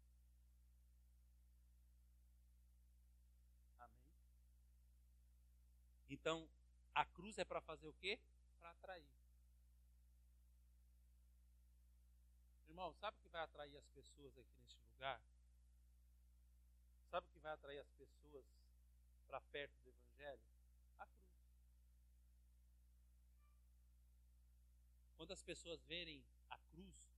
Amém? 3.79 4.01
Então, 6.09 6.49
a 6.93 7.05
cruz 7.05 7.37
é 7.37 7.45
para 7.45 7.61
fazer 7.61 7.87
o 7.87 7.93
quê? 7.93 8.19
Para 8.59 8.71
atrair. 8.71 9.07
Irmão, 12.67 12.93
sabe 12.93 13.17
o 13.17 13.21
que 13.21 13.29
vai 13.29 13.41
atrair 13.41 13.77
as 13.77 13.87
pessoas 13.87 14.37
aqui 14.37 14.57
neste 14.59 14.81
lugar? 14.85 15.21
Sabe 17.09 17.27
o 17.27 17.29
que 17.31 17.39
vai 17.39 17.53
atrair 17.53 17.79
as 17.79 17.89
pessoas 17.91 18.45
para 19.27 19.41
perto 19.41 19.79
do 19.81 19.89
Evangelho? 19.89 20.58
Quando 25.19 25.33
as 25.33 25.43
pessoas 25.43 25.83
verem 25.83 26.25
a 26.49 26.57
cruz, 26.71 27.11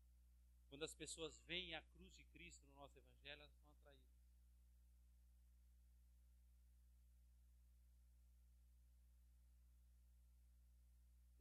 quando 0.70 0.84
as 0.84 0.96
pessoas 0.96 1.38
veem 1.46 1.76
a 1.76 1.82
cruz 1.84 2.12
de 2.16 2.24
Cristo 2.24 2.68
no 2.72 2.74
nosso 2.78 2.98
Evangelho, 2.98 3.44
elas 3.44 3.54
são 3.54 3.70
atraídas. 3.70 4.18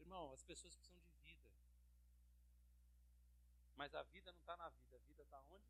Irmão, 0.00 0.34
as 0.34 0.42
pessoas 0.42 0.74
precisam 0.74 1.00
de 1.00 1.14
vida. 1.22 1.50
Mas 3.74 3.94
a 3.94 4.02
vida 4.02 4.30
não 4.30 4.40
está 4.40 4.54
na 4.58 4.68
vida, 4.68 4.96
a 4.96 5.00
vida 5.00 5.22
está 5.22 5.40
onde? 5.40 5.64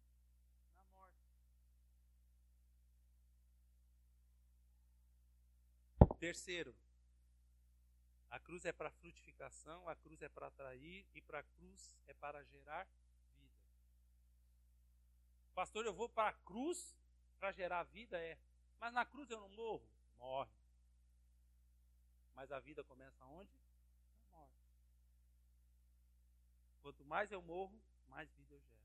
Na 0.75 0.83
morte. 0.87 1.31
Terceiro, 6.19 6.75
a 8.31 8.39
cruz 8.39 8.65
é 8.65 8.73
para 8.73 8.91
frutificação, 8.91 9.89
a 9.89 9.97
cruz 9.97 10.23
é 10.23 10.29
para 10.29 10.47
atrair 10.47 11.05
e 11.13 11.21
para 11.21 11.41
a 11.41 11.43
cruz 11.43 11.97
é 12.07 12.15
para 12.15 12.45
gerar 12.45 12.87
vida. 13.35 13.59
Pastor, 15.53 15.85
eu 15.85 15.93
vou 15.93 16.09
para 16.09 16.31
a 16.31 16.33
cruz 16.33 16.97
para 17.39 17.51
gerar 17.51 17.83
vida? 17.85 18.19
É. 18.19 18.39
Mas 18.79 18.93
na 18.93 19.05
cruz 19.05 19.29
eu 19.31 19.41
não 19.41 19.49
morro? 19.49 19.91
Morre. 20.17 20.53
Mas 22.35 22.53
a 22.53 22.61
vida 22.61 22.85
começa 22.85 23.25
onde? 23.27 23.51
Na 24.31 24.39
morte. 24.39 24.55
Quanto 26.83 27.05
mais 27.05 27.33
eu 27.33 27.43
morro, 27.43 27.83
mais 28.07 28.31
vida 28.33 28.55
eu 28.55 28.61
gero. 28.61 28.81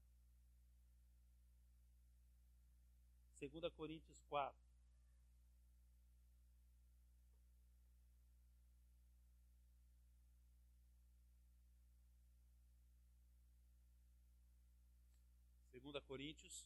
2 3.62 3.74
Coríntios 3.74 4.20
4. 4.24 4.75
Coríntios 16.16 16.66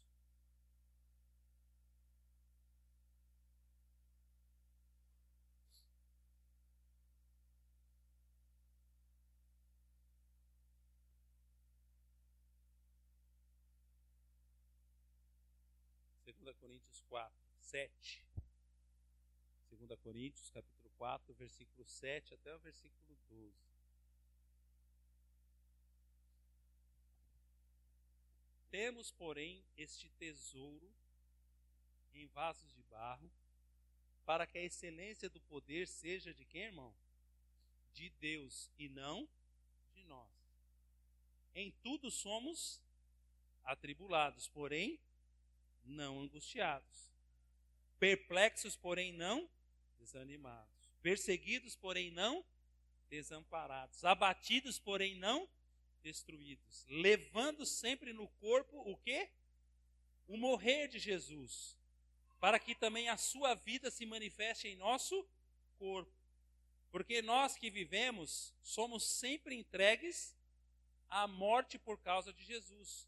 Segunda 16.24 16.54
Coríntios 16.54 17.02
4, 17.10 17.34
7. 17.60 18.24
Segunda 19.68 19.98
Coríntios, 19.98 20.52
capítulo 20.52 20.92
4, 20.96 21.34
versículo 21.34 21.84
7 21.88 22.36
até 22.36 22.54
o 22.54 22.60
versículo 22.60 23.18
12. 23.28 23.79
Temos, 28.70 29.12
porém, 29.12 29.64
este 29.78 30.10
tesouro 30.12 30.94
em 32.14 32.28
vasos 32.28 32.74
de 32.74 32.84
barro, 32.84 33.32
para 34.26 34.46
que 34.46 34.58
a 34.58 34.64
excelência 34.64 35.30
do 35.30 35.40
poder 35.42 35.88
seja 35.88 36.34
de 36.34 36.46
quem, 36.46 36.64
irmão? 36.64 36.94
De 37.94 38.10
Deus 38.12 38.70
e 38.78 38.88
não 38.88 39.28
de 39.94 40.04
nós. 40.04 40.30
Em 41.56 41.72
tudo 41.82 42.12
somos 42.12 42.82
atribulados, 43.64 44.48
porém 44.48 45.00
não 45.84 46.22
angustiados. 46.22 47.10
Perplexos, 48.00 48.76
porém 48.76 49.12
não 49.12 49.50
desanimados. 49.98 50.92
Perseguidos, 51.02 51.76
porém 51.76 52.12
não 52.12 52.46
desamparados. 53.10 54.06
Abatidos, 54.06 54.78
porém 54.78 55.16
não 55.16 55.50
destruídos, 56.02 56.86
levando 56.88 57.66
sempre 57.66 58.14
no 58.14 58.28
corpo 58.40 58.78
o 58.90 58.98
que? 58.98 59.30
O 60.28 60.38
morrer 60.38 60.88
de 60.88 61.00
Jesus, 61.00 61.78
para 62.40 62.60
que 62.60 62.76
também 62.76 63.10
a 63.10 63.18
sua 63.18 63.56
vida 63.56 63.90
se 63.90 64.06
manifeste 64.06 64.68
em 64.68 64.76
nosso 64.76 65.28
corpo. 65.78 66.12
Porque 66.92 67.22
nós 67.22 67.56
que 67.56 67.70
vivemos 67.70 68.54
somos 68.62 69.04
sempre 69.04 69.56
entregues 69.56 70.36
à 71.08 71.28
morte 71.28 71.78
por 71.78 72.00
causa 72.00 72.32
de 72.34 72.44
Jesus, 72.44 73.08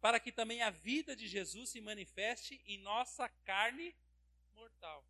para 0.00 0.18
que 0.18 0.32
também 0.32 0.62
a 0.62 0.70
vida 0.70 1.14
de 1.14 1.28
Jesus 1.28 1.70
se 1.70 1.80
manifeste 1.80 2.60
em 2.64 2.78
nossa 2.78 3.28
carne 3.44 3.94
mortal. 4.54 5.04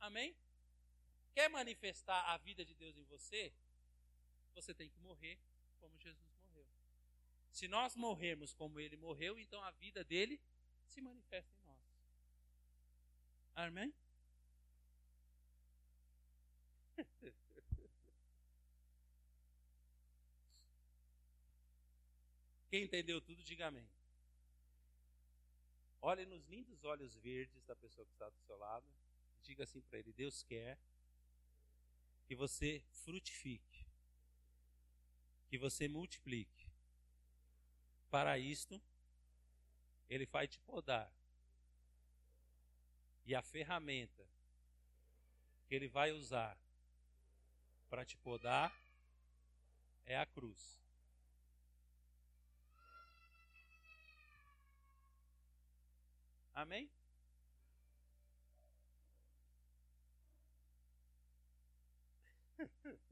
Amém? 0.00 0.36
Quer 1.34 1.48
manifestar 1.48 2.20
a 2.30 2.36
vida 2.36 2.64
de 2.64 2.74
Deus 2.74 2.96
em 2.96 3.04
você? 3.04 3.52
Você 4.54 4.74
tem 4.74 4.88
que 4.88 5.00
morrer 5.00 5.38
como 5.84 6.00
Jesus 6.00 6.34
morreu. 6.40 6.66
Se 7.52 7.68
nós 7.68 7.94
morrermos 7.94 8.54
como 8.54 8.80
ele 8.80 8.96
morreu, 8.96 9.38
então 9.38 9.62
a 9.62 9.70
vida 9.72 10.02
dele 10.02 10.40
se 10.86 11.02
manifesta 11.02 11.54
em 11.60 11.64
nós. 11.66 11.78
Amém? 13.54 13.92
Quem 22.70 22.84
entendeu 22.84 23.20
tudo, 23.20 23.42
diga 23.42 23.66
amém. 23.66 23.86
Olhe 26.00 26.24
nos 26.24 26.46
lindos 26.46 26.82
olhos 26.84 27.14
verdes 27.16 27.62
da 27.64 27.76
pessoa 27.76 28.06
que 28.06 28.12
está 28.12 28.30
do 28.30 28.40
seu 28.40 28.56
lado. 28.56 28.86
Diga 29.42 29.64
assim 29.64 29.82
para 29.82 29.98
ele: 29.98 30.14
Deus 30.14 30.42
quer 30.42 30.78
que 32.26 32.34
você 32.34 32.82
frutifique 32.90 33.84
que 35.54 35.58
você 35.58 35.86
multiplique. 35.86 36.68
Para 38.10 38.36
isto, 38.36 38.82
ele 40.10 40.26
vai 40.26 40.48
te 40.48 40.58
podar. 40.58 41.08
E 43.24 43.36
a 43.36 43.40
ferramenta 43.40 44.28
que 45.68 45.76
ele 45.76 45.86
vai 45.86 46.10
usar 46.10 46.58
para 47.88 48.04
te 48.04 48.16
podar 48.16 48.76
é 50.04 50.18
a 50.18 50.26
cruz. 50.26 50.82
Amém? 56.52 56.90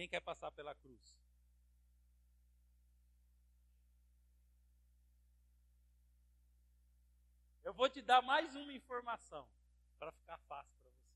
Quem 0.00 0.08
quer 0.08 0.20
passar 0.22 0.50
pela 0.52 0.74
cruz? 0.74 1.14
Eu 7.62 7.74
vou 7.74 7.86
te 7.86 8.00
dar 8.00 8.22
mais 8.22 8.56
uma 8.56 8.72
informação 8.72 9.46
para 9.98 10.10
ficar 10.12 10.38
fácil 10.48 10.74
para 10.80 10.90
você. 10.90 11.14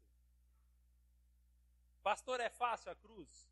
Pastor, 2.03 2.41
é 2.41 2.51
fácil 2.51 2.93
a 2.93 2.95
cruz? 2.97 3.51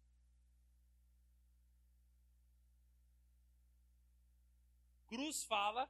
Cruz 5.06 5.44
fala 5.44 5.88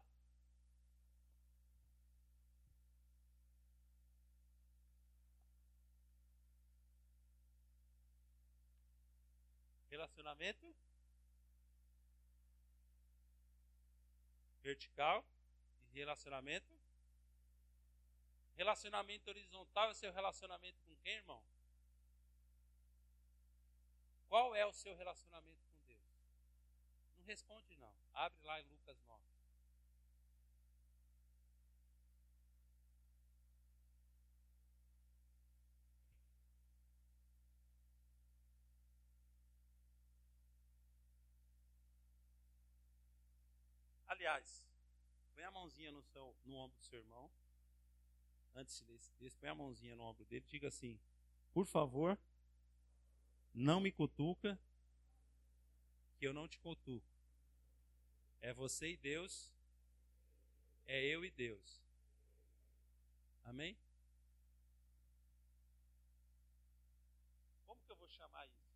Relacionamento 9.93 10.75
vertical 14.63 15.23
e 15.83 15.99
relacionamento. 15.99 16.73
Relacionamento 18.57 19.29
horizontal 19.29 19.91
é 19.91 19.95
seu 19.95 20.11
relacionamento 20.11 20.81
com 20.81 20.97
quem, 20.97 21.17
irmão? 21.17 21.45
Qual 24.29 24.55
é 24.55 24.65
o 24.65 24.73
seu 24.73 24.97
relacionamento 24.97 25.63
com 25.67 25.85
Deus? 25.85 26.01
Não 27.19 27.25
responde 27.27 27.77
não. 27.77 27.95
Abre 28.15 28.43
lá 28.45 28.63
em 28.63 28.65
Lucas 28.65 28.99
9. 29.03 29.32
Aliás, 44.23 44.65
põe 45.35 45.43
a 45.43 45.51
mãozinha 45.51 45.91
no, 45.91 46.01
seu, 46.01 46.33
no 46.45 46.55
ombro 46.55 46.79
do 46.79 46.85
seu 46.85 47.01
irmão. 47.01 47.29
Antes 48.55 48.81
desse, 48.83 49.13
desse, 49.19 49.37
põe 49.37 49.49
a 49.49 49.55
mãozinha 49.55 49.97
no 49.97 50.05
ombro 50.05 50.25
dele. 50.27 50.45
Diga 50.47 50.69
assim: 50.69 50.97
Por 51.53 51.67
favor, 51.67 52.17
não 53.53 53.81
me 53.81 53.91
cutuca, 53.91 54.57
que 56.21 56.25
eu 56.25 56.33
não 56.33 56.47
te 56.47 56.57
cutuco. 56.61 57.05
É 58.41 58.53
você 58.53 58.93
e 58.93 58.97
Deus, 58.97 59.53
é 60.87 61.05
eu 61.05 61.25
e 61.25 61.31
Deus. 61.33 61.83
Amém? 63.43 63.77
Como 67.67 67.83
que 67.83 67.91
eu 67.91 67.97
vou 67.97 68.09
chamar 68.09 68.47
isso? 68.47 68.73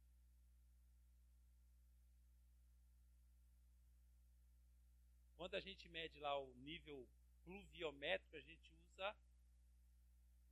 Quando 5.47 5.55
a 5.55 5.61
gente 5.61 5.88
mede 5.90 6.18
lá 6.18 6.36
o 6.36 6.53
nível 6.55 7.09
pluviométrico, 7.44 8.36
a 8.36 8.40
gente 8.40 8.74
usa 8.88 9.16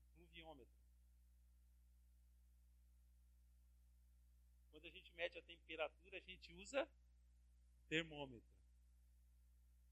o 0.05 0.07
pluviômetro. 0.15 0.79
Quando 4.71 4.87
a 4.87 4.91
gente 4.91 5.13
mede 5.15 5.37
a 5.37 5.43
temperatura, 5.43 6.19
a 6.19 6.21
gente 6.21 6.53
usa 6.53 6.89
termômetro. 7.89 8.49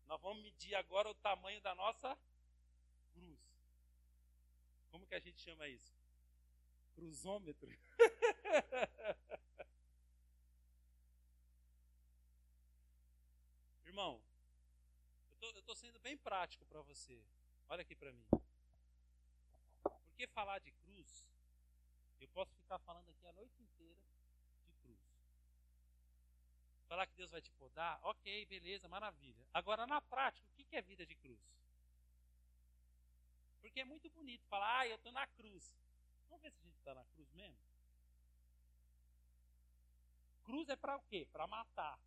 Nós 0.06 0.20
vamos 0.20 0.40
medir 0.44 0.76
agora 0.76 1.10
o 1.10 1.14
tamanho 1.16 1.60
da 1.62 1.74
nossa 1.74 2.16
cruz. 3.12 3.40
Como 4.92 5.04
que 5.04 5.16
a 5.16 5.20
gente 5.20 5.40
chama 5.40 5.66
isso? 5.66 5.92
Cruzômetro. 6.94 7.76
Irmão, 13.84 14.22
eu 15.50 15.58
estou 15.58 15.74
sendo 15.74 15.98
bem 16.00 16.16
prático 16.16 16.64
para 16.66 16.80
você. 16.82 17.20
Olha 17.68 17.82
aqui 17.82 17.94
para 17.96 18.12
mim. 18.12 18.26
Porque 20.04 20.26
falar 20.28 20.58
de 20.60 20.70
cruz, 20.70 21.26
eu 22.20 22.28
posso 22.28 22.54
ficar 22.54 22.78
falando 22.80 23.08
aqui 23.08 23.26
a 23.26 23.32
noite 23.32 23.60
inteira 23.60 24.00
de 24.64 24.72
cruz. 24.74 25.00
Falar 26.86 27.06
que 27.06 27.16
Deus 27.16 27.30
vai 27.30 27.40
te 27.40 27.50
podar, 27.52 27.98
ok, 28.04 28.46
beleza, 28.46 28.88
maravilha. 28.88 29.46
Agora, 29.52 29.86
na 29.86 30.00
prática, 30.00 30.46
o 30.50 30.54
que 30.54 30.76
é 30.76 30.82
vida 30.82 31.04
de 31.04 31.14
cruz? 31.16 31.40
Porque 33.60 33.80
é 33.80 33.84
muito 33.84 34.10
bonito 34.10 34.46
falar, 34.46 34.80
ah, 34.80 34.86
eu 34.86 34.96
estou 34.96 35.12
na 35.12 35.26
cruz. 35.28 35.74
Vamos 36.28 36.42
ver 36.42 36.52
se 36.52 36.60
a 36.60 36.64
gente 36.64 36.78
está 36.78 36.94
na 36.94 37.04
cruz 37.06 37.30
mesmo? 37.32 37.58
Cruz 40.44 40.68
é 40.68 40.76
para 40.76 40.96
o 40.96 41.02
quê? 41.02 41.26
Para 41.32 41.46
matar. 41.46 41.98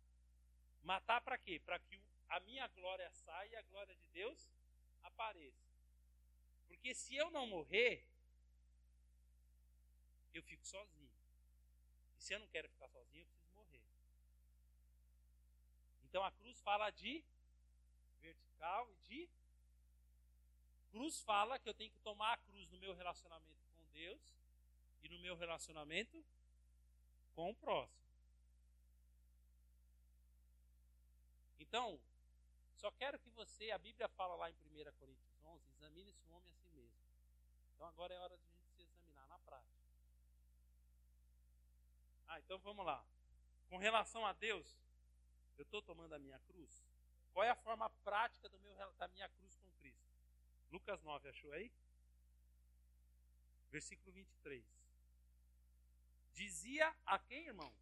Matar 0.82 1.20
para 1.20 1.36
quê? 1.38 1.58
Para 1.58 1.78
que 1.80 2.05
a 2.28 2.40
minha 2.40 2.66
glória 2.68 3.10
saia 3.10 3.50
e 3.50 3.56
a 3.56 3.62
glória 3.62 3.94
de 3.94 4.06
Deus 4.08 4.50
apareça. 5.02 5.66
Porque 6.66 6.94
se 6.94 7.14
eu 7.14 7.30
não 7.30 7.46
morrer, 7.46 8.06
eu 10.34 10.42
fico 10.42 10.66
sozinho. 10.66 11.10
E 12.18 12.22
se 12.22 12.34
eu 12.34 12.40
não 12.40 12.48
quero 12.48 12.68
ficar 12.68 12.88
sozinho, 12.88 13.22
eu 13.22 13.26
preciso 13.26 13.52
morrer. 13.54 13.82
Então 16.04 16.24
a 16.24 16.32
cruz 16.32 16.60
fala 16.60 16.90
de 16.90 17.24
vertical 18.20 18.90
e 18.92 18.96
de. 19.08 19.28
Cruz 20.90 21.20
fala 21.20 21.58
que 21.58 21.68
eu 21.68 21.74
tenho 21.74 21.90
que 21.90 22.00
tomar 22.00 22.32
a 22.32 22.38
cruz 22.38 22.70
no 22.70 22.78
meu 22.78 22.94
relacionamento 22.94 23.66
com 23.76 23.84
Deus 23.92 24.20
e 25.02 25.08
no 25.08 25.18
meu 25.18 25.36
relacionamento 25.36 26.24
com 27.34 27.50
o 27.50 27.54
próximo. 27.54 28.06
Então, 31.60 32.00
só 32.76 32.90
quero 32.92 33.18
que 33.18 33.30
você, 33.30 33.70
a 33.70 33.78
Bíblia 33.78 34.08
fala 34.08 34.34
lá 34.36 34.50
em 34.50 34.54
1 34.54 34.92
Coríntios 34.98 35.38
11, 35.44 35.70
examine-se 35.72 36.24
o 36.26 36.32
homem 36.32 36.52
a 36.52 36.56
si 36.56 36.68
mesmo. 36.70 36.96
Então 37.74 37.86
agora 37.86 38.14
é 38.14 38.18
hora 38.18 38.36
de 38.36 38.44
a 38.44 38.48
gente 38.48 38.70
se 38.70 38.82
examinar 38.82 39.26
na 39.28 39.38
prática. 39.38 39.76
Ah, 42.26 42.38
então 42.38 42.58
vamos 42.58 42.84
lá. 42.84 43.04
Com 43.68 43.78
relação 43.78 44.26
a 44.26 44.32
Deus, 44.32 44.78
eu 45.56 45.62
estou 45.62 45.80
tomando 45.82 46.14
a 46.14 46.18
minha 46.18 46.38
cruz? 46.40 46.84
Qual 47.32 47.44
é 47.44 47.50
a 47.50 47.56
forma 47.56 47.88
prática 48.04 48.48
meu, 48.48 48.92
da 48.94 49.08
minha 49.08 49.28
cruz 49.30 49.56
com 49.56 49.70
Cristo? 49.72 50.06
Lucas 50.70 51.02
9, 51.02 51.28
achou 51.28 51.52
aí? 51.52 51.72
Versículo 53.70 54.12
23. 54.12 54.64
Dizia 56.32 56.94
a 57.04 57.18
quem, 57.18 57.46
irmão? 57.46 57.72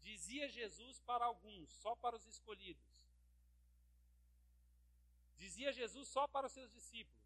Dizia 0.00 0.48
Jesus 0.48 0.98
para 1.00 1.24
alguns, 1.24 1.70
só 1.74 1.94
para 1.94 2.16
os 2.16 2.26
escolhidos. 2.26 2.91
Dizia 5.42 5.72
Jesus 5.72 6.06
só 6.06 6.28
para 6.28 6.46
os 6.46 6.52
seus 6.52 6.70
discípulos. 6.70 7.20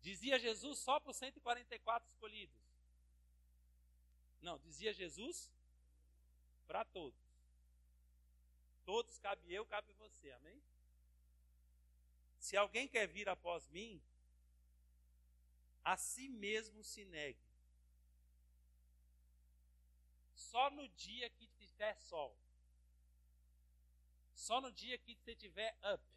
Dizia 0.00 0.38
Jesus 0.38 0.78
só 0.78 1.00
para 1.00 1.10
os 1.10 1.16
144 1.16 2.08
escolhidos. 2.08 2.62
Não, 4.40 4.56
dizia 4.60 4.92
Jesus 4.92 5.50
para 6.68 6.84
todos. 6.84 7.20
Todos 8.84 9.18
cabe 9.18 9.52
eu, 9.52 9.66
cabe 9.66 9.92
você, 9.94 10.30
amém? 10.30 10.62
Se 12.38 12.56
alguém 12.56 12.86
quer 12.86 13.08
vir 13.08 13.28
após 13.28 13.66
mim, 13.70 14.00
a 15.82 15.96
si 15.96 16.28
mesmo 16.28 16.84
se 16.84 17.04
negue. 17.06 17.44
Só 20.32 20.70
no 20.70 20.88
dia 20.90 21.28
que 21.28 21.48
tiver 21.48 21.96
sol. 22.02 22.38
Só 24.32 24.60
no 24.60 24.70
dia 24.70 24.96
que 24.96 25.16
você 25.16 25.34
tiver 25.34 25.76
up. 25.92 26.15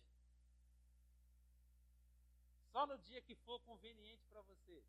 Só 2.72 2.86
no 2.86 2.98
dia 2.98 3.22
que 3.22 3.36
for 3.36 3.60
conveniente 3.62 4.26
para 4.28 4.42
você. 4.42 4.84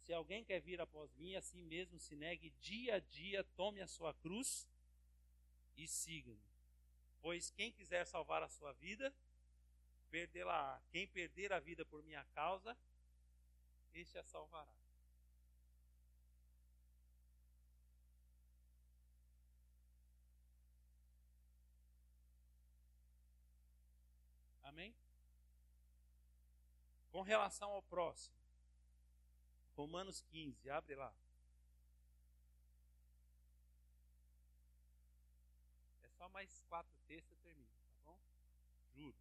Se 0.00 0.12
alguém 0.12 0.42
quer 0.42 0.60
vir 0.60 0.80
após 0.80 1.14
mim, 1.14 1.36
assim 1.36 1.62
mesmo 1.62 1.98
se 1.98 2.16
negue 2.16 2.50
dia 2.60 2.96
a 2.96 2.98
dia, 3.00 3.44
tome 3.54 3.80
a 3.80 3.86
sua 3.86 4.12
cruz 4.14 4.66
e 5.76 5.86
siga-me. 5.86 6.42
Pois 7.20 7.50
quem 7.50 7.70
quiser 7.70 8.06
salvar 8.06 8.42
a 8.42 8.48
sua 8.48 8.72
vida, 8.72 9.14
perdê-la. 10.10 10.82
Quem 10.90 11.06
perder 11.06 11.52
a 11.52 11.60
vida 11.60 11.84
por 11.84 12.02
minha 12.02 12.24
causa, 12.34 12.76
este 13.92 14.18
a 14.18 14.24
salvará. 14.24 14.74
Amém? 24.62 24.94
Com 27.10 27.22
relação 27.22 27.70
ao 27.72 27.82
próximo, 27.82 28.36
Romanos 29.76 30.20
15, 30.30 30.70
abre 30.70 30.94
lá. 30.94 31.12
É 36.02 36.08
só 36.10 36.28
mais 36.28 36.60
quatro 36.68 36.92
textos 37.08 37.32
e 37.32 37.40
termina, 37.42 37.70
tá 37.92 38.00
bom? 38.04 38.18
Juro. 38.94 39.16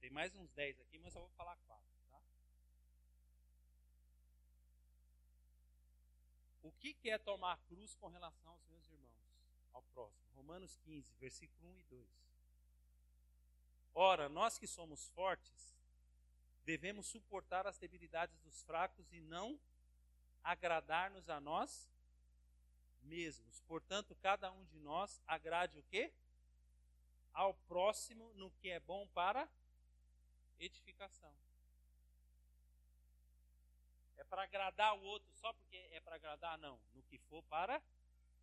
Tem 0.00 0.10
mais 0.10 0.34
uns 0.36 0.50
dez 0.52 0.78
aqui, 0.80 0.98
mas 0.98 1.14
eu 1.14 1.22
vou 1.22 1.30
falar 1.30 1.56
quatro, 1.66 1.98
tá? 2.10 2.22
O 6.62 6.72
que 6.72 7.10
é 7.10 7.18
tomar 7.18 7.54
a 7.54 7.58
cruz 7.68 7.94
com 7.96 8.08
relação 8.08 8.52
aos 8.52 8.64
meus 8.66 8.88
irmãos? 8.88 9.08
Ao 9.72 9.82
próximo. 9.82 10.28
Romanos 10.34 10.76
15, 10.84 11.14
versículo 11.16 11.70
1 11.70 11.78
e 11.78 11.82
2. 11.84 12.37
Ora, 14.00 14.28
nós 14.28 14.56
que 14.56 14.66
somos 14.68 15.08
fortes, 15.08 15.74
devemos 16.64 17.08
suportar 17.08 17.66
as 17.66 17.78
debilidades 17.78 18.38
dos 18.42 18.62
fracos 18.62 19.12
e 19.12 19.20
não 19.20 19.58
agradar-nos 20.44 21.28
a 21.28 21.40
nós 21.40 21.90
mesmos. 23.02 23.60
Portanto, 23.62 24.14
cada 24.22 24.52
um 24.52 24.64
de 24.66 24.78
nós 24.78 25.20
agrade 25.26 25.76
o 25.76 25.82
quê? 25.82 26.12
Ao 27.32 27.52
próximo 27.66 28.32
no 28.34 28.52
que 28.52 28.70
é 28.70 28.78
bom 28.78 29.04
para 29.08 29.48
edificação. 30.60 31.34
É 34.16 34.22
para 34.22 34.44
agradar 34.44 34.96
o 34.96 35.02
outro 35.02 35.28
só 35.40 35.52
porque 35.52 35.76
é 35.90 35.98
para 35.98 36.14
agradar? 36.14 36.56
Não. 36.58 36.78
No 36.94 37.02
que 37.02 37.18
for 37.18 37.42
para 37.46 37.82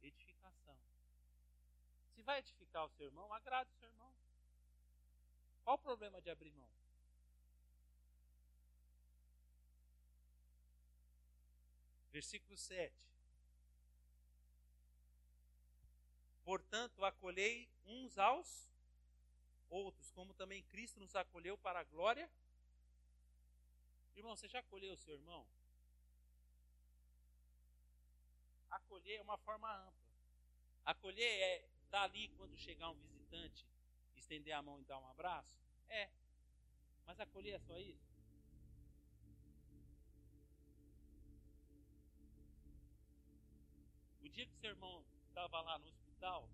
edificação. 0.04 0.78
Se 2.14 2.22
vai 2.24 2.40
edificar 2.40 2.84
o 2.84 2.90
seu 2.90 3.06
irmão, 3.06 3.32
agrade 3.32 3.70
o 3.72 3.76
seu 3.76 3.88
irmão. 3.88 4.25
Qual 5.66 5.76
o 5.78 5.80
problema 5.80 6.22
de 6.22 6.30
abrir 6.30 6.52
mão? 6.52 6.70
Versículo 12.12 12.56
7. 12.56 12.96
Portanto, 16.44 17.04
acolhei 17.04 17.68
uns 17.84 18.16
aos 18.20 18.70
outros, 19.68 20.12
como 20.12 20.36
também 20.36 20.62
Cristo 20.66 21.00
nos 21.00 21.16
acolheu 21.16 21.58
para 21.58 21.80
a 21.80 21.84
glória. 21.84 22.30
Irmão, 24.16 24.36
você 24.36 24.48
já 24.48 24.60
acolheu 24.60 24.94
o 24.94 24.98
seu 24.98 25.16
irmão? 25.16 25.48
Acolher 28.70 29.18
é 29.18 29.22
uma 29.24 29.38
forma 29.40 29.76
ampla. 29.76 30.06
Acolher 30.86 31.24
é 31.24 31.68
estar 31.84 32.04
ali 32.04 32.30
quando 32.38 32.56
chegar 32.56 32.92
um 32.92 33.00
visitante, 33.00 33.66
estender 34.20 34.54
a 34.54 34.62
mão 34.62 34.80
e 34.80 34.86
dar 34.86 35.00
um 35.00 35.08
abraço? 35.08 35.56
É. 35.90 36.10
Mas 37.06 37.20
acolher 37.20 37.54
é 37.54 37.60
só 37.60 37.78
isso? 37.78 38.16
O 44.22 44.30
dia 44.30 44.46
que 44.46 44.56
seu 44.56 44.72
irmão 44.72 45.06
estava 45.28 45.62
lá 45.62 45.78
no 45.78 45.88
hospital, 45.88 46.50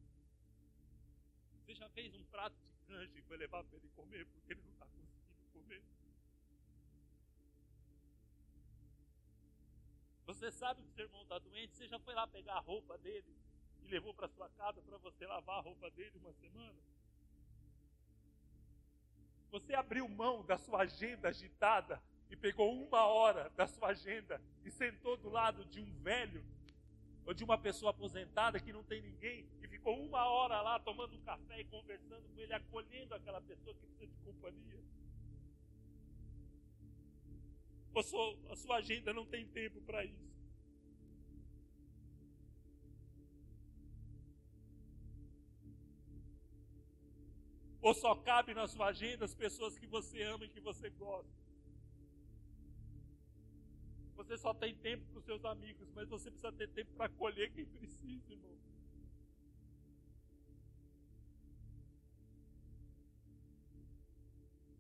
você 1.53 1.75
já 1.75 1.89
fez 1.89 2.13
um 2.15 2.23
prato 2.25 2.55
de 2.55 2.73
canja 2.85 3.17
e 3.17 3.21
foi 3.21 3.37
levar 3.37 3.63
para 3.63 3.77
ele 3.77 3.89
comer 3.89 4.25
porque 4.27 4.53
ele 4.53 4.61
não 4.61 4.71
está 4.71 4.85
conseguindo 4.87 5.49
comer? 5.53 5.83
Você 10.25 10.51
sabe 10.51 10.83
que 10.83 10.91
seu 10.91 11.05
irmão 11.05 11.21
está 11.23 11.39
doente, 11.39 11.75
você 11.75 11.87
já 11.87 11.99
foi 11.99 12.13
lá 12.13 12.27
pegar 12.27 12.55
a 12.55 12.59
roupa 12.59 12.97
dele 12.97 13.37
e 13.81 13.87
levou 13.87 14.13
para 14.13 14.27
sua 14.27 14.49
casa 14.49 14.81
para 14.81 14.97
você 14.97 15.25
lavar 15.25 15.59
a 15.59 15.61
roupa 15.61 15.89
dele 15.91 16.17
uma 16.17 16.33
semana? 16.33 16.81
Você 19.51 19.75
abriu 19.75 20.07
mão 20.07 20.45
da 20.45 20.57
sua 20.57 20.83
agenda 20.83 21.27
agitada 21.27 22.01
e 22.29 22.35
pegou 22.37 22.73
uma 22.73 23.05
hora 23.05 23.49
da 23.49 23.67
sua 23.67 23.89
agenda 23.89 24.41
e 24.63 24.71
sentou 24.71 25.17
do 25.17 25.29
lado 25.29 25.65
de 25.65 25.81
um 25.81 25.91
velho 26.01 26.43
ou 27.25 27.33
de 27.33 27.43
uma 27.43 27.57
pessoa 27.57 27.91
aposentada 27.91 28.61
que 28.61 28.71
não 28.71 28.83
tem 28.83 29.01
ninguém 29.01 29.45
e 29.61 29.67
ficou 29.67 30.01
uma 30.01 30.25
hora 30.25 30.61
lá 30.61 30.79
tomando 30.79 31.15
um 31.15 31.21
café 31.21 31.59
e 31.59 31.65
conversando 31.65 32.27
com 32.29 32.39
ele, 32.39 32.53
acolhendo 32.53 33.13
aquela 33.13 33.41
pessoa 33.41 33.75
que 33.75 33.85
precisa 33.87 34.07
de 34.07 34.23
companhia. 34.23 34.79
Ou 37.93 38.01
a 38.49 38.55
sua 38.55 38.77
agenda 38.77 39.13
não 39.13 39.25
tem 39.25 39.45
tempo 39.47 39.81
para 39.81 40.05
isso. 40.05 40.30
Ou 47.81 47.93
só 47.95 48.15
cabe 48.15 48.53
na 48.53 48.67
sua 48.67 48.87
agenda 48.87 49.25
as 49.25 49.33
pessoas 49.33 49.77
que 49.77 49.87
você 49.87 50.21
ama 50.21 50.45
e 50.45 50.49
que 50.49 50.59
você 50.59 50.89
gosta. 50.91 51.41
Você 54.15 54.37
só 54.37 54.53
tem 54.53 54.75
tempo 54.75 55.03
para 55.07 55.17
os 55.17 55.25
seus 55.25 55.43
amigos, 55.43 55.89
mas 55.95 56.07
você 56.07 56.29
precisa 56.29 56.51
ter 56.53 56.67
tempo 56.69 56.93
para 56.93 57.07
acolher 57.07 57.51
quem 57.51 57.65
precisa, 57.65 58.31
irmão. 58.31 58.55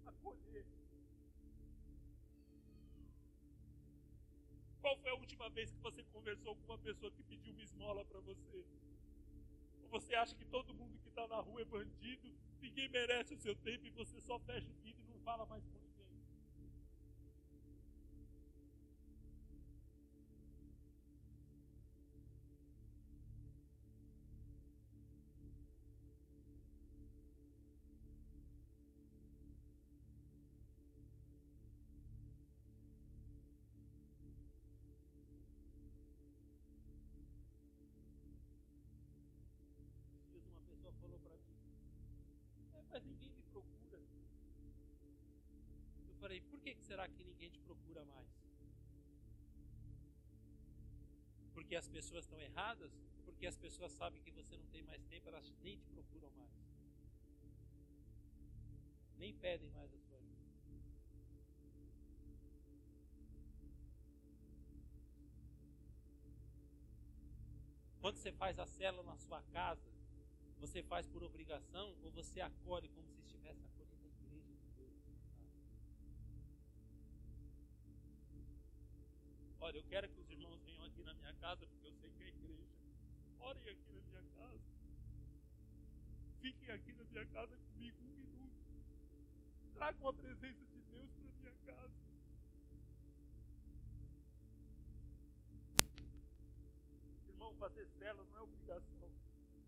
Acolher. 0.05 0.65
Qual 4.79 4.97
foi 4.99 5.09
a 5.09 5.15
última 5.15 5.49
vez 5.49 5.71
que 5.71 5.79
você 5.79 6.03
conversou 6.03 6.55
com 6.55 6.65
uma 6.65 6.77
pessoa 6.77 7.11
que 7.11 7.23
pediu 7.23 7.51
uma 7.53 7.63
esmola 7.63 8.05
para 8.05 8.19
você? 8.19 8.63
Você 9.91 10.15
acha 10.15 10.33
que 10.33 10.45
todo 10.45 10.73
mundo 10.73 10.97
que 10.99 11.09
está 11.09 11.27
na 11.27 11.35
rua 11.41 11.61
é 11.61 11.65
bandido, 11.65 12.33
ninguém 12.61 12.87
merece 12.87 13.33
o 13.33 13.37
seu 13.37 13.53
tempo 13.57 13.85
e 13.85 13.89
você 13.89 14.21
só 14.21 14.39
fecha 14.39 14.69
o 14.69 14.73
vidro 14.81 15.03
e 15.03 15.09
não 15.09 15.19
fala 15.19 15.45
mais 15.45 15.65
com 15.65 15.80
por 46.71 46.77
que 46.77 46.87
será 46.87 47.05
que 47.07 47.23
ninguém 47.23 47.49
te 47.49 47.59
procura 47.59 48.05
mais? 48.05 48.29
Porque 51.53 51.75
as 51.75 51.87
pessoas 51.87 52.23
estão 52.23 52.39
erradas? 52.39 52.91
Porque 53.25 53.45
as 53.45 53.57
pessoas 53.57 53.91
sabem 53.91 54.21
que 54.21 54.31
você 54.31 54.55
não 54.55 54.65
tem 54.67 54.81
mais 54.83 55.03
tempo, 55.05 55.27
elas 55.27 55.51
nem 55.61 55.77
te 55.77 55.85
procuram 55.89 56.31
mais. 56.31 56.53
Nem 59.17 59.33
pedem 59.33 59.69
mais 59.71 59.93
a 59.93 59.97
sua 59.97 60.17
ajuda. 60.17 60.41
Quando 67.99 68.15
você 68.15 68.31
faz 68.31 68.57
a 68.57 68.65
célula 68.65 69.03
na 69.03 69.17
sua 69.17 69.41
casa, 69.43 69.91
você 70.57 70.81
faz 70.81 71.05
por 71.05 71.21
obrigação 71.21 71.95
ou 72.01 72.11
você 72.11 72.39
acolhe 72.39 72.87
como 72.89 73.11
se 73.11 73.19
estivesse 73.19 73.70
Olha, 79.63 79.77
eu 79.77 79.83
quero 79.83 80.09
que 80.09 80.19
os 80.19 80.29
irmãos 80.31 80.59
venham 80.63 80.83
aqui 80.85 81.03
na 81.03 81.13
minha 81.13 81.33
casa, 81.35 81.67
porque 81.67 81.85
eu 81.85 81.93
sei 81.93 82.09
que 82.09 82.23
é 82.23 82.27
igreja. 82.29 82.67
Orem 83.39 83.69
aqui 83.69 83.91
na 83.91 84.01
minha 84.01 84.23
casa. 84.35 84.59
Fiquem 86.41 86.71
aqui 86.71 86.93
na 86.93 87.03
minha 87.03 87.25
casa 87.27 87.55
comigo 87.57 87.97
um 88.01 88.07
minuto. 88.07 88.55
Tragam 89.75 90.07
a 90.07 90.13
presença 90.13 90.65
de 90.65 90.81
Deus 90.81 91.11
para 91.11 91.31
minha 91.31 91.53
casa. 91.63 91.93
Irmão, 97.29 97.53
fazer 97.59 97.87
cela 97.99 98.23
não 98.23 98.37
é 98.39 98.41
obrigação. 98.41 99.11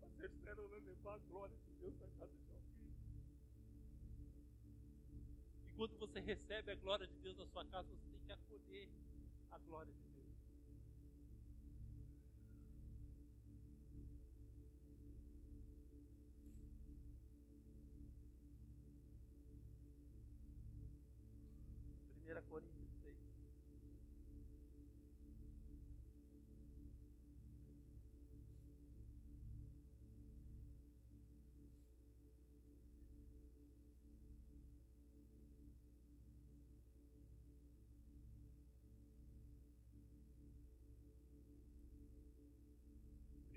Você 0.00 0.26
espera 0.26 0.60
levar 0.60 1.14
a 1.14 1.18
glória 1.18 1.56
de 1.56 1.70
Deus 1.78 1.96
na 2.00 2.08
casa 2.18 2.36
de 2.36 2.52
alguém. 2.52 2.94
E 5.68 5.72
quando 5.76 5.96
você 5.98 6.18
recebe 6.18 6.72
a 6.72 6.74
glória 6.74 7.06
de 7.06 7.16
Deus 7.20 7.36
na 7.36 7.46
sua 7.46 7.64
casa, 7.66 7.88
você 7.88 8.08
tem 8.08 8.20
que 8.26 8.32
acolher 8.32 8.88
a 9.54 9.58
glória 9.58 9.92
de 9.92 10.02
Deus. 10.02 10.13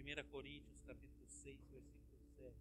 1 0.07 0.23
Coríntios 0.31 0.79
capítulo 0.83 1.27
6, 1.27 1.67
versículo 1.69 2.21
7. 2.37 2.55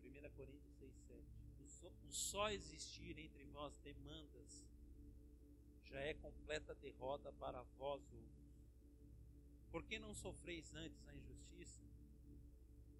Primeira 0.00 0.30
Coríntios 0.30 0.74
6, 0.78 0.94
7. 0.96 1.22
O 1.60 1.68
só, 1.68 1.88
o 1.88 2.12
só 2.12 2.50
existir 2.50 3.18
entre 3.18 3.44
vós 3.44 3.76
demandas 3.80 4.64
já 5.82 6.00
é 6.00 6.14
completa 6.14 6.74
derrota 6.76 7.30
para 7.34 7.60
vós 7.76 8.00
outros. 8.10 8.56
Por 9.70 9.84
que 9.84 9.98
não 9.98 10.14
sofreis 10.14 10.74
antes 10.74 11.06
a 11.08 11.14
injustiça? 11.14 11.84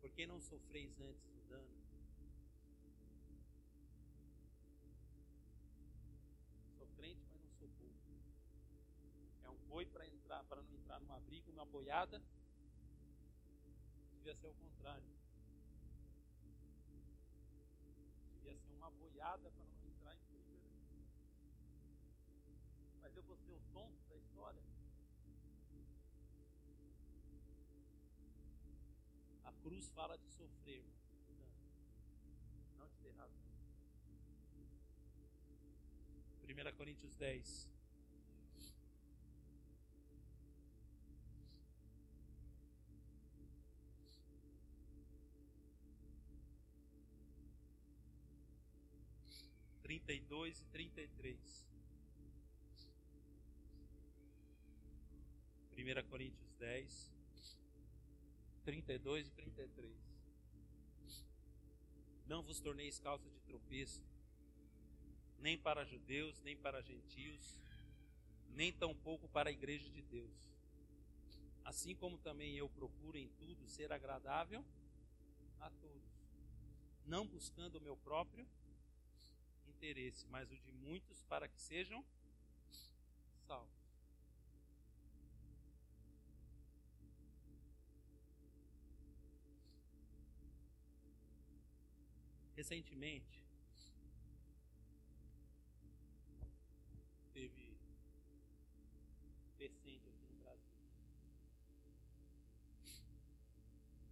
Por 0.02 0.10
que 0.10 0.26
não 0.26 0.38
sofreis 0.38 1.00
antes 1.00 1.24
o 1.30 1.48
dano? 1.48 1.83
Boiada. 11.74 12.22
Devia 14.12 14.34
ser 14.36 14.46
o 14.46 14.54
contrário. 14.54 15.10
Devia 18.34 18.56
ser 18.56 18.72
uma 18.74 18.90
boiada 18.92 19.50
para 19.50 19.64
não 19.64 19.88
entrar 19.90 20.14
em 20.14 20.22
briga. 20.28 20.70
Mas 23.02 23.16
eu 23.16 23.24
vou 23.24 23.36
ser 23.36 23.50
o 23.50 23.60
tonto 23.72 24.08
da 24.08 24.16
história. 24.16 24.62
A 29.44 29.52
cruz 29.64 29.88
fala 29.88 30.16
de 30.16 30.28
sofrer, 30.30 30.84
não 32.78 32.88
de 32.88 32.96
ter 32.98 33.10
razão. 33.16 33.42
1 36.44 36.76
Coríntios 36.76 37.16
10. 37.16 37.73
32 50.00 50.60
e 50.60 50.64
33. 50.66 51.64
1 55.76 56.08
Coríntios 56.08 56.54
10, 56.58 57.12
32 58.64 59.28
e 59.28 59.30
33. 59.30 59.92
Não 62.26 62.42
vos 62.42 62.60
torneis 62.60 62.98
causa 62.98 63.28
de 63.28 63.38
tropeço, 63.40 64.02
nem 65.38 65.58
para 65.58 65.84
judeus, 65.84 66.40
nem 66.42 66.56
para 66.56 66.80
gentios, 66.82 67.60
nem 68.50 68.72
tampouco 68.72 69.28
para 69.28 69.50
a 69.50 69.52
igreja 69.52 69.90
de 69.90 70.02
Deus. 70.02 70.32
Assim 71.64 71.94
como 71.94 72.18
também 72.18 72.56
eu 72.56 72.68
procuro 72.68 73.18
em 73.18 73.28
tudo 73.38 73.68
ser 73.68 73.92
agradável 73.92 74.64
a 75.60 75.70
todos, 75.70 76.28
não 77.06 77.26
buscando 77.26 77.76
o 77.76 77.80
meu 77.80 77.96
próprio 77.96 78.46
interesse, 79.84 80.26
mas 80.28 80.50
o 80.50 80.56
de 80.56 80.72
muitos 80.72 81.22
para 81.24 81.46
que 81.46 81.60
sejam 81.60 82.02
salvos. 83.46 83.84
Recentemente, 92.56 93.44
teve 97.34 97.76
decente 99.58 100.08
aqui 100.08 100.24
no 100.30 100.40
Brasil. 100.40 100.72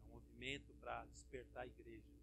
É 0.03 0.09
um 0.09 0.11
movimento 0.11 0.75
para 0.75 1.07
despertar 1.07 1.63
a 1.63 1.67
igreja 1.67 2.22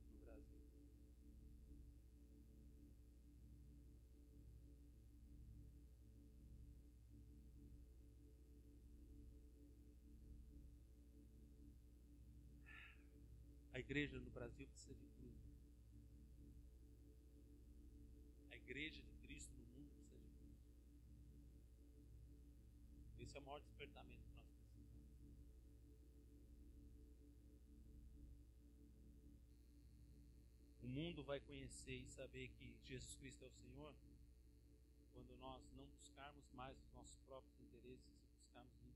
igreja 13.89 14.19
no 14.19 14.29
Brasil 14.29 14.67
precisa 14.67 14.93
de 14.93 15.07
tudo. 15.17 15.35
igreja 18.53 19.01
de 19.01 19.15
Cristo 19.23 19.51
no 19.57 19.65
mundo 19.65 19.89
precisa 19.95 20.19
de 20.19 20.29
Cristo. 20.37 20.69
Esse 23.17 23.35
é 23.35 23.39
o 23.39 23.43
maior 23.43 23.59
despertamento 23.61 24.21
que 24.27 24.31
nós 24.35 24.45
precisamos. 24.45 25.41
O 30.83 30.87
mundo 30.87 31.23
vai 31.23 31.39
conhecer 31.39 31.95
e 31.95 32.07
saber 32.09 32.49
que 32.49 32.77
Jesus 32.85 33.15
Cristo 33.15 33.43
é 33.43 33.47
o 33.47 33.51
Senhor 33.51 33.95
quando 35.13 35.35
nós 35.37 35.67
não 35.71 35.87
buscarmos 35.87 36.47
mais 36.51 36.77
os 36.77 36.93
nossos 36.93 37.17
próprios 37.21 37.59
interesses 37.59 38.05
e 38.05 38.35
buscarmos 38.37 38.88